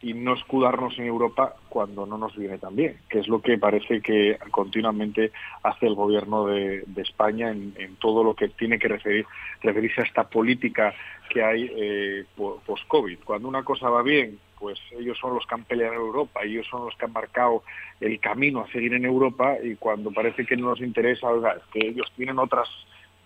y 0.00 0.14
no 0.14 0.34
escudarnos 0.34 0.98
en 0.98 1.06
Europa 1.06 1.54
cuando 1.68 2.06
no 2.06 2.18
nos 2.18 2.36
viene 2.36 2.58
tan 2.58 2.76
bien, 2.76 2.98
que 3.08 3.18
es 3.18 3.28
lo 3.28 3.40
que 3.40 3.58
parece 3.58 4.00
que 4.00 4.38
continuamente 4.50 5.32
hace 5.62 5.86
el 5.86 5.94
gobierno 5.94 6.46
de, 6.46 6.84
España 6.96 7.50
en, 7.50 7.96
todo 8.00 8.22
lo 8.22 8.34
que 8.34 8.48
tiene 8.48 8.78
que 8.78 8.88
referir, 8.88 9.26
referirse 9.62 10.02
a 10.02 10.04
esta 10.04 10.24
política 10.24 10.94
que 11.30 11.42
hay 11.42 11.70
eh, 11.74 12.24
post-COVID. 12.36 13.18
Cuando 13.24 13.48
una 13.48 13.64
cosa 13.64 13.88
va 13.88 14.02
bien, 14.02 14.38
pues 14.58 14.78
ellos 14.98 15.18
son 15.18 15.34
los 15.34 15.46
que 15.46 15.54
han 15.54 15.64
peleado 15.64 15.94
en 15.94 16.00
Europa, 16.00 16.40
ellos 16.42 16.66
son 16.68 16.84
los 16.84 16.94
que 16.96 17.06
han 17.06 17.12
marcado 17.12 17.62
el 18.00 18.18
camino 18.20 18.60
a 18.60 18.72
seguir 18.72 18.94
en 18.94 19.04
Europa 19.04 19.56
y 19.62 19.76
cuando 19.76 20.12
parece 20.12 20.44
que 20.44 20.56
no 20.56 20.70
nos 20.70 20.80
interesa, 20.80 21.28
es 21.56 21.62
que 21.72 21.88
ellos 21.88 22.10
tienen 22.16 22.38
otras 22.38 22.68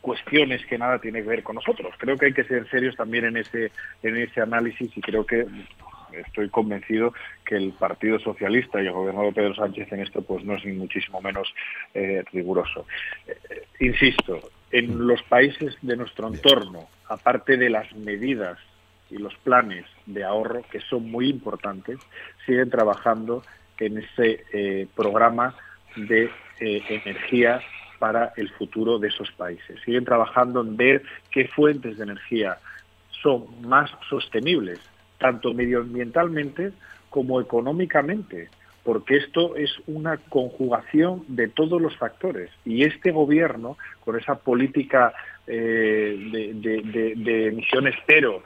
cuestiones 0.01 0.65
que 0.67 0.79
nada 0.79 0.99
tienen 0.99 1.23
que 1.23 1.29
ver 1.29 1.43
con 1.43 1.57
nosotros. 1.57 1.95
Creo 1.99 2.17
que 2.19 2.27
hay 2.27 2.33
que 2.35 2.45
ser 2.45 2.69
serios 2.69 2.97
también 2.97 3.25
en 3.25 3.37
ese 3.37 3.71
en 4.03 4.17
ese 4.17 4.41
análisis 4.41 4.91
y 4.97 5.01
creo 5.01 5.25
que 5.25 5.47
estoy 6.15 6.49
convencido 6.49 7.13
que 7.45 7.57
el 7.57 7.73
Partido 7.73 8.19
Socialista 8.19 8.83
y 8.83 8.87
el 8.87 8.93
gobierno 8.93 9.25
de 9.25 9.33
Pedro 9.33 9.55
Sánchez 9.55 9.93
en 9.93 10.01
esto 10.01 10.23
pues 10.23 10.45
no 10.45 10.55
es 10.55 10.65
ni 10.65 10.73
muchísimo 10.73 11.21
menos 11.21 11.53
eh, 11.95 12.25
riguroso. 12.33 12.87
Eh, 13.27 13.67
insisto, 13.81 14.41
en 14.71 15.07
los 15.07 15.23
países 15.25 15.77
de 15.83 15.97
nuestro 15.97 16.29
entorno, 16.29 16.89
aparte 17.09 17.57
de 17.57 17.71
las 17.71 17.93
medidas 17.95 18.59
y 19.11 19.19
los 19.19 19.35
planes 19.37 19.85
de 20.07 20.25
ahorro, 20.25 20.63
que 20.71 20.81
son 20.81 21.11
muy 21.11 21.29
importantes, 21.29 21.99
siguen 22.47 22.71
trabajando 22.71 23.43
en 23.79 23.99
ese 23.99 24.45
eh, 24.53 24.87
programa 24.95 25.55
de 25.97 26.31
energía 26.59 27.61
para 27.99 28.33
el 28.37 28.49
futuro 28.51 28.99
de 28.99 29.09
esos 29.09 29.31
países. 29.33 29.81
Siguen 29.85 30.05
trabajando 30.05 30.61
en 30.61 30.77
ver 30.77 31.03
qué 31.31 31.49
fuentes 31.49 31.99
de 31.99 32.05
energía 32.05 32.59
son 33.23 33.47
más 33.63 33.91
sostenibles 34.09 34.81
tanto 35.23 35.55
medioambientalmente 35.55 36.73
como 37.09 37.41
económicamente, 37.41 38.49
porque 38.83 39.17
esto 39.17 39.55
es 39.55 39.71
una 39.87 40.17
conjugación 40.17 41.25
de 41.29 41.47
todos 41.47 41.81
los 41.81 41.97
factores. 41.97 42.51
Y 42.65 42.83
este 42.83 43.13
gobierno, 43.13 43.79
con 44.05 44.19
esa 44.19 44.35
política 44.35 45.15
eh, 45.47 46.51
de, 46.61 47.15
de 47.17 47.47
emisiones 47.47 47.95
cero, 48.07 48.43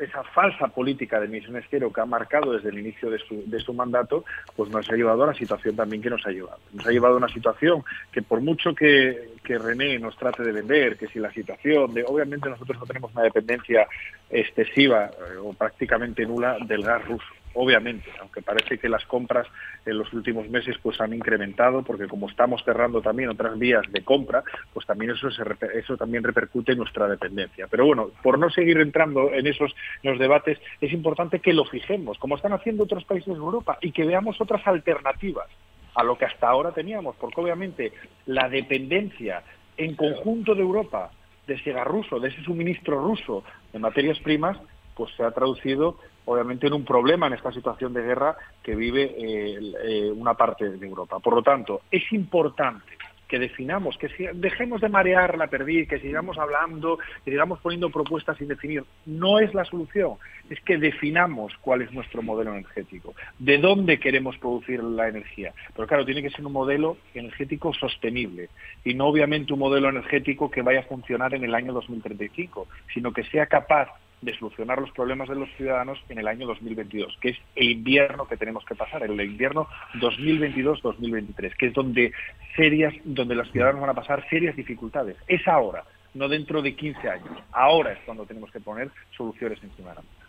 esa 0.00 0.22
falsa 0.24 0.68
política 0.68 1.20
de 1.20 1.26
emisiones 1.26 1.64
cero 1.70 1.92
que 1.92 2.00
ha 2.00 2.06
marcado 2.06 2.52
desde 2.52 2.70
el 2.70 2.78
inicio 2.78 3.10
de 3.10 3.18
su, 3.18 3.44
de 3.46 3.60
su 3.60 3.72
mandato, 3.72 4.24
pues 4.56 4.70
nos 4.70 4.88
ha 4.90 4.96
llevado 4.96 5.24
a 5.24 5.28
la 5.28 5.34
situación 5.34 5.76
también 5.76 6.02
que 6.02 6.10
nos 6.10 6.26
ha 6.26 6.30
llevado. 6.30 6.58
Nos 6.72 6.86
ha 6.86 6.90
llevado 6.90 7.14
a 7.14 7.18
una 7.18 7.28
situación 7.28 7.84
que 8.10 8.22
por 8.22 8.40
mucho 8.40 8.74
que, 8.74 9.30
que 9.44 9.58
René 9.58 9.98
nos 9.98 10.16
trate 10.16 10.42
de 10.42 10.52
vender, 10.52 10.96
que 10.96 11.06
si 11.08 11.18
la 11.18 11.32
situación 11.32 11.94
de, 11.94 12.04
obviamente 12.04 12.48
nosotros 12.48 12.78
no 12.78 12.86
tenemos 12.86 13.12
una 13.12 13.22
dependencia 13.22 13.86
excesiva 14.30 15.06
eh, 15.06 15.36
o 15.40 15.52
prácticamente 15.52 16.26
nula 16.26 16.58
del 16.66 16.82
gas 16.82 17.06
ruso 17.06 17.43
obviamente, 17.54 18.10
aunque 18.20 18.42
parece 18.42 18.78
que 18.78 18.88
las 18.88 19.04
compras 19.06 19.46
en 19.86 19.98
los 19.98 20.12
últimos 20.12 20.48
meses 20.48 20.76
pues 20.82 21.00
han 21.00 21.14
incrementado, 21.14 21.82
porque 21.82 22.06
como 22.06 22.28
estamos 22.28 22.62
cerrando 22.64 23.00
también 23.00 23.30
otras 23.30 23.58
vías 23.58 23.82
de 23.90 24.02
compra, 24.04 24.42
pues 24.72 24.86
también 24.86 25.12
eso, 25.12 25.28
eso 25.28 25.96
también 25.96 26.24
repercute 26.24 26.72
en 26.72 26.78
nuestra 26.78 27.08
dependencia. 27.08 27.66
Pero 27.70 27.86
bueno, 27.86 28.10
por 28.22 28.38
no 28.38 28.50
seguir 28.50 28.78
entrando 28.78 29.32
en 29.32 29.46
esos 29.46 29.74
los 30.02 30.18
debates, 30.18 30.58
es 30.80 30.92
importante 30.92 31.40
que 31.40 31.52
lo 31.52 31.64
fijemos, 31.64 32.18
como 32.18 32.36
están 32.36 32.52
haciendo 32.52 32.84
otros 32.84 33.04
países 33.04 33.28
de 33.28 33.34
Europa, 33.34 33.78
y 33.80 33.92
que 33.92 34.04
veamos 34.04 34.40
otras 34.40 34.66
alternativas 34.66 35.48
a 35.94 36.02
lo 36.02 36.18
que 36.18 36.24
hasta 36.24 36.48
ahora 36.48 36.72
teníamos, 36.72 37.16
porque 37.16 37.40
obviamente 37.40 37.92
la 38.26 38.48
dependencia 38.48 39.42
en 39.76 39.94
conjunto 39.94 40.54
de 40.54 40.62
Europa 40.62 41.10
de 41.46 41.54
ese 41.54 41.72
gas 41.72 41.86
ruso, 41.86 42.18
de 42.20 42.28
ese 42.28 42.42
suministro 42.42 43.00
ruso 43.00 43.44
de 43.72 43.78
materias 43.78 44.18
primas, 44.20 44.58
pues 44.96 45.12
se 45.16 45.22
ha 45.24 45.30
traducido 45.30 45.98
obviamente 46.26 46.66
en 46.66 46.72
un 46.72 46.84
problema 46.84 47.26
en 47.26 47.34
esta 47.34 47.52
situación 47.52 47.92
de 47.92 48.02
guerra 48.02 48.36
que 48.62 48.74
vive 48.74 49.14
eh, 49.16 49.58
eh, 49.84 50.10
una 50.10 50.34
parte 50.34 50.70
de 50.70 50.86
Europa. 50.86 51.18
Por 51.18 51.34
lo 51.34 51.42
tanto, 51.42 51.82
es 51.90 52.12
importante 52.12 52.94
que 53.28 53.38
definamos, 53.38 53.96
que 53.98 54.08
dejemos 54.34 54.80
de 54.80 54.88
marear 54.88 55.36
la 55.36 55.46
perdiz, 55.46 55.88
que 55.88 55.98
sigamos 55.98 56.38
hablando, 56.38 56.98
que 57.24 57.30
sigamos 57.30 57.58
poniendo 57.60 57.90
propuestas 57.90 58.36
sin 58.38 58.48
definir. 58.48 58.84
No 59.06 59.38
es 59.38 59.52
la 59.54 59.64
solución, 59.64 60.14
es 60.50 60.60
que 60.60 60.78
definamos 60.78 61.52
cuál 61.60 61.82
es 61.82 61.92
nuestro 61.92 62.22
modelo 62.22 62.52
energético, 62.52 63.14
de 63.38 63.58
dónde 63.58 63.98
queremos 63.98 64.36
producir 64.38 64.82
la 64.82 65.08
energía. 65.08 65.52
Pero 65.74 65.88
claro, 65.88 66.04
tiene 66.04 66.22
que 66.22 66.30
ser 66.30 66.44
un 66.44 66.52
modelo 66.52 66.98
energético 67.14 67.72
sostenible 67.72 68.50
y 68.84 68.94
no 68.94 69.06
obviamente 69.06 69.52
un 69.52 69.58
modelo 69.58 69.88
energético 69.88 70.50
que 70.50 70.62
vaya 70.62 70.80
a 70.80 70.84
funcionar 70.84 71.34
en 71.34 71.44
el 71.44 71.54
año 71.54 71.72
2035, 71.72 72.68
sino 72.92 73.12
que 73.12 73.24
sea 73.24 73.46
capaz 73.46 73.88
de 74.20 74.36
solucionar 74.38 74.80
los 74.80 74.90
problemas 74.92 75.28
de 75.28 75.34
los 75.34 75.48
ciudadanos 75.56 76.02
en 76.08 76.18
el 76.18 76.28
año 76.28 76.46
2022, 76.46 77.18
que 77.20 77.30
es 77.30 77.38
el 77.56 77.70
invierno 77.70 78.26
que 78.26 78.36
tenemos 78.36 78.64
que 78.64 78.74
pasar, 78.74 79.02
el 79.02 79.20
invierno 79.20 79.68
2022-2023, 79.94 81.56
que 81.56 81.66
es 81.66 81.74
donde 81.74 82.12
serias, 82.56 82.94
donde 83.04 83.34
los 83.34 83.50
ciudadanos 83.52 83.80
van 83.80 83.90
a 83.90 83.94
pasar 83.94 84.26
serias 84.28 84.56
dificultades. 84.56 85.16
Es 85.26 85.46
ahora, 85.46 85.84
no 86.14 86.28
dentro 86.28 86.62
de 86.62 86.74
15 86.74 87.08
años. 87.08 87.38
Ahora 87.52 87.92
es 87.92 87.98
cuando 88.04 88.24
tenemos 88.24 88.50
que 88.50 88.60
poner 88.60 88.90
soluciones 89.16 89.62
encima 89.62 89.90
de 89.90 89.94
la 89.96 90.02
mesa. 90.02 90.24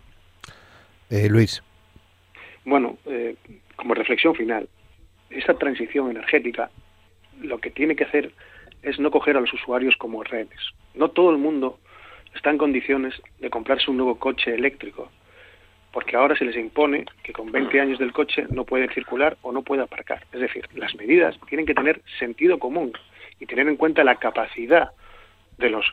Eh, 1.09 1.29
Luis. 1.29 1.63
Bueno, 2.65 2.97
eh, 3.05 3.35
como 3.75 3.93
reflexión 3.93 4.35
final, 4.35 4.67
esa 5.29 5.53
transición 5.53 6.09
energética 6.09 6.69
lo 7.41 7.59
que 7.59 7.69
tiene 7.69 7.95
que 7.95 8.05
hacer 8.05 8.33
es 8.81 8.99
no 8.99 9.11
coger 9.11 9.37
a 9.37 9.41
los 9.41 9.53
usuarios 9.53 9.95
como 9.97 10.23
rehenes. 10.23 10.59
No 10.93 11.09
todo 11.09 11.31
el 11.31 11.37
mundo 11.37 11.79
está 12.35 12.51
en 12.51 12.57
condiciones 12.57 13.19
de 13.39 13.49
comprarse 13.49 13.89
un 13.89 13.97
nuevo 13.97 14.19
coche 14.19 14.53
eléctrico, 14.53 15.09
porque 15.91 16.15
ahora 16.15 16.35
se 16.35 16.45
les 16.45 16.55
impone 16.57 17.05
que 17.23 17.33
con 17.33 17.51
20 17.51 17.79
años 17.79 17.99
del 17.99 18.11
coche 18.11 18.45
no 18.49 18.65
puede 18.65 18.93
circular 18.93 19.37
o 19.41 19.51
no 19.51 19.63
puede 19.63 19.81
aparcar. 19.81 20.25
Es 20.31 20.41
decir, 20.41 20.67
las 20.75 20.93
medidas 20.95 21.39
tienen 21.47 21.65
que 21.65 21.73
tener 21.73 22.01
sentido 22.19 22.59
común 22.59 22.93
y 23.39 23.45
tener 23.45 23.67
en 23.67 23.77
cuenta 23.77 24.03
la 24.03 24.15
capacidad 24.15 24.91
de 25.57 25.69
los 25.69 25.85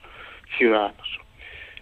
ciudadanos. 0.58 1.18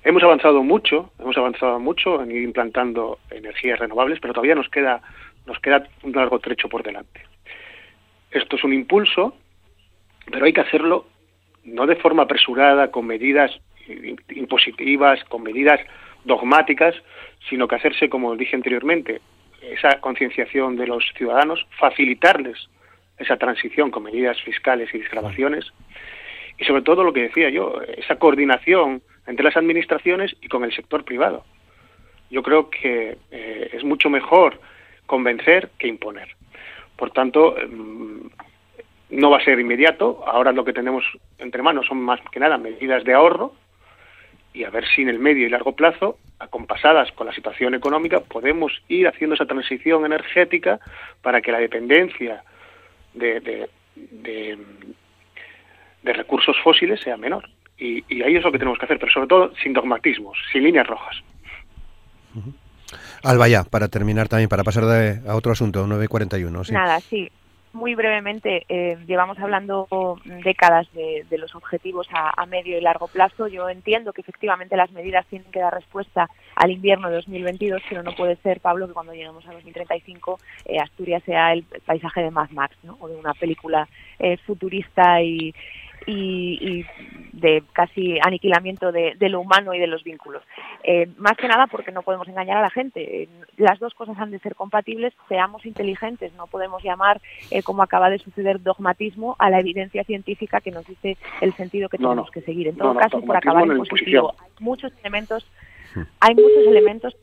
Hemos 0.05 0.23
avanzado 0.23 0.63
mucho, 0.63 1.13
hemos 1.19 1.37
avanzado 1.37 1.79
mucho 1.79 2.23
en 2.23 2.31
ir 2.31 2.43
implantando 2.43 3.19
energías 3.31 3.79
renovables, 3.79 4.19
pero 4.21 4.33
todavía 4.33 4.55
nos 4.55 4.69
queda 4.69 5.03
nos 5.47 5.59
queda 5.59 5.85
un 6.03 6.13
largo 6.13 6.39
trecho 6.39 6.69
por 6.69 6.83
delante. 6.83 7.23
Esto 8.31 8.57
es 8.57 8.65
un 8.65 8.73
impulso, 8.73 9.35
pero 10.31 10.45
hay 10.45 10.53
que 10.53 10.61
hacerlo 10.61 11.07
no 11.65 11.87
de 11.87 11.97
forma 11.97 12.23
apresurada, 12.23 12.91
con 12.91 13.07
medidas 13.07 13.51
impositivas, 14.35 15.23
con 15.25 15.43
medidas 15.43 15.81
dogmáticas, 16.25 16.95
sino 17.49 17.67
que 17.67 17.77
hacerse, 17.77 18.09
como 18.09 18.37
dije 18.37 18.57
anteriormente, 18.57 19.21
esa 19.63 20.01
concienciación 20.01 20.77
de 20.77 20.87
los 20.87 21.05
ciudadanos, 21.17 21.67
facilitarles 21.79 22.69
esa 23.19 23.37
transición 23.37 23.91
con 23.91 24.05
medidas 24.05 24.41
fiscales 24.43 24.93
y 24.95 24.99
desgravaciones, 24.99 25.73
y 26.59 26.65
sobre 26.65 26.83
todo 26.83 27.05
lo 27.05 27.13
que 27.13 27.23
decía 27.23 27.51
yo, 27.51 27.81
esa 27.97 28.17
coordinación 28.17 29.03
entre 29.27 29.45
las 29.45 29.57
administraciones 29.57 30.37
y 30.41 30.49
con 30.49 30.65
el 30.65 30.75
sector 30.75 31.05
privado. 31.05 31.45
Yo 32.31 32.43
creo 32.43 32.71
que 32.71 33.17
eh, 33.31 33.71
es 33.73 33.85
mucho 33.85 34.09
mejor 34.09 34.61
convencer 35.07 35.71
que 35.79 35.89
imponer. 35.89 36.29
Por 36.97 37.11
tanto, 37.11 37.57
mm, 37.69 38.27
no 39.11 39.31
va 39.31 39.39
a 39.39 39.45
ser 39.45 39.59
inmediato. 39.59 40.23
Ahora 40.27 40.53
lo 40.53 40.65
que 40.65 40.73
tenemos 40.73 41.05
entre 41.39 41.63
manos 41.63 41.87
son 41.87 41.99
más 41.99 42.21
que 42.31 42.41
nada 42.41 42.59
medidas 42.59 43.05
de 43.05 43.15
ahorro 43.15 43.55
y 44.53 44.65
a 44.65 44.71
ver 44.71 44.85
si 44.89 45.03
en 45.03 45.09
el 45.09 45.19
medio 45.19 45.47
y 45.47 45.51
largo 45.51 45.73
plazo, 45.73 46.19
acompasadas 46.39 47.13
con 47.13 47.27
la 47.27 47.33
situación 47.33 47.75
económica, 47.75 48.21
podemos 48.21 48.73
ir 48.89 49.07
haciendo 49.07 49.35
esa 49.35 49.47
transición 49.47 50.05
energética 50.05 50.81
para 51.23 51.41
que 51.41 51.53
la 51.53 51.59
dependencia 51.59 52.43
de, 53.15 53.69
de, 53.95 54.59
recursos 56.03 56.57
fósiles 56.65 57.01
sea 57.01 57.17
menor 57.17 57.49
Y, 57.79 58.23
ahí 58.23 58.37
es 58.37 58.43
lo 58.43 58.51
que 58.51 58.59
tenemos 58.59 58.79
que 58.79 58.87
hacer, 58.87 58.99
pero 58.99 59.13
sobre 59.13 59.29
todo 59.29 59.53
sin 59.63 59.73
dogmatismos, 59.73 60.37
sin 60.53 60.65
líneas 60.65 60.87
rojas. 60.87 61.17
Alba, 63.23 63.49
ya, 63.49 63.65
para 63.65 63.89
terminar 63.89 64.29
también, 64.29 64.49
para 64.49 64.65
pasar 64.65 64.85
a 64.85 65.37
otro 65.37 65.53
asunto, 65.53 65.87
941. 65.87 66.65
¿sí? 66.65 66.73
Nada, 66.73 67.01
sí 67.01 67.31
muy 67.73 67.95
brevemente, 67.95 68.65
eh, 68.69 68.99
llevamos 69.07 69.39
hablando 69.39 69.87
décadas 70.45 70.89
de, 70.93 71.25
los 71.39 71.55
objetivos 71.55 72.09
a, 72.13 72.45
medio 72.47 72.77
y 72.77 72.81
largo 72.81 73.07
plazo. 73.07 73.47
Yo 73.47 73.69
entiendo 73.69 74.13
que 74.13 74.21
efectivamente 74.21 74.77
las 74.77 74.91
medidas 74.91 75.27
tienen 75.27 75.51
que 75.51 75.61
dar 75.61 75.73
respuesta 75.73 76.29
al 76.57 76.71
invierno 76.71 77.09
de 77.09 77.17
2022, 77.17 77.83
pero 77.89 78.03
no 78.03 78.15
puede 78.15 78.37
ser, 78.37 78.61
Pablo, 78.61 78.87
que 78.87 78.93
cuando 78.93 79.13
lleguemos 79.13 79.47
a 79.47 79.53
2035 79.53 80.39
eh, 80.67 80.79
Asturias 80.81 81.23
sea 81.25 81.53
el, 81.53 81.65
paisaje 81.85 82.23
de 82.23 82.31
Mad 82.31 82.51
Max, 82.51 82.77
¿no? 82.83 82.97
o 83.01 83.09
de 83.09 83.17
una 83.17 83.35
película 83.35 83.89
eh, 84.19 84.37
futurista 84.39 85.23
y, 85.23 85.55
y, 86.07 86.85
de 87.33 87.63
casi 87.73 88.19
aniquilamiento 88.21 88.93
de, 88.93 89.17
lo 89.29 89.41
humano 89.41 89.73
y 89.75 89.79
de 89.79 89.87
los 89.87 90.03
vínculos. 90.05 90.43
Eh, 90.83 91.09
más 91.17 91.37
que 91.37 91.49
nada 91.49 91.67
porque 91.67 91.93
no 91.93 92.03
podemos 92.03 92.29
engañar 92.29 92.59
a 92.59 92.63
la 92.63 92.71
gente. 92.71 93.29
Las 93.57 93.79
dos 93.79 93.95
cosas 93.95 94.19
han 94.19 94.31
de 94.31 94.39
ser 94.41 94.55
compatibles, 94.55 95.15
seamos 95.29 95.65
inteligentes, 95.65 96.35
no 96.35 96.47
podemos 96.47 96.83
llamar, 96.83 97.21
eh, 97.51 97.63
como 97.63 97.83
acaba 97.83 98.11
de 98.11 98.19
suceder, 98.19 98.63
dogmatismo 98.63 99.37
a 99.39 99.49
la 99.51 99.61
evidencia 99.61 100.05
científica 100.05 100.61
que 100.61 100.71
nos 100.71 100.87
dice 100.87 101.17
el 101.41 101.55
sentido 101.55 101.89
que 101.89 101.99
tenemos 101.99 102.31
que 102.31 102.43
seguir. 102.43 102.69
En 102.69 102.77
todo 102.77 102.95
caso, 102.95 103.21
por 103.21 103.37
acabar 103.37 103.65
en 103.65 103.79
positivo, 103.79 104.35
hay 104.39 104.51
muchos 104.59 104.93
elementos, 105.01 105.47
hay 106.21 106.35
muchos 106.35 106.67
elementos 106.67 107.17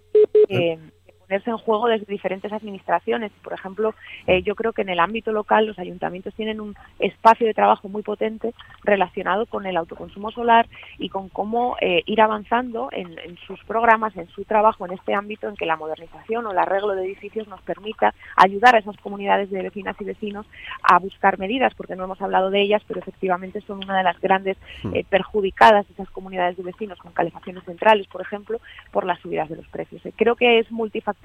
que 0.47 0.79
ponerse 1.27 1.49
en 1.49 1.57
juego 1.57 1.87
desde 1.87 2.05
diferentes 2.05 2.51
administraciones. 2.51 3.31
Por 3.43 3.53
ejemplo, 3.53 3.93
eh, 4.27 4.41
yo 4.43 4.55
creo 4.55 4.71
que 4.71 4.81
en 4.81 4.89
el 4.89 4.99
ámbito 4.99 5.31
local 5.31 5.65
los 5.65 5.77
ayuntamientos 5.77 6.33
tienen 6.33 6.61
un 6.61 6.75
espacio 6.99 7.45
de 7.45 7.53
trabajo 7.53 7.89
muy 7.89 8.01
potente 8.01 8.53
relacionado 8.83 9.45
con 9.45 9.65
el 9.65 9.77
autoconsumo 9.77 10.31
solar 10.31 10.67
y 10.97 11.09
con 11.09 11.29
cómo 11.29 11.75
eh, 11.81 12.03
ir 12.05 12.21
avanzando 12.21 12.89
en, 12.91 13.17
sus 13.45 13.61
programas, 13.65 14.15
en 14.15 14.27
su 14.29 14.45
trabajo 14.45 14.85
en 14.85 14.93
este 14.93 15.13
ámbito 15.13 15.49
en 15.49 15.55
que 15.55 15.65
la 15.65 15.75
modernización 15.75 16.45
o 16.45 16.51
el 16.51 16.57
arreglo 16.57 16.95
de 16.95 17.05
edificios 17.05 17.47
nos 17.47 17.61
permita 17.61 18.13
ayudar 18.35 18.75
a 18.75 18.79
esas 18.79 18.97
comunidades 18.97 19.49
de 19.49 19.61
vecinas 19.61 19.95
y 19.99 20.05
vecinos 20.05 20.45
a 20.81 20.99
buscar 20.99 21.37
medidas, 21.39 21.73
porque 21.75 21.95
no 21.95 22.05
hemos 22.05 22.21
hablado 22.21 22.49
de 22.49 22.61
ellas, 22.61 22.81
pero 22.87 22.99
efectivamente 22.99 23.61
son 23.61 23.83
una 23.83 23.97
de 23.97 24.03
las 24.03 24.19
grandes 24.21 24.57
hmm. 24.83 24.95
eh, 24.95 25.05
perjudicadas 25.09 25.89
esas 25.89 26.09
comunidades 26.09 26.57
de 26.57 26.63
vecinos 26.63 26.99
con 26.99 27.11
calefacciones 27.11 27.63
centrales, 27.65 28.07
por 28.07 28.21
ejemplo, 28.21 28.59
por 28.91 29.05
las 29.05 29.19
subidas 29.19 29.49
de 29.49 29.57
los 29.57 29.67
precios. 29.67 30.01
creo 30.15 30.35
que 30.35 30.59
es 30.59 30.71
multifactorial 30.71 31.16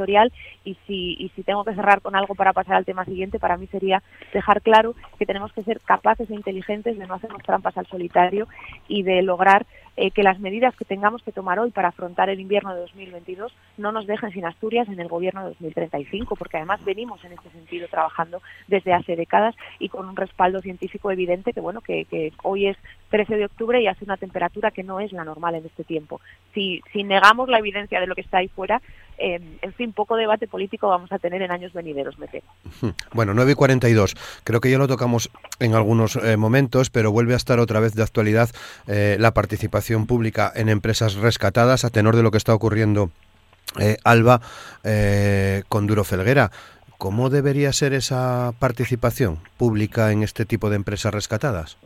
y 0.65 0.77
si, 0.87 1.17
y 1.19 1.31
si 1.35 1.43
tengo 1.43 1.65
que 1.65 1.75
cerrar 1.75 2.01
con 2.01 2.17
algo 2.17 2.35
para 2.35 2.53
pasar 2.53 2.77
al 2.77 2.85
tema 2.85 3.05
siguiente, 3.05 3.39
para 3.39 3.57
mí 3.57 3.67
sería 3.69 4.03
dejar 4.33 4.63
claro 4.63 4.95
que 5.19 5.27
tenemos 5.27 5.53
que 5.53 5.63
ser 5.63 5.81
capaces 5.81 6.29
e 6.31 6.35
inteligentes 6.35 6.99
de 6.99 7.07
no 7.07 7.15
hacernos 7.15 7.43
trampas 7.43 7.77
al 7.77 7.87
solitario 7.87 8.49
y 8.89 9.03
de 9.03 9.23
lograr 9.23 9.67
eh, 9.97 10.11
que 10.11 10.23
las 10.23 10.41
medidas 10.41 10.75
que 10.75 10.85
tengamos 10.85 11.23
que 11.23 11.33
tomar 11.33 11.59
hoy 11.59 11.71
para 11.71 11.89
afrontar 11.89 12.31
el 12.31 12.41
invierno 12.41 12.75
de 12.75 12.81
2022 12.81 13.53
no 13.77 13.93
nos 13.93 14.07
dejen 14.07 14.33
sin 14.33 14.47
Asturias 14.47 14.89
en 14.89 14.99
el 15.01 15.09
gobierno 15.09 15.43
de 15.43 15.49
2035, 15.49 16.35
porque 16.37 16.57
además 16.57 16.83
venimos 16.85 17.23
en 17.25 17.33
este 17.33 17.51
sentido 17.51 17.89
trabajando 17.89 18.41
desde 18.69 18.95
hace 18.95 19.17
décadas 19.17 19.55
y 19.79 19.91
con 19.91 20.09
un 20.09 20.17
respaldo 20.17 20.61
científico 20.61 21.11
evidente 21.11 21.53
que 21.53 21.61
bueno 21.61 21.81
que, 21.81 22.33
hoy 22.43 22.69
es 22.69 22.77
13 23.11 23.37
de 23.37 23.45
octubre 23.45 23.83
y 23.83 23.87
hace 23.87 24.05
una 24.05 24.17
temperatura 24.17 24.71
que 24.71 24.83
no 24.83 25.01
es 25.01 25.13
la 25.13 25.25
normal 25.25 25.57
en 25.57 25.67
este 25.67 25.85
tiempo. 25.85 26.21
Si, 26.55 26.81
si 26.93 27.05
negamos 27.05 27.49
la 27.49 27.59
evidencia 27.59 28.01
de 28.01 28.07
lo 28.07 28.15
que 28.15 28.23
está 28.23 28.39
ahí 28.39 28.49
fuera, 28.49 28.81
en 29.19 29.73
fin, 29.75 29.93
poco 29.93 30.17
debate 30.17 30.49
político 30.49 30.89
vamos 30.89 31.13
a 31.13 31.19
tener 31.19 31.43
en 31.43 31.53
años 31.53 31.73
venideros, 31.73 32.19
me 32.19 32.27
temo. 32.29 32.47
Bueno, 33.13 33.35
9 33.35 33.53
y 33.53 33.55
42. 33.55 34.17
Creo 34.43 34.61
que 34.61 34.71
ya 34.71 34.79
lo 34.79 34.89
tocamos 34.89 35.31
en 35.61 35.75
algunos 35.75 36.17
eh, 36.17 36.37
momentos, 36.37 36.91
pero 36.91 37.13
vuelve 37.13 37.35
a 37.35 37.37
estar 37.37 37.61
otra 37.61 37.79
vez 37.79 37.95
de 37.95 38.03
actualidad 38.03 38.51
eh, 38.89 39.17
la 39.21 39.33
participación 39.33 39.82
pública 40.07 40.53
en 40.55 40.69
empresas 40.69 41.15
rescatadas 41.15 41.85
a 41.85 41.91
tenor 41.91 42.17
de 42.17 42.23
lo 42.23 42.31
que 42.31 42.39
está 42.39 42.55
ocurriendo, 42.55 43.11
eh, 43.81 43.97
Alba, 44.05 44.41
con 45.69 45.87
Duro 45.87 46.05
Felguera. 46.05 46.51
¿Cómo 46.99 47.31
debería 47.31 47.73
ser 47.73 47.95
esa 47.95 48.53
participación 48.61 49.41
pública 49.59 50.13
en 50.13 50.23
este 50.23 50.45
tipo 50.45 50.71
de 50.71 50.77
empresas 50.77 51.13
rescatadas? 51.13 51.77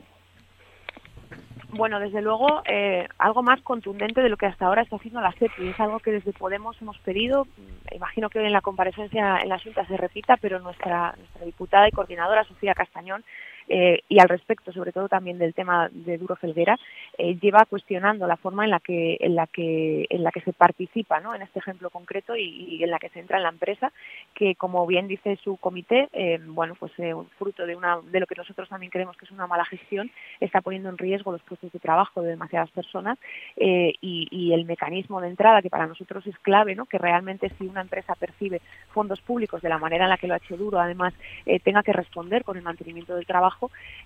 Bueno, 1.76 2.00
desde 2.00 2.22
luego, 2.22 2.62
eh, 2.64 3.06
algo 3.18 3.42
más 3.42 3.60
contundente 3.60 4.22
de 4.22 4.28
lo 4.28 4.36
que 4.36 4.46
hasta 4.46 4.66
ahora 4.66 4.82
está 4.82 4.96
haciendo 4.96 5.20
la 5.20 5.32
CEPI. 5.32 5.68
Es 5.68 5.80
algo 5.80 5.98
que 6.00 6.10
desde 6.10 6.32
Podemos 6.32 6.80
hemos 6.80 6.98
pedido. 6.98 7.46
Imagino 7.92 8.30
que 8.30 8.38
hoy 8.38 8.46
en 8.46 8.52
la 8.52 8.60
comparecencia 8.60 9.38
en 9.38 9.48
la 9.48 9.58
Junta 9.58 9.86
se 9.86 9.96
repita, 9.96 10.36
pero 10.36 10.58
nuestra, 10.60 11.14
nuestra 11.16 11.44
diputada 11.44 11.88
y 11.88 11.92
coordinadora, 11.92 12.44
Sofía 12.44 12.74
Castañón, 12.74 13.24
eh, 13.68 14.00
y 14.08 14.20
al 14.20 14.28
respecto, 14.28 14.72
sobre 14.72 14.92
todo 14.92 15.08
también 15.08 15.38
del 15.38 15.54
tema 15.54 15.88
de 15.90 16.18
Duro 16.18 16.36
Felguera, 16.36 16.78
eh, 17.18 17.36
lleva 17.40 17.64
cuestionando 17.68 18.26
la 18.26 18.36
forma 18.36 18.64
en 18.64 18.70
la 18.70 18.80
que 18.80 19.16
en 19.20 19.34
la 19.34 19.46
que 19.46 20.06
en 20.08 20.22
la 20.22 20.30
que 20.30 20.40
se 20.40 20.52
participa, 20.52 21.20
¿no? 21.20 21.34
En 21.34 21.42
este 21.42 21.58
ejemplo 21.58 21.90
concreto 21.90 22.36
y, 22.36 22.82
en 22.82 22.90
la 22.90 22.98
que 22.98 23.08
se 23.08 23.20
entra 23.20 23.38
en 23.38 23.42
la 23.42 23.48
empresa, 23.48 23.92
que 24.34 24.54
como 24.54 24.86
bien 24.86 25.08
dice 25.08 25.36
su 25.42 25.56
comité, 25.56 26.08
eh, 26.12 26.38
bueno, 26.46 26.74
pues 26.78 26.92
fruto 27.38 27.66
de 27.66 27.76
una 27.76 27.98
de 28.00 28.20
lo 28.20 28.26
que 28.26 28.34
nosotros 28.36 28.68
también 28.68 28.90
creemos 28.90 29.16
que 29.16 29.24
es 29.24 29.30
una 29.30 29.46
mala 29.46 29.64
gestión, 29.64 30.10
está 30.40 30.60
poniendo 30.60 30.88
en 30.88 30.98
riesgo 30.98 31.32
los 31.32 31.42
puestos 31.42 31.72
de 31.72 31.78
trabajo 31.78 32.22
de 32.22 32.30
demasiadas 32.30 32.70
personas 32.70 33.18
y, 33.56 34.28
y, 34.30 34.52
el 34.52 34.64
mecanismo 34.64 35.20
de 35.20 35.28
entrada 35.28 35.62
que 35.62 35.70
para 35.70 35.86
nosotros 35.86 36.26
es 36.26 36.38
clave, 36.38 36.74
¿no? 36.74 36.86
Que 36.86 36.98
realmente 36.98 37.50
si 37.58 37.66
una 37.66 37.80
empresa 37.80 38.14
percibe 38.14 38.60
fondos 38.92 39.20
públicos 39.20 39.62
de 39.62 39.68
la 39.68 39.78
manera 39.78 40.04
en 40.04 40.10
la 40.10 40.18
que 40.18 40.26
lo 40.26 40.34
ha 40.34 40.38
hecho 40.38 40.56
Duro, 40.56 40.78
además 40.78 41.14
tenga 41.64 41.82
que 41.82 41.92
responder 41.92 42.44
con 42.44 42.56
el 42.56 42.62
mantenimiento 42.62 43.14
del 43.14 43.26
trabajo 43.26 43.55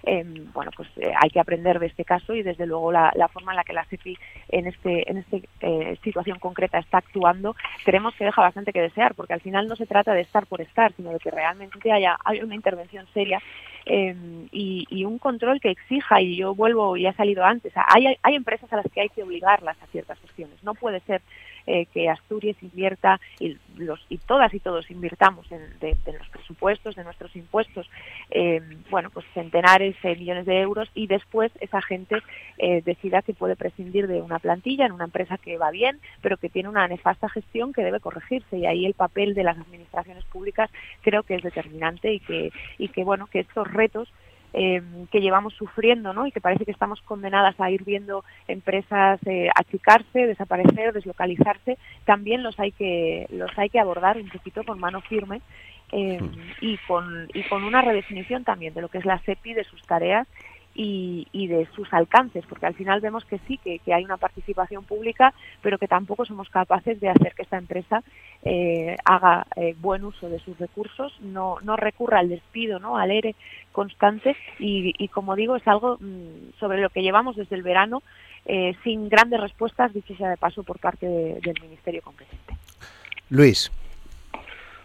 Em, 0.03 0.51
bueno, 0.53 0.71
pues 0.75 0.89
eh, 0.97 1.13
hay 1.15 1.29
que 1.29 1.41
aprender 1.41 1.79
de 1.79 1.87
este 1.87 2.05
caso 2.05 2.35
y 2.35 2.43
desde 2.43 2.67
luego 2.67 2.91
la, 2.91 3.13
forma 3.33 3.53
en 3.53 3.57
la 3.57 3.65
que 3.65 3.75
la 3.75 3.85
CEPI 3.85 4.17
en 4.49 4.67
este 4.67 5.11
en 5.11 5.19
esta 5.19 5.37
eh, 5.61 5.99
situación 6.03 6.39
concreta 6.39 6.79
está 6.79 6.99
actuando, 6.99 7.55
creemos 7.85 8.15
que 8.15 8.25
deja 8.25 8.41
bastante 8.41 8.73
que 8.73 8.81
desear, 8.81 9.15
porque 9.15 9.35
al 9.35 9.43
final 9.43 9.67
no 9.67 9.77
se 9.77 9.87
trata 9.87 10.15
de 10.15 10.23
estar 10.23 10.47
por 10.47 10.63
estar, 10.63 10.93
sino 10.95 11.13
de 11.13 11.19
que 11.19 11.31
realmente 11.31 11.93
haya, 11.93 12.17
una 12.43 12.55
intervención 12.55 13.07
seria 13.13 13.43
em, 13.85 14.49
y, 14.53 15.05
un 15.05 15.19
control 15.19 15.61
que 15.61 15.71
exija, 15.71 16.21
y 16.21 16.37
yo 16.37 16.55
vuelvo, 16.55 16.97
y 16.97 17.07
ha 17.07 17.13
salido 17.13 17.45
antes, 17.45 17.73
hay, 17.75 18.17
hay 18.23 18.35
empresas 18.35 18.73
a 18.73 18.77
las 18.77 18.87
que 18.93 19.01
hay 19.01 19.09
que 19.09 19.23
obligarlas 19.23 19.77
a 19.83 19.87
ciertas 19.89 20.19
cuestiones. 20.19 20.63
No 20.63 20.75
puede 20.75 21.01
ser 21.01 21.21
eh, 21.73 21.87
que 21.95 22.09
Asturias 22.09 22.57
invierta 22.63 23.21
y, 23.39 23.57
los, 23.77 24.05
y 24.09 24.19
todas 24.19 24.53
y 24.53 24.59
todos 24.59 24.91
invirtamos 24.91 25.47
en, 25.53 25.61
de, 25.79 25.97
los 26.19 26.29
presupuestos, 26.29 26.97
de 26.97 27.05
nuestros 27.05 27.37
impuestos, 27.37 27.89
eh, 28.31 28.61
bueno, 28.91 29.11
pues 29.11 29.25
centenares 29.35 29.95
de 30.03 30.17
millones 30.17 30.47
de 30.47 30.61
euros 30.61 30.89
y 30.97 31.07
después 31.07 31.53
esa 31.61 31.81
gente 31.81 32.17
eh, 32.59 32.83
decida 32.85 33.23
que 33.23 33.35
puede 33.35 33.55
prescindir 33.55 34.09
de 34.09 34.21
una 34.21 34.41
plantilla 34.41 34.85
en 34.85 34.91
una 34.91 35.05
empresa 35.05 35.39
que 35.39 35.59
va 35.59 35.71
bien, 35.71 36.01
pero 36.23 36.39
que 36.39 36.49
tiene 36.49 36.69
una 36.69 36.89
nefasta 36.89 37.29
gestión 37.29 37.73
que 37.73 37.85
debe 37.85 38.01
corregirse. 38.01 38.59
Y 38.59 38.67
ahí 38.67 38.85
el 38.85 38.95
papel 38.95 39.35
de 39.35 39.45
las 39.45 39.57
administraciones 39.57 40.25
públicas 40.25 40.71
creo 41.03 41.23
que 41.23 41.37
es 41.37 41.43
determinante 41.45 42.13
y 42.13 42.19
que, 42.19 42.51
y 42.79 42.89
que 42.89 43.05
bueno, 43.05 43.29
que 43.29 43.39
estos 43.39 43.71
retos 43.73 44.13
eh, 44.53 44.83
que 45.11 45.21
llevamos 45.21 45.55
sufriendo 45.55 46.13
¿no? 46.13 46.27
y 46.27 46.33
que 46.33 46.41
parece 46.41 46.65
que 46.65 46.71
estamos 46.71 47.01
condenadas 47.03 47.59
a 47.61 47.71
ir 47.71 47.85
viendo 47.85 48.25
empresas 48.49 49.21
eh, 49.27 49.49
achicarse, 49.55 50.27
desaparecer, 50.27 50.93
deslocalizarse, 50.93 51.79
también 52.05 52.43
los 52.43 52.59
hay 52.59 52.73
que, 52.73 53.27
los 53.31 53.51
hay 53.57 53.71
que 53.71 53.81
abordar 53.81 54.17
un 54.17 54.29
poquito 54.29 54.65
con 54.65 54.79
mano 54.79 55.01
firme 55.03 55.41
eh, 55.93 56.21
hmm. 56.21 56.31
y, 56.61 56.77
con, 56.79 57.29
y 57.35 57.43
con 57.45 57.65
una 57.65 57.83
redefinición 57.83 58.45
también 58.45 58.75
de 58.75 58.81
lo 58.81 58.89
que 58.89 58.99
es 58.99 59.05
la 59.05 59.19
CEPI, 59.21 59.55
de 59.55 59.65
sus 59.65 59.83
tareas 59.83 60.27
y, 60.83 61.47
de 61.47 61.67
sus 61.75 61.93
alcances, 61.93 62.45
porque 62.47 62.67
al 62.67 62.75
final 62.75 63.01
vemos 63.01 63.25
que 63.25 63.39
sí, 63.47 63.59
que, 63.59 63.81
hay 63.93 64.05
una 64.05 64.17
participación 64.17 64.85
pública, 64.85 65.35
pero 65.63 65.79
que 65.79 65.89
tampoco 65.89 66.25
somos 66.25 66.49
capaces 66.49 67.01
de 67.01 67.11
hacer 67.11 67.35
que 67.35 67.43
esta 67.43 67.59
empresa 67.59 68.03
eh, 68.45 68.97
haga 69.05 69.47
eh, 69.57 69.75
buen 69.79 70.05
uso 70.05 70.31
de 70.31 70.39
sus 70.39 70.59
recursos, 70.59 71.13
no, 71.21 71.57
no 71.63 71.77
recurra 71.77 72.21
al 72.21 72.31
despido, 72.31 72.79
¿no? 72.79 72.97
al 72.97 73.11
ERE 73.11 73.35
constante 73.73 74.37
y, 74.59 75.09
como 75.09 75.37
digo, 75.37 75.57
es 75.57 75.69
algo 75.69 75.99
mm, 76.01 76.59
sobre 76.59 76.81
lo 76.81 76.89
que 76.89 77.03
llevamos 77.03 77.37
desde 77.37 77.57
el 77.57 77.63
verano 77.63 78.03
eh, 78.47 78.75
sin 78.83 79.09
grandes 79.09 79.41
respuestas, 79.41 79.93
dicho 79.93 80.15
sea 80.17 80.31
de 80.31 80.39
paso, 80.39 80.63
por 80.63 80.79
parte 80.79 81.07
del 81.07 81.61
Ministerio 81.61 82.01
competente. 82.01 82.55
Luis. 83.29 83.71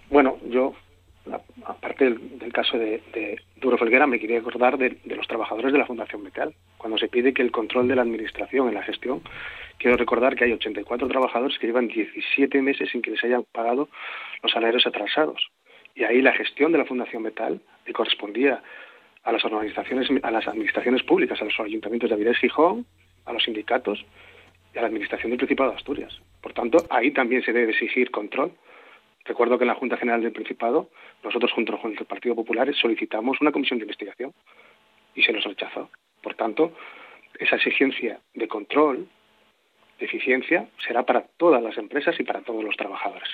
Bueno, 0.09 0.37
yo 0.49 0.73
aparte 1.65 2.05
del, 2.09 2.53
caso 2.53 2.77
de, 2.77 3.01
Duro 3.57 3.77
Felguera, 3.77 4.07
me 4.07 4.19
quería 4.19 4.39
acordar 4.39 4.77
de, 4.77 4.97
los 5.05 5.27
trabajadores 5.27 5.71
de 5.71 5.79
la 5.79 5.85
Fundación 5.85 6.23
Metal. 6.23 6.53
Cuando 6.77 6.97
se 6.97 7.07
pide 7.07 7.33
que 7.33 7.41
el 7.41 7.51
control 7.51 7.87
de 7.87 7.95
la 7.95 8.03
administración 8.03 8.67
en 8.67 8.75
la 8.75 8.83
gestión, 8.83 9.21
quiero 9.77 9.97
recordar 9.97 10.35
que 10.35 10.45
hay 10.45 10.51
84 10.51 11.07
trabajadores 11.07 11.57
que 11.57 11.67
llevan 11.67 11.87
17 11.87 12.61
meses 12.61 12.89
sin 12.91 13.01
que 13.01 13.11
les 13.11 13.23
hayan 13.23 13.43
pagado 13.51 13.89
los 14.43 14.51
salarios 14.51 14.85
atrasados. 14.85 15.49
Y 15.95 16.03
ahí 16.03 16.21
la 16.21 16.33
gestión 16.33 16.71
de 16.71 16.77
la 16.77 16.85
Fundación 16.85 17.23
Metal, 17.23 17.61
que 17.85 17.93
correspondía 17.93 18.61
a 19.23 19.31
las 19.31 19.43
organizaciones, 19.43 20.07
a 20.23 20.31
las 20.31 20.47
administraciones 20.47 21.03
públicas, 21.03 21.41
a 21.41 21.45
los 21.45 21.59
ayuntamientos 21.59 22.09
de 22.09 22.15
Avilés 22.15 22.37
Gijón, 22.37 22.85
a 23.25 23.33
los 23.33 23.43
sindicatos 23.43 24.05
y 24.73 24.77
a 24.77 24.81
la 24.81 24.87
administración 24.87 25.31
del 25.31 25.39
Principado 25.39 25.71
de 25.71 25.77
Asturias. 25.77 26.21
Por 26.41 26.53
tanto, 26.53 26.77
ahí 26.89 27.11
también 27.11 27.41
se 27.43 27.53
debe 27.53 27.71
exigir 27.71 28.11
control 28.11 28.51
Recuerdo 29.25 29.57
que 29.57 29.63
en 29.63 29.69
la 29.69 29.75
Junta 29.75 29.97
General 29.97 30.21
del 30.21 30.31
Principado, 30.31 30.89
nosotros 31.23 31.51
junto 31.51 31.77
con 31.79 31.91
el 31.91 32.05
Partido 32.05 32.35
Popular 32.35 32.73
solicitamos 32.75 33.41
una 33.41 33.51
comisión 33.51 33.79
de 33.79 33.83
investigación 33.83 34.33
y 35.15 35.23
se 35.23 35.33
nos 35.33 35.43
rechazó. 35.43 35.89
Por 36.21 36.35
tanto, 36.35 36.73
esa 37.39 37.55
exigencia 37.55 38.19
de 38.33 38.47
control, 38.47 39.07
de 39.99 40.05
eficiencia, 40.05 40.67
será 40.85 41.03
para 41.03 41.25
todas 41.37 41.61
las 41.63 41.77
empresas 41.77 42.19
y 42.19 42.23
para 42.23 42.41
todos 42.41 42.63
los 42.63 42.77
trabajadores. 42.77 43.29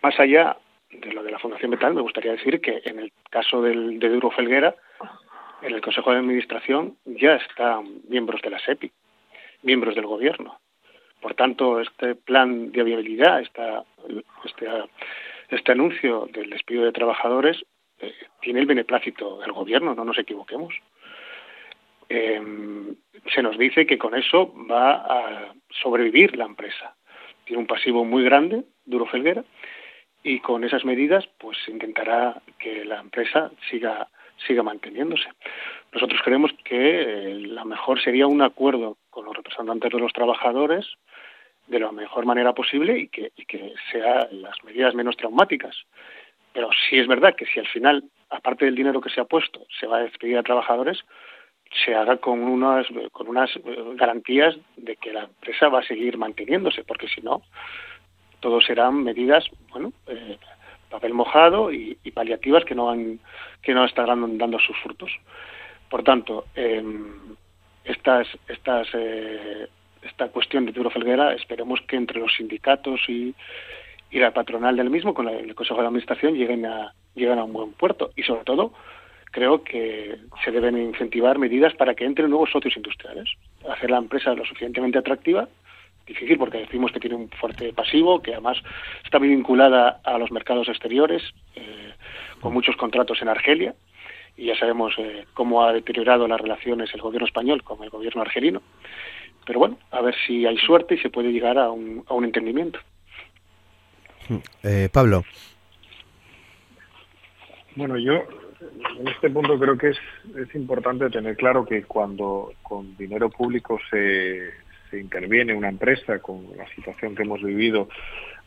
Más 0.00 0.18
allá 0.20 0.56
de 0.90 1.12
lo 1.12 1.22
de 1.22 1.32
la 1.32 1.38
Fundación 1.38 1.70
Metal, 1.70 1.94
me 1.94 2.02
gustaría 2.02 2.32
decir 2.32 2.60
que 2.60 2.82
en 2.84 3.00
el 3.00 3.12
caso 3.30 3.62
del, 3.62 3.98
de 3.98 4.08
Duro 4.10 4.30
Felguera, 4.30 4.76
en 5.62 5.74
el 5.74 5.80
Consejo 5.80 6.12
de 6.12 6.18
Administración 6.18 6.96
ya 7.04 7.34
están 7.36 8.02
miembros 8.08 8.42
de 8.42 8.50
la 8.50 8.58
SEPI, 8.58 8.92
miembros 9.62 9.94
del 9.94 10.06
Gobierno. 10.06 10.58
Por 11.20 11.34
tanto, 11.34 11.80
este 11.80 12.14
plan 12.14 12.72
de 12.72 12.82
viabilidad, 12.82 13.40
esta, 13.40 13.84
este, 14.44 14.66
este 15.56 15.72
anuncio 15.72 16.28
del 16.32 16.50
despido 16.50 16.84
de 16.84 16.92
trabajadores, 16.92 17.64
eh, 17.98 18.12
tiene 18.40 18.60
el 18.60 18.66
beneplácito 18.66 19.38
del 19.40 19.52
Gobierno, 19.52 19.94
no 19.94 20.04
nos 20.04 20.18
equivoquemos. 20.18 20.74
Em, 22.08 22.94
se 23.32 23.42
nos 23.42 23.56
dice 23.56 23.86
que 23.86 23.98
con 23.98 24.14
eso 24.14 24.52
va 24.70 24.92
a 24.94 25.54
sobrevivir 25.70 26.36
la 26.36 26.44
empresa. 26.44 26.96
Tiene 27.44 27.60
un 27.60 27.66
pasivo 27.66 28.04
muy 28.04 28.24
grande, 28.24 28.64
Duro 28.84 29.06
Felguera, 29.06 29.44
y 30.22 30.40
con 30.40 30.64
esas 30.64 30.84
medidas 30.84 31.26
pues 31.38 31.58
intentará 31.68 32.40
que 32.58 32.84
la 32.84 33.00
empresa 33.00 33.50
siga 33.70 34.08
siga 34.46 34.62
manteniéndose. 34.62 35.28
Nosotros 35.92 36.20
creemos 36.24 36.50
que 36.64 37.02
eh, 37.02 37.34
la 37.46 37.64
mejor 37.64 38.00
sería 38.00 38.26
un 38.26 38.42
acuerdo 38.42 38.98
con 39.10 39.24
los 39.24 39.36
representantes 39.36 39.90
de 39.92 39.98
los 39.98 40.12
trabajadores 40.12 40.86
de 41.72 41.80
la 41.80 41.90
mejor 41.90 42.26
manera 42.26 42.52
posible 42.52 42.98
y 42.98 43.08
que, 43.08 43.32
y 43.34 43.46
que 43.46 43.72
sean 43.90 44.42
las 44.42 44.62
medidas 44.62 44.94
menos 44.94 45.16
traumáticas. 45.16 45.74
Pero 46.52 46.68
sí 46.88 46.98
es 46.98 47.08
verdad 47.08 47.34
que 47.34 47.46
si 47.46 47.58
al 47.58 47.66
final, 47.66 48.04
aparte 48.28 48.66
del 48.66 48.74
dinero 48.74 49.00
que 49.00 49.08
se 49.08 49.20
ha 49.20 49.24
puesto, 49.24 49.64
se 49.80 49.86
va 49.86 49.96
a 49.96 50.02
despedir 50.02 50.36
a 50.36 50.42
trabajadores, 50.42 50.98
se 51.84 51.94
haga 51.94 52.18
con 52.18 52.42
unas, 52.42 52.86
con 53.10 53.26
unas 53.26 53.50
eh, 53.56 53.60
garantías 53.94 54.54
de 54.76 54.96
que 54.96 55.14
la 55.14 55.24
empresa 55.24 55.70
va 55.70 55.80
a 55.80 55.86
seguir 55.86 56.18
manteniéndose, 56.18 56.84
porque 56.84 57.08
si 57.08 57.22
no, 57.22 57.40
todo 58.40 58.60
serán 58.60 59.02
medidas, 59.02 59.46
bueno, 59.70 59.94
eh, 60.08 60.36
papel 60.90 61.14
mojado 61.14 61.72
y, 61.72 61.96
paliativas 62.12 62.66
que 62.66 62.74
no 62.74 62.86
van, 62.86 63.18
que 63.62 63.72
no 63.72 63.86
estarán 63.86 64.36
dando 64.36 64.58
sus 64.58 64.76
frutos. 64.82 65.10
Por 65.88 66.02
tanto, 66.02 66.44
em, 66.54 67.34
estas, 67.84 68.28
estas, 68.46 68.88
eh, 68.92 69.68
esta 70.02 70.28
cuestión 70.28 70.66
de 70.66 70.72
Turo 70.72 70.90
Felguera, 70.90 71.34
esperemos 71.34 71.80
que 71.82 71.96
entre 71.96 72.20
los 72.20 72.34
sindicatos 72.34 73.00
y, 73.08 73.34
y 74.10 74.18
la 74.18 74.32
patronal 74.32 74.76
del 74.76 74.90
mismo, 74.90 75.14
con 75.14 75.28
el 75.28 75.54
Consejo 75.54 75.80
de 75.80 75.86
Administración, 75.86 76.34
lleguen 76.34 76.66
a, 76.66 76.94
lleguen 77.14 77.38
a 77.38 77.44
un 77.44 77.52
buen 77.52 77.72
puerto. 77.72 78.10
Y 78.16 78.22
sobre 78.22 78.44
todo, 78.44 78.72
creo 79.30 79.62
que 79.62 80.16
se 80.44 80.50
deben 80.50 80.76
incentivar 80.76 81.38
medidas 81.38 81.74
para 81.74 81.94
que 81.94 82.04
entren 82.04 82.30
nuevos 82.30 82.50
socios 82.50 82.76
industriales, 82.76 83.28
hacer 83.68 83.90
la 83.90 83.98
empresa 83.98 84.34
lo 84.34 84.44
suficientemente 84.44 84.98
atractiva 84.98 85.48
difícil 86.06 86.38
porque 86.38 86.58
decimos 86.58 86.92
que 86.92 87.00
tiene 87.00 87.16
un 87.16 87.28
fuerte 87.30 87.72
pasivo, 87.72 88.20
que 88.22 88.32
además 88.32 88.58
está 89.04 89.18
muy 89.18 89.28
vinculada 89.28 90.00
a 90.04 90.18
los 90.18 90.30
mercados 90.30 90.68
exteriores, 90.68 91.22
eh, 91.54 91.92
con 92.40 92.52
muchos 92.52 92.76
contratos 92.76 93.22
en 93.22 93.28
Argelia, 93.28 93.74
y 94.36 94.46
ya 94.46 94.58
sabemos 94.58 94.94
eh, 94.98 95.26
cómo 95.34 95.62
ha 95.62 95.72
deteriorado 95.72 96.26
las 96.26 96.40
relaciones 96.40 96.92
el 96.94 97.00
gobierno 97.00 97.26
español 97.26 97.62
con 97.62 97.82
el 97.82 97.90
gobierno 97.90 98.22
argelino. 98.22 98.62
Pero 99.46 99.58
bueno, 99.58 99.78
a 99.90 100.00
ver 100.00 100.14
si 100.26 100.46
hay 100.46 100.56
suerte 100.58 100.94
y 100.94 100.98
se 100.98 101.10
puede 101.10 101.32
llegar 101.32 101.58
a 101.58 101.70
un, 101.70 102.04
a 102.06 102.14
un 102.14 102.24
entendimiento. 102.24 102.78
Eh, 104.62 104.88
Pablo. 104.92 105.24
Bueno, 107.74 107.98
yo 107.98 108.24
en 108.98 109.08
este 109.08 109.30
punto 109.30 109.58
creo 109.58 109.76
que 109.76 109.88
es, 109.88 109.98
es 110.36 110.54
importante 110.54 111.10
tener 111.10 111.36
claro 111.36 111.64
que 111.64 111.82
cuando 111.84 112.52
con 112.62 112.96
dinero 112.96 113.30
público 113.30 113.78
se, 113.90 114.50
se 114.90 115.00
interviene 115.00 115.54
una 115.54 115.68
empresa 115.68 116.18
con 116.20 116.46
la 116.56 116.68
situación 116.74 117.14
que 117.14 117.22
hemos 117.22 117.42
vivido, 117.42 117.88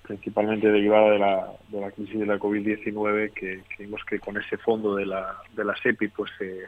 principalmente 0.04 0.72
derivada 0.72 1.12
de 1.12 1.20
la, 1.20 1.52
de 1.70 1.82
la 1.82 1.92
crisis 1.92 2.20
de 2.20 2.26
la 2.26 2.38
COVID-19, 2.38 3.34
que 3.34 3.62
creímos 3.76 4.04
que 4.06 4.20
con 4.20 4.38
ese 4.38 4.58
fondo 4.58 4.96
de 4.96 5.08
la, 5.08 5.38
de 5.56 5.66
la 5.66 5.76
SEPI 5.78 6.08
pues 6.10 6.32
se, 6.38 6.68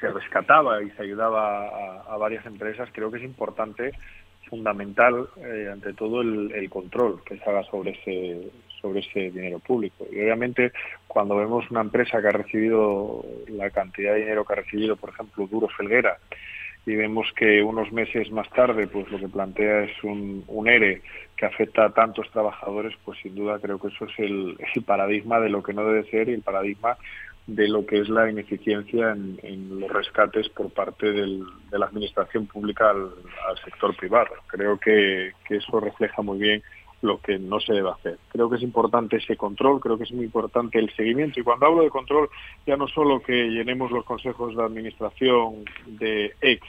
se 0.00 0.08
rescataba 0.08 0.82
y 0.82 0.90
se 0.90 1.02
ayudaba 1.02 2.02
a, 2.08 2.16
varias 2.16 2.44
empresas, 2.46 2.88
creo 2.92 3.10
que 3.10 3.18
es 3.18 3.24
importante, 3.24 3.92
fundamental, 4.48 5.28
eh, 5.36 5.68
ante 5.70 5.92
todo 5.92 6.22
el, 6.22 6.52
el, 6.52 6.68
control 6.70 7.22
que 7.24 7.36
se 7.36 7.50
haga 7.50 7.62
sobre 7.64 7.92
ese 7.92 8.50
sobre 8.80 9.00
ese 9.00 9.30
dinero 9.30 9.58
público. 9.58 10.06
Y 10.10 10.20
obviamente 10.20 10.72
cuando 11.06 11.36
vemos 11.36 11.70
una 11.70 11.82
empresa 11.82 12.20
que 12.20 12.28
ha 12.28 12.32
recibido 12.32 13.24
la 13.48 13.70
cantidad 13.70 14.14
de 14.14 14.20
dinero 14.20 14.44
que 14.44 14.54
ha 14.54 14.56
recibido, 14.56 14.96
por 14.96 15.10
ejemplo, 15.10 15.46
Duro 15.46 15.68
Felguera, 15.68 16.16
y 16.86 16.96
vemos 16.96 17.30
que 17.36 17.62
unos 17.62 17.92
meses 17.92 18.30
más 18.30 18.48
tarde 18.50 18.86
pues 18.86 19.10
lo 19.10 19.18
que 19.18 19.28
plantea 19.28 19.84
es 19.84 20.02
un, 20.02 20.44
un 20.46 20.68
ERE 20.68 21.02
que 21.36 21.46
afecta 21.46 21.86
a 21.86 21.90
tantos 21.90 22.30
trabajadores, 22.30 22.94
pues 23.04 23.18
sin 23.22 23.34
duda 23.34 23.58
creo 23.58 23.78
que 23.78 23.88
eso 23.88 24.06
es 24.06 24.18
el, 24.18 24.56
paradigma 24.84 25.40
de 25.40 25.50
lo 25.50 25.62
que 25.62 25.72
no 25.72 25.84
debe 25.84 26.08
ser 26.10 26.28
y 26.28 26.34
el 26.34 26.42
paradigma 26.42 26.96
de 27.46 27.68
lo 27.68 27.84
que 27.84 28.00
es 28.00 28.08
la 28.08 28.30
ineficiencia 28.30 29.12
en, 29.12 29.80
los 29.80 29.90
rescates 29.90 30.48
por 30.50 30.70
parte 30.70 31.10
del, 31.10 31.44
de 31.70 31.78
la 31.78 31.86
administración 31.86 32.46
pública 32.46 32.90
al, 32.90 33.10
sector 33.64 33.96
privado. 33.96 34.30
Creo 34.46 34.78
que, 34.78 35.32
que 35.46 35.56
eso 35.56 35.80
refleja 35.80 36.22
muy 36.22 36.38
bien 36.38 36.62
lo 37.02 37.18
que 37.20 37.38
no 37.38 37.60
se 37.60 37.72
debe 37.72 37.90
hacer. 37.90 38.18
Creo 38.28 38.50
que 38.50 38.56
es 38.56 38.62
importante 38.62 39.16
ese 39.16 39.36
control, 39.36 39.80
creo 39.80 39.96
que 39.96 40.04
es 40.04 40.12
muy 40.12 40.26
importante 40.26 40.78
el 40.78 40.94
seguimiento. 40.94 41.40
Y 41.40 41.42
cuando 41.42 41.66
hablo 41.66 41.82
de 41.82 41.90
control, 41.90 42.28
ya 42.66 42.76
no 42.76 42.86
solo 42.88 43.20
que 43.20 43.48
llenemos 43.48 43.90
los 43.90 44.04
consejos 44.04 44.54
de 44.54 44.62
administración 44.62 45.64
de 45.86 46.34
ex 46.40 46.66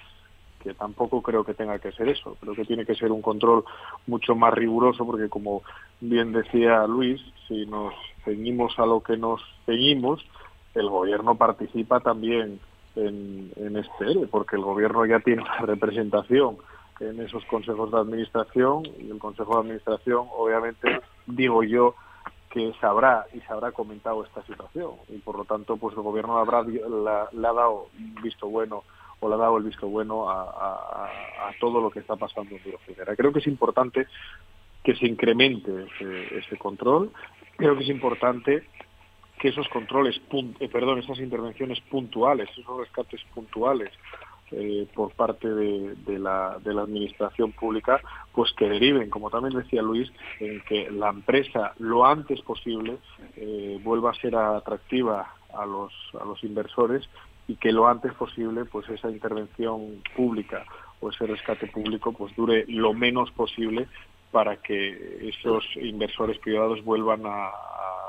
que 0.62 0.74
tampoco 0.74 1.22
creo 1.22 1.44
que 1.44 1.54
tenga 1.54 1.80
que 1.80 1.92
ser 1.92 2.08
eso. 2.10 2.38
Creo 2.40 2.54
que 2.54 2.66
tiene 2.66 2.86
que 2.86 2.96
ser 2.96 3.12
un 3.12 3.22
control 3.22 3.64
mucho 4.08 4.36
más 4.36 4.54
riguroso 4.54 5.06
porque, 5.06 5.30
como 5.30 5.64
bien 6.00 6.32
decía 6.32 6.86
Luis, 6.88 7.22
si 7.48 7.66
nos 7.66 7.94
ceñimos 8.24 8.78
a 8.78 8.86
lo 8.86 9.02
que 9.02 9.18
nos 9.18 9.42
ceñimos, 9.66 10.24
el 10.76 10.90
gobierno 10.90 11.36
participa 11.36 12.00
también 12.00 12.60
en, 12.96 13.52
en 13.56 13.78
este 13.78 14.28
porque 14.30 14.56
el 14.56 14.64
gobierno 14.64 15.06
ya 15.06 15.20
tiene 15.20 15.42
una 15.42 15.58
representación 15.66 16.58
en 17.00 17.20
esos 17.20 17.44
consejos 17.46 17.92
de 17.92 18.00
administración 18.00 18.84
y 19.00 19.10
el 19.10 19.18
consejo 19.18 19.56
de 19.56 19.62
administración, 19.62 20.28
obviamente, 20.38 21.02
digo 21.26 21.64
yo, 21.64 21.96
que 22.52 22.74
sabrá 22.80 23.26
y 23.34 23.40
se 23.40 23.54
habrá 23.54 23.72
comentado 23.72 24.24
esta 24.24 24.44
situación 24.44 24.92
y 25.08 25.18
por 25.20 25.38
lo 25.38 25.46
tanto 25.46 25.78
pues 25.78 25.96
el 25.96 26.04
gobierno 26.04 26.38
habrá 26.38 26.64
la, 26.64 27.30
le 27.32 27.48
ha 27.48 27.54
dado 27.54 27.88
visto 28.22 28.48
bueno 28.50 28.84
o 29.22 29.30
le 29.30 29.36
ha 29.36 29.38
dado 29.38 29.58
el 29.58 29.64
visto 29.64 29.88
bueno 29.88 30.30
a, 30.30 31.10
todo 31.60 31.80
lo 31.80 31.92
que 31.92 32.00
está 32.00 32.16
pasando 32.16 32.56
en 32.56 32.62
Eurofidera. 32.64 33.16
Creo 33.16 33.32
que 33.32 33.40
es 33.40 33.48
importante 33.48 34.08
que 34.84 34.96
se 34.96 35.06
incremente 35.06 35.86
ese, 36.32 36.58
control. 36.58 37.12
Creo 37.56 37.78
que 37.78 37.84
es 37.84 37.90
importante 37.90 38.64
que 39.42 39.48
esos 39.48 39.68
controles, 39.70 40.22
eh, 40.60 40.70
perdón, 40.70 41.00
esas 41.00 41.18
intervenciones 41.18 41.82
puntuales, 41.90 42.48
esos 42.56 42.78
rescates 42.78 43.22
puntuales 43.34 43.90
eh, 44.52 44.86
por 44.94 45.14
parte 45.14 45.50
de, 45.50 46.20
la, 46.20 46.60
de 46.64 46.72
la 46.76 46.84
administración 46.84 47.52
pública, 47.52 48.00
pues 48.34 48.54
que 48.54 48.70
deriven, 48.70 49.10
como 49.10 49.32
también 49.32 49.58
decía 49.58 49.82
Luis, 49.82 50.12
en 50.40 50.62
que 50.62 50.92
la 50.92 51.10
empresa 51.10 51.74
lo 51.80 52.06
antes 52.06 52.40
posible 52.42 53.00
eh, 53.36 53.80
vuelva 53.84 54.12
a 54.12 54.22
ser 54.22 54.36
atractiva 54.36 55.34
a 55.56 55.66
los, 55.66 55.92
a 56.22 56.24
los 56.24 56.44
inversores 56.44 57.10
y 57.48 57.56
que 57.56 57.72
lo 57.72 57.88
antes 57.88 58.14
posible 58.14 58.66
pues 58.66 58.88
esa 58.90 59.10
intervención 59.10 60.04
pública 60.16 60.66
o 61.00 61.10
ese 61.10 61.26
rescate 61.26 61.66
público 61.66 62.14
pues 62.14 62.36
dure 62.36 62.64
lo 62.68 62.94
menos 62.94 63.32
posible 63.32 63.88
para 64.32 64.58
que 64.58 65.30
esos 65.30 65.66
inversores 65.78 66.38
privados 66.38 66.84
vuelvan 66.84 67.26
a, 67.26 67.48
a, 67.48 68.01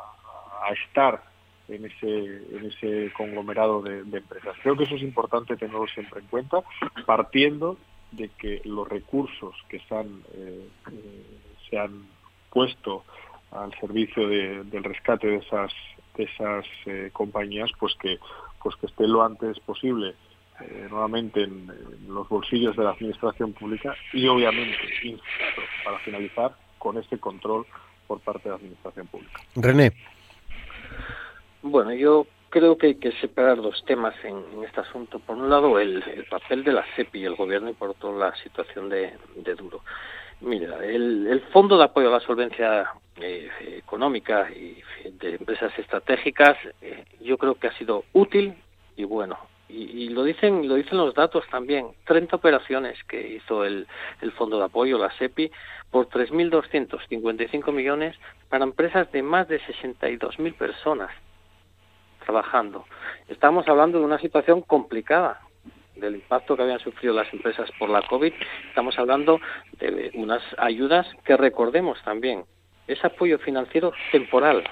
estar 0.70 1.22
en 1.68 1.86
ese, 1.86 2.06
en 2.08 2.66
ese 2.66 3.12
conglomerado 3.12 3.82
de, 3.82 4.00
empresas. 4.00 4.56
Creo 4.62 4.76
que 4.76 4.84
eso 4.84 4.96
es 4.96 5.02
importante 5.02 5.56
tenerlo 5.56 5.86
siempre 5.88 6.20
en 6.20 6.26
cuenta, 6.26 6.58
partiendo 7.06 7.78
de 8.10 8.28
que 8.38 8.60
los 8.64 8.88
recursos 8.88 9.54
que 9.68 9.78
están, 9.78 10.22
eh, 10.34 10.68
se 11.68 11.78
han 11.78 12.06
puesto 12.50 13.04
al 13.50 13.72
servicio 13.80 14.28
del 14.28 14.84
rescate 14.84 15.26
de 15.26 15.36
esas, 15.36 15.72
de 16.16 16.24
esas 16.24 16.66
eh, 16.86 17.10
compañías, 17.12 17.70
pues 17.78 17.94
que 18.00 18.18
pues 18.62 18.76
que 18.76 18.86
esté 18.86 19.08
lo 19.08 19.24
antes 19.24 19.58
posible 19.60 20.14
eh, 20.60 20.86
nuevamente 20.88 21.42
en, 21.42 21.70
los 22.08 22.28
bolsillos 22.28 22.76
de 22.76 22.84
la 22.84 22.90
administración 22.90 23.52
pública 23.52 23.94
y 24.12 24.26
obviamente, 24.28 24.76
para 25.84 25.98
finalizar, 26.00 26.54
con 26.78 26.98
ese 26.98 27.18
control 27.18 27.66
por 28.06 28.20
parte 28.20 28.44
de 28.44 28.50
la 28.50 28.56
administración 28.56 29.06
pública. 29.06 29.40
René. 29.56 29.92
Bueno, 31.62 31.92
yo 31.92 32.26
creo 32.50 32.76
que 32.76 32.88
hay 32.88 32.94
que 32.96 33.12
separar 33.12 33.62
dos 33.62 33.84
temas 33.86 34.14
en, 34.24 34.64
este 34.64 34.80
asunto. 34.80 35.20
Por 35.20 35.36
un 35.36 35.48
lado, 35.48 35.78
el, 35.78 36.02
papel 36.28 36.64
de 36.64 36.72
la 36.72 36.84
CEPI 36.96 37.20
y 37.20 37.24
el 37.24 37.36
gobierno 37.36 37.70
y 37.70 37.74
por 37.74 37.90
otro, 37.90 38.18
la 38.18 38.34
situación 38.36 38.88
de, 38.88 39.12
Duro. 39.56 39.80
Mira, 40.40 40.84
el, 40.84 41.40
Fondo 41.52 41.78
de 41.78 41.84
Apoyo 41.84 42.08
a 42.08 42.18
la 42.18 42.20
Solvencia 42.20 42.90
eh, 43.20 43.48
Económica 43.78 44.50
y 44.50 44.82
de 45.08 45.36
Empresas 45.36 45.72
Estratégicas, 45.78 46.58
eh, 46.80 47.04
yo 47.20 47.38
creo 47.38 47.54
que 47.54 47.68
ha 47.68 47.78
sido 47.78 48.04
útil 48.12 48.54
y 48.96 49.04
bueno. 49.04 49.38
y, 49.68 50.08
lo 50.08 50.24
dicen 50.24 50.68
lo 50.68 50.74
dicen 50.74 50.98
los 50.98 51.14
datos 51.14 51.44
también 51.50 51.86
30 52.04 52.36
operaciones 52.36 53.02
que 53.04 53.36
hizo 53.36 53.64
el, 53.64 53.86
el 54.20 54.32
fondo 54.32 54.58
de 54.58 54.64
apoyo 54.64 54.98
la 54.98 55.10
SEPI 55.16 55.50
por 55.90 56.08
3.255 56.08 57.72
millones 57.72 58.16
para 58.50 58.64
empresas 58.64 59.10
de 59.12 59.22
más 59.22 59.48
de 59.48 59.60
62.000 59.60 60.54
personas 60.54 61.10
trabajando. 62.24 62.84
Estamos 63.28 63.68
hablando 63.68 63.98
de 63.98 64.04
una 64.04 64.18
situación 64.18 64.62
complicada 64.62 65.40
del 65.96 66.16
impacto 66.16 66.56
que 66.56 66.62
habían 66.62 66.80
sufrido 66.80 67.14
las 67.14 67.32
empresas 67.32 67.70
por 67.78 67.88
la 67.88 68.02
COVID. 68.02 68.32
Estamos 68.68 68.98
hablando 68.98 69.40
de 69.78 70.10
unas 70.14 70.42
ayudas 70.58 71.06
que 71.24 71.36
recordemos 71.36 72.02
también 72.02 72.44
es 72.86 73.04
apoyo 73.04 73.38
financiero 73.38 73.92
temporal 74.10 74.64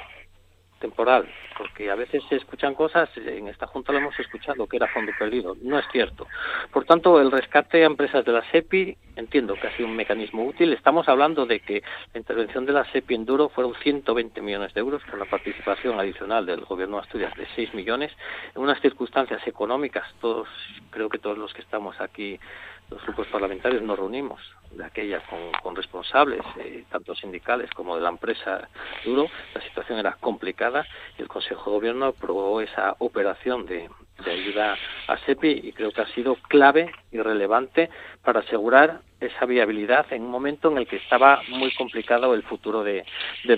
temporal, 0.80 1.28
porque 1.56 1.90
a 1.90 1.94
veces 1.94 2.22
se 2.28 2.36
escuchan 2.36 2.74
cosas, 2.74 3.08
en 3.16 3.48
esta 3.48 3.66
Junta 3.66 3.92
lo 3.92 3.98
hemos 3.98 4.18
escuchado, 4.18 4.66
que 4.66 4.78
era 4.78 4.88
fondo 4.88 5.12
perdido. 5.16 5.56
No 5.62 5.78
es 5.78 5.84
cierto. 5.92 6.26
Por 6.72 6.84
tanto, 6.84 7.20
el 7.20 7.30
rescate 7.30 7.82
a 7.82 7.86
empresas 7.86 8.24
de 8.24 8.32
la 8.32 8.42
SEPI, 8.50 8.96
entiendo 9.16 9.54
que 9.54 9.68
ha 9.68 9.76
sido 9.76 9.88
un 9.88 9.94
mecanismo 9.94 10.44
útil. 10.44 10.72
Estamos 10.72 11.08
hablando 11.08 11.46
de 11.46 11.60
que 11.60 11.82
la 12.12 12.18
intervención 12.18 12.66
de 12.66 12.72
la 12.72 12.90
SEPI 12.90 13.14
en 13.14 13.26
duro 13.26 13.50
fueron 13.50 13.74
120 13.74 14.40
millones 14.40 14.74
de 14.74 14.80
euros, 14.80 15.02
con 15.04 15.18
la 15.18 15.26
participación 15.26 16.00
adicional 16.00 16.46
del 16.46 16.62
Gobierno 16.62 16.96
de 16.96 17.02
Asturias 17.02 17.34
de 17.36 17.46
6 17.54 17.74
millones, 17.74 18.10
en 18.54 18.62
unas 18.62 18.80
circunstancias 18.80 19.46
económicas, 19.46 20.04
todos, 20.20 20.48
creo 20.90 21.08
que 21.08 21.18
todos 21.18 21.36
los 21.36 21.52
que 21.52 21.60
estamos 21.60 22.00
aquí 22.00 22.40
los 22.90 23.02
grupos 23.04 23.26
parlamentarios 23.28 23.82
nos 23.82 23.98
reunimos 23.98 24.40
de 24.72 24.84
aquella 24.84 25.22
con, 25.62 25.76
responsables, 25.76 26.42
eh, 26.58 26.84
tanto 26.90 27.14
sindicales 27.14 27.70
como 27.70 27.96
de 27.96 28.02
la 28.02 28.08
empresa 28.08 28.68
Duro. 29.04 29.26
La 29.54 29.60
situación 29.62 29.98
era 29.98 30.16
complicada 30.20 30.86
y 31.18 31.22
el 31.22 31.28
Consejo 31.28 31.70
de 31.70 31.76
Gobierno 31.76 32.06
aprobó 32.06 32.60
esa 32.60 32.94
operación 32.98 33.66
de, 33.66 33.88
ayuda 34.26 34.76
a 35.08 35.16
SEPI 35.18 35.60
y 35.64 35.72
creo 35.72 35.92
que 35.92 36.02
ha 36.02 36.14
sido 36.14 36.36
clave 36.48 36.92
y 37.10 37.18
relevante 37.18 37.90
para 38.22 38.40
asegurar 38.40 39.00
esa 39.18 39.46
viabilidad 39.46 40.06
en 40.12 40.22
un 40.22 40.30
momento 40.30 40.70
en 40.70 40.78
el 40.78 40.86
que 40.86 40.96
estaba 40.96 41.40
muy 41.48 41.72
complicado 41.74 42.34
el 42.34 42.42
futuro 42.42 42.84
de, 42.84 43.04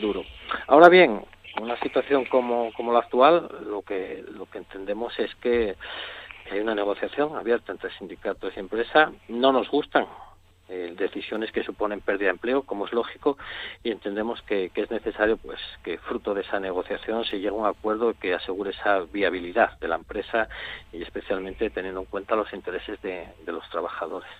Duro. 0.00 0.24
Ahora 0.66 0.88
bien, 0.88 1.22
en 1.56 1.62
una 1.62 1.78
situación 1.80 2.24
como, 2.26 2.72
como 2.74 2.92
la 2.92 3.00
actual, 3.00 3.48
lo 3.66 3.82
que, 3.82 4.24
lo 4.34 4.46
que 4.46 4.58
entendemos 4.58 5.18
es 5.18 5.34
que 5.36 5.76
hay 6.52 6.60
una 6.60 6.74
negociación 6.74 7.34
abierta 7.34 7.72
entre 7.72 7.90
sindicatos 7.96 8.52
y 8.56 8.60
empresa. 8.60 9.10
No 9.28 9.52
nos 9.52 9.70
gustan 9.70 10.06
eh, 10.68 10.94
decisiones 10.98 11.50
que 11.50 11.64
suponen 11.64 12.00
pérdida 12.00 12.26
de 12.26 12.32
empleo, 12.32 12.62
como 12.62 12.86
es 12.86 12.92
lógico, 12.92 13.38
y 13.82 13.90
entendemos 13.90 14.42
que, 14.42 14.70
es 14.74 14.90
necesario 14.90 15.38
pues 15.38 15.58
que 15.82 15.96
fruto 15.98 16.34
de 16.34 16.42
esa 16.42 16.60
negociación 16.60 17.24
se 17.24 17.36
llegue 17.36 17.48
a 17.48 17.52
un 17.52 17.66
acuerdo 17.66 18.14
que 18.20 18.34
asegure 18.34 18.70
esa 18.70 19.00
viabilidad 19.00 19.78
de 19.80 19.88
la 19.88 19.96
empresa 19.96 20.48
y 20.92 21.02
especialmente 21.02 21.70
teniendo 21.70 22.00
en 22.00 22.06
cuenta 22.06 22.36
los 22.36 22.52
intereses 22.52 23.00
de, 23.00 23.26
los 23.46 23.68
trabajadores. 23.70 24.30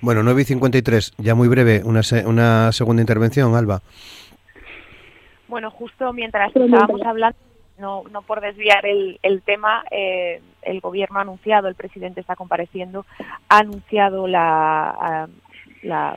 Bueno, 0.00 0.22
9 0.22 0.42
y 0.42 0.44
53, 0.44 1.14
ya 1.18 1.34
muy 1.34 1.48
breve, 1.48 1.82
una, 1.84 2.00
una 2.24 2.72
segunda 2.72 3.02
intervención, 3.02 3.54
Alba. 3.54 3.80
Bueno, 5.48 5.70
justo 5.70 6.12
mientras 6.12 6.54
estábamos 6.54 7.02
hablando 7.02 7.51
no, 7.82 8.04
no 8.10 8.22
por 8.22 8.40
desviar 8.40 8.86
el, 8.86 9.18
el 9.22 9.42
tema, 9.42 9.84
eh, 9.90 10.40
el 10.62 10.80
gobierno 10.80 11.18
ha 11.18 11.22
anunciado, 11.22 11.68
el 11.68 11.74
presidente 11.74 12.20
está 12.20 12.36
compareciendo, 12.36 13.04
ha 13.48 13.58
anunciado 13.58 14.28
la, 14.28 15.28
la 15.82 16.16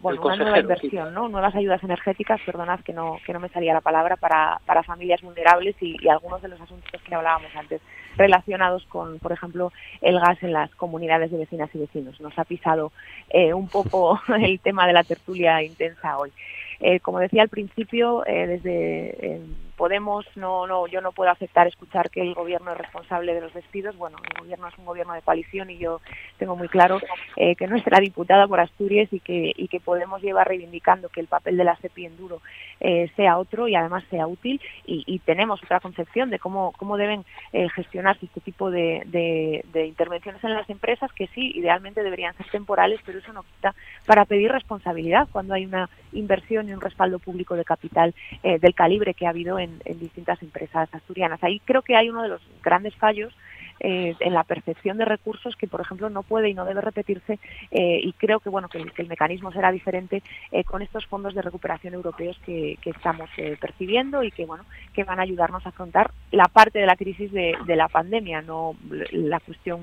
bueno, 0.00 0.22
una 0.22 0.36
nueva 0.36 0.58
inversión, 0.58 1.12
¿no? 1.12 1.28
nuevas 1.28 1.54
ayudas 1.54 1.84
energéticas, 1.84 2.40
perdonad 2.46 2.80
que 2.80 2.94
no, 2.94 3.18
que 3.26 3.34
no 3.34 3.40
me 3.40 3.50
salía 3.50 3.74
la 3.74 3.82
palabra, 3.82 4.16
para, 4.16 4.58
para 4.64 4.82
familias 4.82 5.20
vulnerables 5.20 5.76
y, 5.80 6.08
algunos 6.08 6.40
de 6.40 6.48
los 6.48 6.60
asuntos 6.60 7.00
que 7.02 7.14
hablábamos 7.14 7.54
antes 7.54 7.82
relacionados 8.16 8.84
con, 8.86 9.18
por 9.18 9.32
ejemplo, 9.32 9.70
el 10.00 10.18
gas 10.18 10.42
en 10.42 10.52
las 10.52 10.74
comunidades 10.74 11.30
de 11.30 11.38
vecinas 11.38 11.70
y 11.74 11.78
vecinos. 11.78 12.20
Nos 12.20 12.38
ha 12.38 12.44
pisado 12.44 12.92
eh, 13.28 13.52
un 13.52 13.68
poco 13.68 14.18
el 14.40 14.58
tema 14.60 14.86
de 14.86 14.94
la 14.94 15.04
tertulia 15.04 15.62
intensa 15.62 16.18
hoy. 16.18 16.32
Eh, 16.80 16.98
como 17.00 17.20
decía 17.20 17.42
al 17.42 17.48
principio, 17.48 18.26
eh, 18.26 18.46
desde 18.46 19.40
Podemos, 19.82 20.24
no, 20.36 20.68
no, 20.68 20.86
yo 20.86 21.00
no 21.00 21.10
puedo 21.10 21.32
aceptar 21.32 21.66
escuchar 21.66 22.08
que 22.08 22.20
el 22.20 22.34
gobierno 22.34 22.70
es 22.70 22.78
responsable 22.78 23.34
de 23.34 23.40
los 23.40 23.52
despidos. 23.52 23.96
Bueno, 23.96 24.16
el 24.22 24.38
gobierno 24.38 24.68
es 24.68 24.78
un 24.78 24.84
gobierno 24.84 25.12
de 25.12 25.22
coalición 25.22 25.70
y 25.70 25.78
yo 25.78 26.00
tengo 26.38 26.54
muy 26.54 26.68
claro 26.68 27.00
eh, 27.34 27.56
que 27.56 27.66
nuestra 27.66 27.98
diputada 27.98 28.46
por 28.46 28.60
Asturias 28.60 29.12
y 29.12 29.18
que, 29.18 29.52
y 29.56 29.66
que 29.66 29.80
Podemos 29.80 30.22
lleva 30.22 30.44
reivindicando 30.44 31.08
que 31.08 31.18
el 31.18 31.26
papel 31.26 31.56
de 31.56 31.64
la 31.64 31.74
SEPI 31.74 32.06
en 32.06 32.16
duro 32.16 32.40
eh, 32.78 33.10
sea 33.16 33.38
otro 33.38 33.66
y 33.66 33.74
además 33.74 34.04
sea 34.08 34.28
útil 34.28 34.60
y, 34.86 35.18
tenemos 35.24 35.62
otra 35.62 35.80
concepción 35.80 36.30
de 36.30 36.38
cómo, 36.38 36.72
cómo 36.78 36.96
deben 36.96 37.24
eh, 37.52 37.68
gestionarse 37.70 38.26
este 38.26 38.40
tipo 38.40 38.70
de, 38.70 39.64
intervenciones 39.74 40.42
en 40.44 40.54
las 40.54 40.68
empresas 40.70 41.12
que 41.12 41.26
sí, 41.28 41.52
idealmente 41.56 42.02
deberían 42.02 42.36
ser 42.36 42.46
temporales, 42.50 43.00
pero 43.04 43.18
eso 43.18 43.32
no 43.32 43.42
quita 43.42 43.74
para 44.06 44.24
pedir 44.26 44.52
responsabilidad 44.52 45.28
cuando 45.32 45.54
hay 45.54 45.64
una 45.64 45.88
inversión 46.12 46.68
y 46.68 46.72
un 46.72 46.80
respaldo 46.80 47.18
público 47.18 47.56
de 47.56 47.64
capital 47.64 48.14
del 48.42 48.74
calibre 48.74 49.14
que 49.14 49.26
ha 49.26 49.30
habido 49.30 49.58
en 49.58 49.71
en, 49.84 49.98
distintas 49.98 50.42
empresas 50.42 50.88
asturianas. 50.92 51.42
Ahí 51.42 51.60
creo 51.60 51.82
que 51.82 51.96
hay 51.96 52.10
uno 52.10 52.22
de 52.22 52.28
los 52.28 52.42
grandes 52.62 52.94
fallos 52.96 53.34
eh, 53.80 54.14
en 54.20 54.34
la 54.34 54.44
percepción 54.44 54.98
de 54.98 55.04
recursos 55.04 55.56
que, 55.56 55.66
por 55.66 55.80
ejemplo, 55.80 56.10
no 56.10 56.22
puede 56.22 56.48
y 56.48 56.54
no 56.54 56.64
debe 56.64 56.80
repetirse 56.80 57.38
eh, 57.70 58.00
y 58.02 58.12
creo 58.12 58.40
que 58.40 58.48
bueno 58.48 58.68
que 58.68 58.78
el, 58.78 59.08
mecanismo 59.08 59.52
será 59.52 59.72
diferente 59.72 60.22
eh, 60.50 60.64
con 60.64 60.82
estos 60.82 61.06
fondos 61.06 61.34
de 61.34 61.42
recuperación 61.42 61.94
europeos 61.94 62.38
que, 62.44 62.78
estamos 62.84 63.30
percibiendo 63.58 64.22
y 64.22 64.30
que 64.30 64.44
bueno 64.44 64.64
que 64.92 65.04
van 65.04 65.18
a 65.18 65.22
ayudarnos 65.22 65.64
a 65.64 65.70
afrontar 65.70 66.10
la 66.30 66.44
parte 66.44 66.78
de 66.78 66.86
la 66.86 66.96
crisis 66.96 67.32
de, 67.32 67.56
la 67.66 67.88
pandemia, 67.88 68.42
no 68.42 68.76
la 69.10 69.40
cuestión 69.40 69.82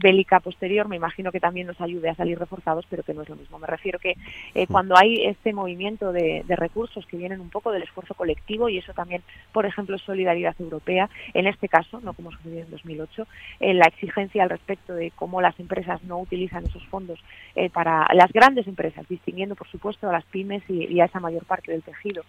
bélica 0.00 0.40
posterior. 0.40 0.88
Me 0.88 0.96
imagino 0.96 1.30
que 1.30 1.40
también 1.40 1.66
nos 1.66 1.80
ayude 1.80 2.08
a 2.08 2.14
salir 2.14 2.38
reforzados, 2.38 2.86
pero 2.88 3.02
que 3.02 3.12
no 3.12 3.22
es 3.22 3.28
lo 3.28 3.36
mismo. 3.36 3.58
Me 3.58 3.66
refiero 3.66 3.98
que 3.98 4.14
cuando 4.68 4.96
hay 4.96 5.26
este 5.26 5.52
movimiento 5.52 6.10
de, 6.12 6.42
de 6.46 6.56
recursos 6.56 7.06
que 7.06 7.16
vienen 7.16 7.40
un 7.40 7.50
poco 7.50 7.70
del 7.70 7.82
esfuerzo 7.82 8.14
colectivo 8.14 8.68
y 8.68 8.78
eso 8.78 8.94
también, 8.94 9.22
por 9.52 9.66
ejemplo, 9.66 9.98
solidaridad 9.98 10.56
europea, 10.58 11.10
en 11.34 11.46
este 11.46 11.68
caso, 11.68 12.00
no 12.00 12.14
como 12.14 12.32
sucedió 12.32 12.62
en 12.62 12.70
2008, 12.70 13.27
eh, 13.60 13.74
la 13.74 13.86
exigencia 13.86 14.42
al 14.42 14.50
respecto 14.50 14.94
de 14.94 15.10
cómo 15.10 15.40
las 15.40 15.58
empresas 15.58 16.02
no 16.04 16.18
utilizan 16.18 16.64
esos 16.64 16.84
fondos 16.86 17.18
eh, 17.56 17.70
para 17.70 18.06
las 18.14 18.32
grandes 18.32 18.68
empresas, 18.68 19.06
distinguiendo 19.08 19.56
por 19.56 19.68
supuesto 19.68 20.08
a 20.08 20.12
las 20.12 20.24
pymes 20.26 20.62
y, 20.68 21.00
a 21.00 21.06
esa 21.06 21.18
mayor 21.18 21.44
parte 21.44 21.72
del 21.72 21.82
tejido, 21.82 22.22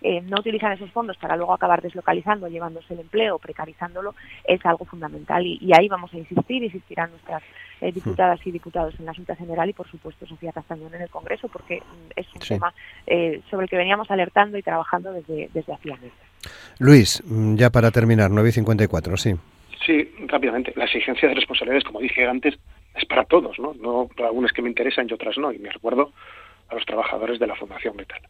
eh, 0.00 0.20
no 0.22 0.36
utilizan 0.38 0.72
esos 0.72 0.90
fondos 0.92 1.16
para 1.16 1.36
luego 1.36 1.52
acabar 1.52 1.82
deslocalizando, 1.82 2.48
llevándose 2.48 2.94
el 2.94 3.00
empleo, 3.00 3.38
precarizándolo, 3.38 4.14
es 4.44 4.64
algo 4.64 4.84
fundamental 4.84 5.44
y, 5.44 5.70
ahí 5.76 5.88
vamos 5.88 6.12
a 6.14 6.18
insistir, 6.18 6.62
insistirán 6.62 7.10
nuestras 7.10 7.42
diputadas 7.80 8.40
y 8.46 8.50
diputados 8.50 8.94
en 8.98 9.04
la 9.04 9.12
Junta 9.12 9.36
General 9.36 9.68
y 9.68 9.74
por 9.74 9.86
supuesto 9.90 10.26
Sofía 10.26 10.50
Castañón 10.50 10.94
en 10.94 11.02
el 11.02 11.10
Congreso 11.10 11.48
porque 11.48 11.80
mm, 11.80 12.10
es 12.16 12.26
un 12.32 12.40
tema 12.40 12.72
sobre 13.50 13.64
el 13.64 13.70
que 13.70 13.76
veníamos 13.76 14.10
alertando 14.10 14.56
y 14.56 14.62
trabajando 14.62 15.12
desde, 15.12 15.50
desde 15.52 15.74
hacía 15.74 15.96
meses. 15.96 16.12
Luis, 16.78 17.22
mm, 17.26 17.56
ya 17.56 17.70
para 17.70 17.90
terminar, 17.90 18.30
9.54, 18.30 19.16
sí. 19.18 19.34
Sí, 19.86 20.10
rápidamente. 20.26 20.72
La 20.74 20.84
exigencia 20.84 21.28
de 21.28 21.34
responsabilidades, 21.36 21.84
como 21.84 22.00
dije 22.00 22.26
antes, 22.26 22.58
es 22.96 23.04
para 23.04 23.24
todos, 23.24 23.56
¿no? 23.60 23.72
No 23.74 24.10
para 24.14 24.28
algunas 24.28 24.52
que 24.52 24.60
me 24.60 24.68
interesan 24.68 25.06
y 25.08 25.14
otras 25.14 25.38
no. 25.38 25.52
Y 25.52 25.58
me 25.58 25.70
recuerdo 25.70 26.12
a 26.68 26.74
los 26.74 26.84
trabajadores 26.84 27.38
de 27.38 27.46
la 27.46 27.54
Fundación 27.54 27.94
Metal. 27.94 28.20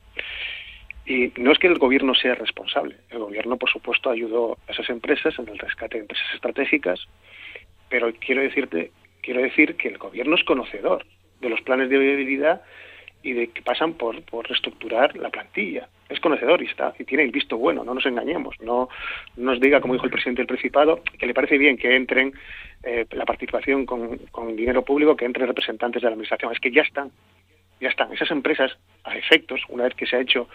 Y 1.07 1.32
no 1.36 1.52
es 1.52 1.59
que 1.59 1.68
el 1.68 1.78
gobierno 1.78 2.14
sea 2.14 2.34
responsable. 2.34 2.96
El 3.11 3.20
gobierno, 3.20 3.57
por 3.57 3.70
supuesto, 3.70 4.11
ayudó 4.11 4.59
a 4.68 4.72
esas 4.72 4.90
empresas 4.90 5.38
en 5.38 5.48
el 5.48 5.59
rescate 5.59 5.96
de 5.96 6.02
empresas 6.02 6.26
estratégicas, 6.34 7.00
pero 7.88 8.12
quiero 8.14 8.42
decirte, 8.42 8.90
quiero 9.22 9.40
decir 9.40 9.76
que 9.76 9.88
el 9.88 9.96
gobierno 9.96 10.36
es 10.36 10.44
conocedor 10.44 11.07
de 11.40 11.48
los 11.48 11.62
planes 11.62 11.88
de 11.88 11.98
viabilidad 11.98 12.61
y 13.22 13.32
de 13.32 13.48
que 13.48 13.62
pasan 13.62 13.94
por, 13.94 14.22
por 14.22 14.48
reestructurar 14.48 15.16
la 15.16 15.30
plantilla. 15.30 15.88
Es 16.08 16.20
conocedor 16.20 16.62
y 16.62 16.66
está 16.66 16.94
y 16.98 17.04
tiene 17.04 17.24
el 17.24 17.32
visto 17.32 17.56
bueno, 17.56 17.82
no 17.82 17.94
nos 17.94 18.06
engañemos, 18.06 18.54
no, 18.60 18.88
nos 19.36 19.60
diga, 19.60 19.80
como 19.80 19.94
dijo 19.94 20.06
el 20.06 20.12
presidente 20.12 20.42
del 20.42 20.46
Principado, 20.46 21.02
que 21.18 21.26
le 21.26 21.34
parece 21.34 21.58
bien 21.58 21.76
que 21.76 21.96
entren 21.96 22.32
eh, 22.82 23.06
la 23.10 23.24
participación 23.24 23.84
con, 23.84 24.18
con 24.30 24.54
dinero 24.54 24.84
público, 24.84 25.16
que 25.16 25.24
entren 25.24 25.48
representantes 25.48 26.02
de 26.02 26.06
la 26.06 26.12
Administración. 26.12 26.52
Es 26.52 26.60
que 26.60 26.70
ya 26.70 26.82
están, 26.82 27.10
ya 27.80 27.88
están. 27.88 28.12
Esas 28.12 28.30
empresas, 28.30 28.76
a 29.04 29.16
efectos, 29.16 29.60
una 29.68 29.84
vez 29.84 29.94
que 29.94 30.06
se 30.06 30.16
ha 30.16 30.20
hecho 30.20 30.48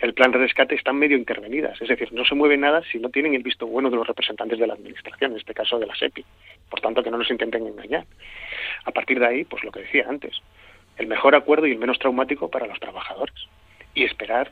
el 0.00 0.14
plan 0.14 0.30
de 0.32 0.38
rescate, 0.38 0.74
están 0.74 0.96
medio 0.96 1.16
intervenidas. 1.16 1.80
Es 1.80 1.88
decir, 1.88 2.12
no 2.12 2.24
se 2.24 2.34
mueve 2.34 2.56
nada 2.56 2.82
si 2.90 2.98
no 2.98 3.08
tienen 3.08 3.34
el 3.34 3.42
visto 3.42 3.66
bueno 3.66 3.90
de 3.90 3.96
los 3.96 4.06
representantes 4.06 4.58
de 4.58 4.66
la 4.66 4.74
Administración, 4.74 5.32
en 5.32 5.38
este 5.38 5.54
caso 5.54 5.78
de 5.78 5.86
la 5.86 5.94
SEPI. 5.94 6.24
Por 6.68 6.80
tanto, 6.80 7.02
que 7.02 7.10
no 7.10 7.18
nos 7.18 7.30
intenten 7.30 7.66
engañar. 7.66 8.04
A 8.84 8.90
partir 8.90 9.18
de 9.18 9.26
ahí, 9.26 9.44
pues 9.44 9.64
lo 9.64 9.72
que 9.72 9.80
decía 9.80 10.06
antes, 10.08 10.40
el 10.96 11.06
mejor 11.06 11.34
acuerdo 11.34 11.66
y 11.66 11.72
el 11.72 11.78
menos 11.78 11.98
traumático 11.98 12.50
para 12.50 12.66
los 12.66 12.78
trabajadores. 12.80 13.34
Y 13.94 14.04
esperar 14.04 14.50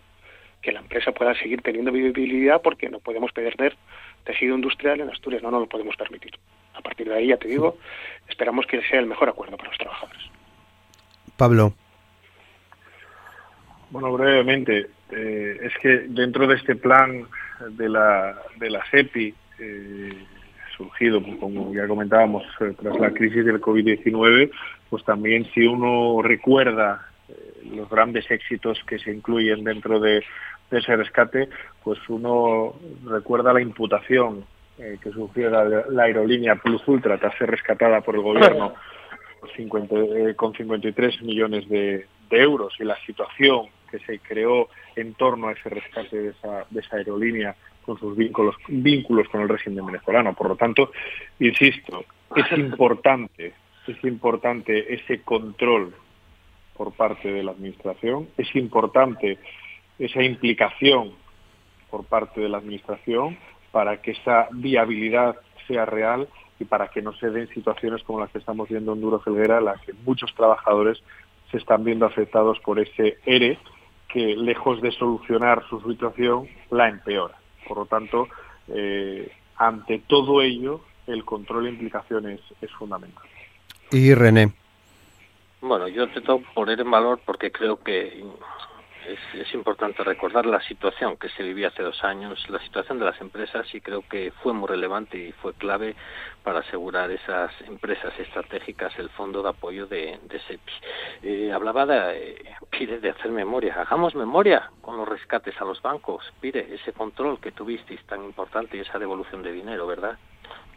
que 0.62 0.72
la 0.72 0.80
empresa 0.80 1.12
pueda 1.12 1.34
seguir 1.34 1.60
teniendo 1.62 1.92
viabilidad 1.92 2.62
porque 2.62 2.88
no 2.88 2.98
podemos 2.98 3.32
perder 3.32 3.76
tejido 4.24 4.54
industrial 4.54 5.00
en 5.00 5.10
Asturias, 5.10 5.42
no, 5.42 5.50
no 5.50 5.60
lo 5.60 5.66
podemos 5.66 5.96
permitir. 5.96 6.32
A 6.74 6.80
partir 6.80 7.08
de 7.08 7.14
ahí, 7.14 7.28
ya 7.28 7.36
te 7.36 7.48
digo, 7.48 7.76
esperamos 8.28 8.66
que 8.66 8.80
sea 8.82 9.00
el 9.00 9.06
mejor 9.06 9.28
acuerdo 9.28 9.56
para 9.56 9.68
los 9.68 9.78
trabajadores. 9.78 10.22
Pablo. 11.36 11.74
Bueno, 13.90 14.12
brevemente, 14.12 14.86
eh, 15.12 15.58
es 15.62 15.72
que 15.80 15.88
dentro 16.08 16.46
de 16.46 16.56
este 16.56 16.74
plan 16.74 17.26
de 17.70 17.88
la, 17.88 18.36
de 18.56 18.70
la 18.70 18.82
CEPI, 18.90 19.34
eh, 19.60 20.24
surgido, 20.76 21.22
como 21.38 21.72
ya 21.72 21.86
comentábamos, 21.86 22.42
eh, 22.60 22.72
tras 22.80 22.98
la 22.98 23.10
crisis 23.12 23.44
del 23.44 23.60
COVID-19, 23.60 24.50
pues 24.94 25.04
también 25.04 25.44
si 25.52 25.66
uno 25.66 26.22
recuerda 26.22 27.08
los 27.68 27.90
grandes 27.90 28.30
éxitos 28.30 28.78
que 28.86 29.00
se 29.00 29.10
incluyen 29.10 29.64
dentro 29.64 29.98
de, 29.98 30.22
ese 30.70 30.94
rescate, 30.94 31.48
pues 31.82 31.98
uno 32.08 32.74
recuerda 33.04 33.52
la 33.52 33.60
imputación 33.60 34.44
que 34.76 35.10
sufrió 35.10 35.50
la, 35.50 36.04
aerolínea 36.04 36.54
Plus 36.54 36.86
Ultra 36.86 37.18
tras 37.18 37.36
ser 37.38 37.50
rescatada 37.50 38.02
por 38.02 38.14
el 38.14 38.20
gobierno 38.20 38.74
con 40.36 40.54
53 40.54 41.22
millones 41.22 41.68
de, 41.68 42.06
euros 42.30 42.72
y 42.78 42.84
la 42.84 42.96
situación 43.04 43.66
que 43.90 43.98
se 43.98 44.20
creó 44.20 44.68
en 44.94 45.14
torno 45.14 45.48
a 45.48 45.52
ese 45.54 45.70
rescate 45.70 46.22
de 46.22 46.28
esa, 46.28 46.66
de 46.70 46.80
esa 46.80 46.98
aerolínea 46.98 47.56
con 47.84 47.98
sus 47.98 48.16
vínculos, 48.16 48.54
vínculos 48.68 49.28
con 49.28 49.40
el 49.40 49.48
régimen 49.48 49.86
venezolano. 49.86 50.34
Por 50.34 50.50
lo 50.50 50.54
tanto, 50.56 50.92
insisto, 51.40 52.04
es 52.36 52.58
importante, 52.58 53.54
es 53.92 54.04
importante 54.04 54.94
ese 54.94 55.22
control 55.22 55.94
por 56.76 56.92
parte 56.92 57.32
de 57.32 57.42
la 57.42 57.52
Administración, 57.52 58.28
es 58.36 58.54
importante 58.56 59.38
esa 59.98 60.22
implicación 60.22 61.12
por 61.90 62.04
parte 62.04 62.40
de 62.40 62.48
la 62.48 62.58
Administración 62.58 63.38
para 63.70 64.00
que 64.02 64.12
esa 64.12 64.48
viabilidad 64.52 65.36
sea 65.66 65.84
real 65.84 66.28
y 66.58 66.64
para 66.64 66.88
que 66.88 67.02
no 67.02 67.12
se 67.14 67.30
den 67.30 67.48
situaciones 67.48 68.02
como 68.04 68.20
las 68.20 68.30
que 68.30 68.38
estamos 68.38 68.68
viendo 68.68 68.92
en 68.92 69.00
Duro 69.00 69.20
Felguera, 69.20 69.58
en 69.58 69.66
las 69.66 69.80
que 69.82 69.92
muchos 70.04 70.32
trabajadores 70.34 71.02
se 71.50 71.58
están 71.58 71.84
viendo 71.84 72.06
afectados 72.06 72.58
por 72.60 72.78
ese 72.78 73.18
ERE 73.26 73.58
que, 74.08 74.36
lejos 74.36 74.80
de 74.80 74.92
solucionar 74.92 75.64
su 75.68 75.80
situación, 75.80 76.48
la 76.70 76.88
empeora. 76.88 77.34
Por 77.66 77.78
lo 77.78 77.86
tanto, 77.86 78.28
eh, 78.68 79.30
ante 79.56 79.98
todo 80.00 80.42
ello, 80.42 80.80
el 81.06 81.24
control 81.24 81.66
e 81.66 81.70
implicaciones 81.70 82.40
es 82.60 82.70
fundamental. 82.72 83.24
Y 83.94 84.12
René. 84.12 84.52
Bueno, 85.60 85.86
yo 85.86 86.08
te 86.08 86.20
tengo 86.20 86.42
poner 86.52 86.80
en 86.80 86.90
valor 86.90 87.20
porque 87.24 87.52
creo 87.52 87.76
que 87.80 88.24
es, 89.06 89.54
importante 89.54 90.02
recordar 90.02 90.46
la 90.46 90.60
situación 90.62 91.16
que 91.16 91.28
se 91.28 91.44
vivía 91.44 91.68
hace 91.68 91.84
dos 91.84 92.02
años, 92.02 92.44
la 92.50 92.58
situación 92.58 92.98
de 92.98 93.04
las 93.04 93.20
empresas 93.20 93.72
y 93.72 93.80
creo 93.80 94.02
que 94.02 94.32
fue 94.42 94.52
muy 94.52 94.66
relevante 94.66 95.16
y 95.16 95.30
fue 95.30 95.54
clave 95.54 95.94
para 96.42 96.58
asegurar 96.58 97.08
esas 97.12 97.52
empresas 97.68 98.12
estratégicas 98.18 98.98
el 98.98 99.10
fondo 99.10 99.44
de 99.44 99.50
apoyo 99.50 99.86
de, 99.86 100.18
de 100.24 100.40
SEPI. 100.40 100.72
Eh, 101.22 101.52
hablaba 101.52 101.86
de, 101.86 102.52
pide 102.70 102.98
de 102.98 103.10
hacer 103.10 103.30
memoria, 103.30 103.80
hagamos 103.80 104.16
memoria 104.16 104.72
con 104.80 104.96
los 104.96 105.08
rescates 105.08 105.54
a 105.60 105.64
los 105.64 105.80
bancos, 105.80 106.24
pide 106.40 106.74
ese 106.74 106.92
control 106.92 107.38
que 107.38 107.52
tuvisteis 107.52 108.04
tan 108.06 108.24
importante 108.24 108.76
y 108.76 108.80
esa 108.80 108.98
devolución 108.98 109.44
de 109.44 109.52
dinero, 109.52 109.86
¿verdad? 109.86 110.18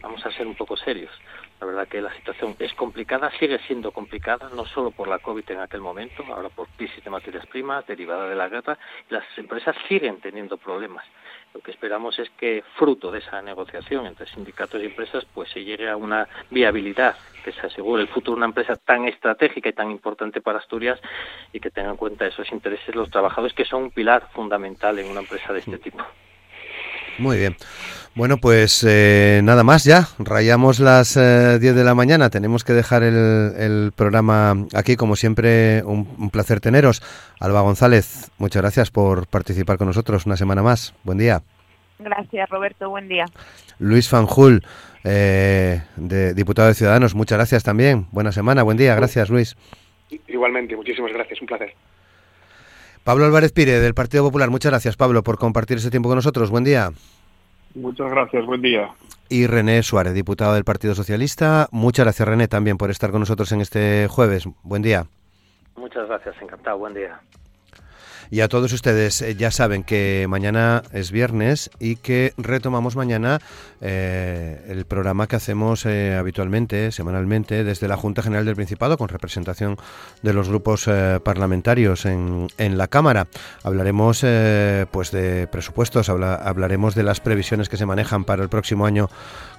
Vamos 0.01 0.23
a 0.23 0.31
ser 0.31 0.45
un 0.45 0.55
poco 0.55 0.77
serios. 0.77 1.11
La 1.59 1.65
verdad 1.65 1.87
que 1.87 2.01
la 2.01 2.13
situación 2.13 2.55
es 2.59 2.71
complicada, 2.75 3.31
sigue 3.39 3.57
siendo 3.65 3.91
complicada, 3.91 4.49
no 4.53 4.65
solo 4.65 4.91
por 4.91 5.07
la 5.07 5.17
COVID 5.17 5.49
en 5.49 5.59
aquel 5.59 5.81
momento, 5.81 6.23
ahora 6.27 6.49
por 6.49 6.67
crisis 6.69 7.03
de 7.03 7.09
materias 7.09 7.47
primas 7.47 7.85
derivada 7.87 8.29
de 8.29 8.35
la 8.35 8.47
guerra, 8.47 8.77
y 9.09 9.13
las 9.13 9.25
empresas 9.37 9.75
siguen 9.87 10.21
teniendo 10.21 10.57
problemas. 10.57 11.03
Lo 11.55 11.61
que 11.61 11.71
esperamos 11.71 12.19
es 12.19 12.29
que, 12.31 12.63
fruto 12.75 13.11
de 13.11 13.19
esa 13.19 13.41
negociación 13.41 14.05
entre 14.05 14.27
sindicatos 14.27 14.81
y 14.81 14.85
empresas, 14.85 15.25
pues 15.33 15.49
se 15.49 15.63
llegue 15.63 15.89
a 15.89 15.97
una 15.97 16.27
viabilidad, 16.51 17.15
que 17.43 17.51
se 17.51 17.65
asegure 17.65 18.03
el 18.03 18.09
futuro 18.09 18.35
de 18.35 18.37
una 18.37 18.47
empresa 18.47 18.75
tan 18.75 19.07
estratégica 19.07 19.69
y 19.69 19.73
tan 19.73 19.89
importante 19.89 20.41
para 20.41 20.59
Asturias 20.59 20.99
y 21.53 21.59
que 21.59 21.71
tenga 21.71 21.89
en 21.89 21.97
cuenta 21.97 22.27
esos 22.27 22.51
intereses 22.51 22.93
los 22.93 23.09
trabajadores, 23.09 23.55
que 23.55 23.65
son 23.65 23.83
un 23.83 23.91
pilar 23.91 24.29
fundamental 24.33 24.99
en 24.99 25.09
una 25.09 25.21
empresa 25.21 25.53
de 25.53 25.59
este 25.59 25.79
tipo. 25.79 26.03
Muy 27.17 27.37
bien. 27.37 27.55
Bueno, 28.17 28.37
pues 28.37 28.83
eh, 28.87 29.41
nada 29.43 29.63
más 29.63 29.83
ya. 29.83 30.07
Rayamos 30.17 30.79
las 30.79 31.13
10 31.13 31.23
eh, 31.23 31.59
de 31.59 31.83
la 31.83 31.93
mañana. 31.93 32.31
Tenemos 32.31 32.63
que 32.63 32.73
dejar 32.73 33.03
el, 33.03 33.91
programa 33.95 34.55
aquí. 34.73 34.95
Como 34.95 35.15
siempre, 35.15 35.83
un, 35.83 36.31
placer 36.31 36.59
teneros. 36.59 37.03
Alba 37.39 37.61
González, 37.61 38.31
muchas 38.39 38.63
gracias 38.63 38.89
por 38.89 39.27
participar 39.27 39.77
con 39.77 39.85
nosotros 39.85 40.25
una 40.25 40.35
semana 40.35 40.63
más. 40.63 40.95
Buen 41.03 41.19
día. 41.19 41.43
Gracias, 41.99 42.49
Roberto. 42.49 42.89
Buen 42.89 43.07
día. 43.07 43.25
Luis 43.77 44.09
Fanjul, 44.09 44.63
eh, 45.03 45.81
de, 45.95 46.33
diputado 46.33 46.69
de 46.69 46.73
Ciudadanos, 46.73 47.13
muchas 47.13 47.37
gracias 47.37 47.63
también. 47.63 48.07
Buena 48.11 48.31
semana, 48.31 48.63
buen 48.63 48.77
día. 48.77 48.95
Gracias, 48.95 49.29
Luis. 49.29 49.55
Igualmente, 50.27 50.75
muchísimas 50.75 51.13
gracias. 51.13 51.39
Un 51.39 51.47
placer. 51.47 51.75
Pablo 53.07 53.23
Álvarez 53.23 53.53
Pire, 53.53 53.79
del 53.79 53.93
Partido 53.93 54.25
Popular. 54.25 54.49
Muchas 54.49 54.69
gracias, 54.69 54.97
Pablo, 54.97 55.23
por 55.23 55.37
compartir 55.37 55.77
ese 55.77 55.89
tiempo 55.89 56.09
con 56.09 56.17
nosotros. 56.17 56.49
Buen 56.49 56.65
día. 56.65 56.91
Muchas 57.73 58.11
gracias, 58.11 58.45
buen 58.45 58.61
día. 58.61 58.89
Y 59.29 59.47
René 59.47 59.81
Suárez, 59.81 60.13
diputado 60.13 60.55
del 60.55 60.65
Partido 60.65 60.93
Socialista. 60.93 61.69
Muchas 61.71 62.03
gracias, 62.03 62.27
René, 62.27 62.49
también 62.49 62.77
por 62.77 62.91
estar 62.91 63.11
con 63.11 63.21
nosotros 63.21 63.49
en 63.53 63.61
este 63.61 64.09
jueves. 64.09 64.43
Buen 64.61 64.81
día. 64.81 65.05
Muchas 65.77 66.05
gracias, 66.09 66.35
encantado, 66.41 66.79
buen 66.79 66.95
día. 66.95 67.17
Y 68.29 68.41
a 68.41 68.47
todos 68.47 68.73
ustedes 68.73 69.21
eh, 69.21 69.35
ya 69.35 69.51
saben 69.51 69.83
que 69.83 70.25
mañana 70.29 70.83
es 70.91 71.11
viernes 71.11 71.69
y 71.79 71.95
que 71.95 72.33
retomamos 72.37 72.95
mañana 72.95 73.39
eh, 73.81 74.65
el 74.67 74.85
programa 74.85 75.27
que 75.27 75.37
hacemos 75.37 75.85
eh, 75.85 76.15
habitualmente, 76.15 76.91
semanalmente, 76.91 77.63
desde 77.63 77.87
la 77.87 77.95
Junta 77.95 78.21
General 78.21 78.45
del 78.45 78.55
Principado, 78.55 78.97
con 78.97 79.07
representación 79.07 79.77
de 80.21 80.33
los 80.33 80.49
grupos 80.49 80.89
parlamentarios 81.23 82.05
en, 82.05 82.47
en, 82.57 82.77
la 82.77 82.87
Cámara. 82.87 83.27
Hablaremos 83.63 84.25
pues 84.91 85.11
de 85.11 85.47
presupuestos, 85.51 86.09
hablaremos 86.09 86.95
de 86.95 87.03
las 87.03 87.19
previsiones 87.19 87.69
que 87.69 87.77
se 87.77 87.85
manejan 87.85 88.23
para 88.23 88.43
el 88.43 88.49
próximo 88.49 88.85
año 88.85 89.09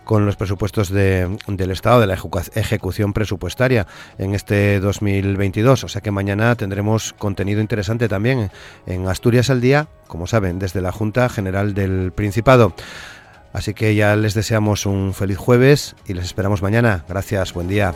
con 0.08 0.24
los 0.24 0.36
presupuestos 0.36 0.88
de, 0.88 1.36
del 1.48 1.70
Estado, 1.70 2.00
de 2.00 2.06
la 2.06 2.16
ejecución 2.54 3.12
presupuestaria 3.12 3.86
en 4.16 4.34
este 4.34 4.80
2022. 4.80 5.84
O 5.84 5.88
sea 5.88 6.00
que 6.00 6.10
mañana 6.10 6.54
tendremos 6.54 7.12
contenido 7.12 7.60
interesante 7.60 8.08
también 8.08 8.50
en 8.86 9.06
Asturias 9.06 9.50
al 9.50 9.60
Día, 9.60 9.88
como 10.06 10.26
saben, 10.26 10.58
desde 10.58 10.80
la 10.80 10.92
Junta 10.92 11.28
General 11.28 11.74
del 11.74 12.10
Principado. 12.12 12.72
Así 13.52 13.74
que 13.74 13.94
ya 13.94 14.16
les 14.16 14.32
deseamos 14.32 14.86
un 14.86 15.12
feliz 15.12 15.36
jueves 15.36 15.94
y 16.06 16.14
les 16.14 16.24
esperamos 16.24 16.62
mañana. 16.62 17.04
Gracias, 17.06 17.52
buen 17.52 17.68
día. 17.68 17.92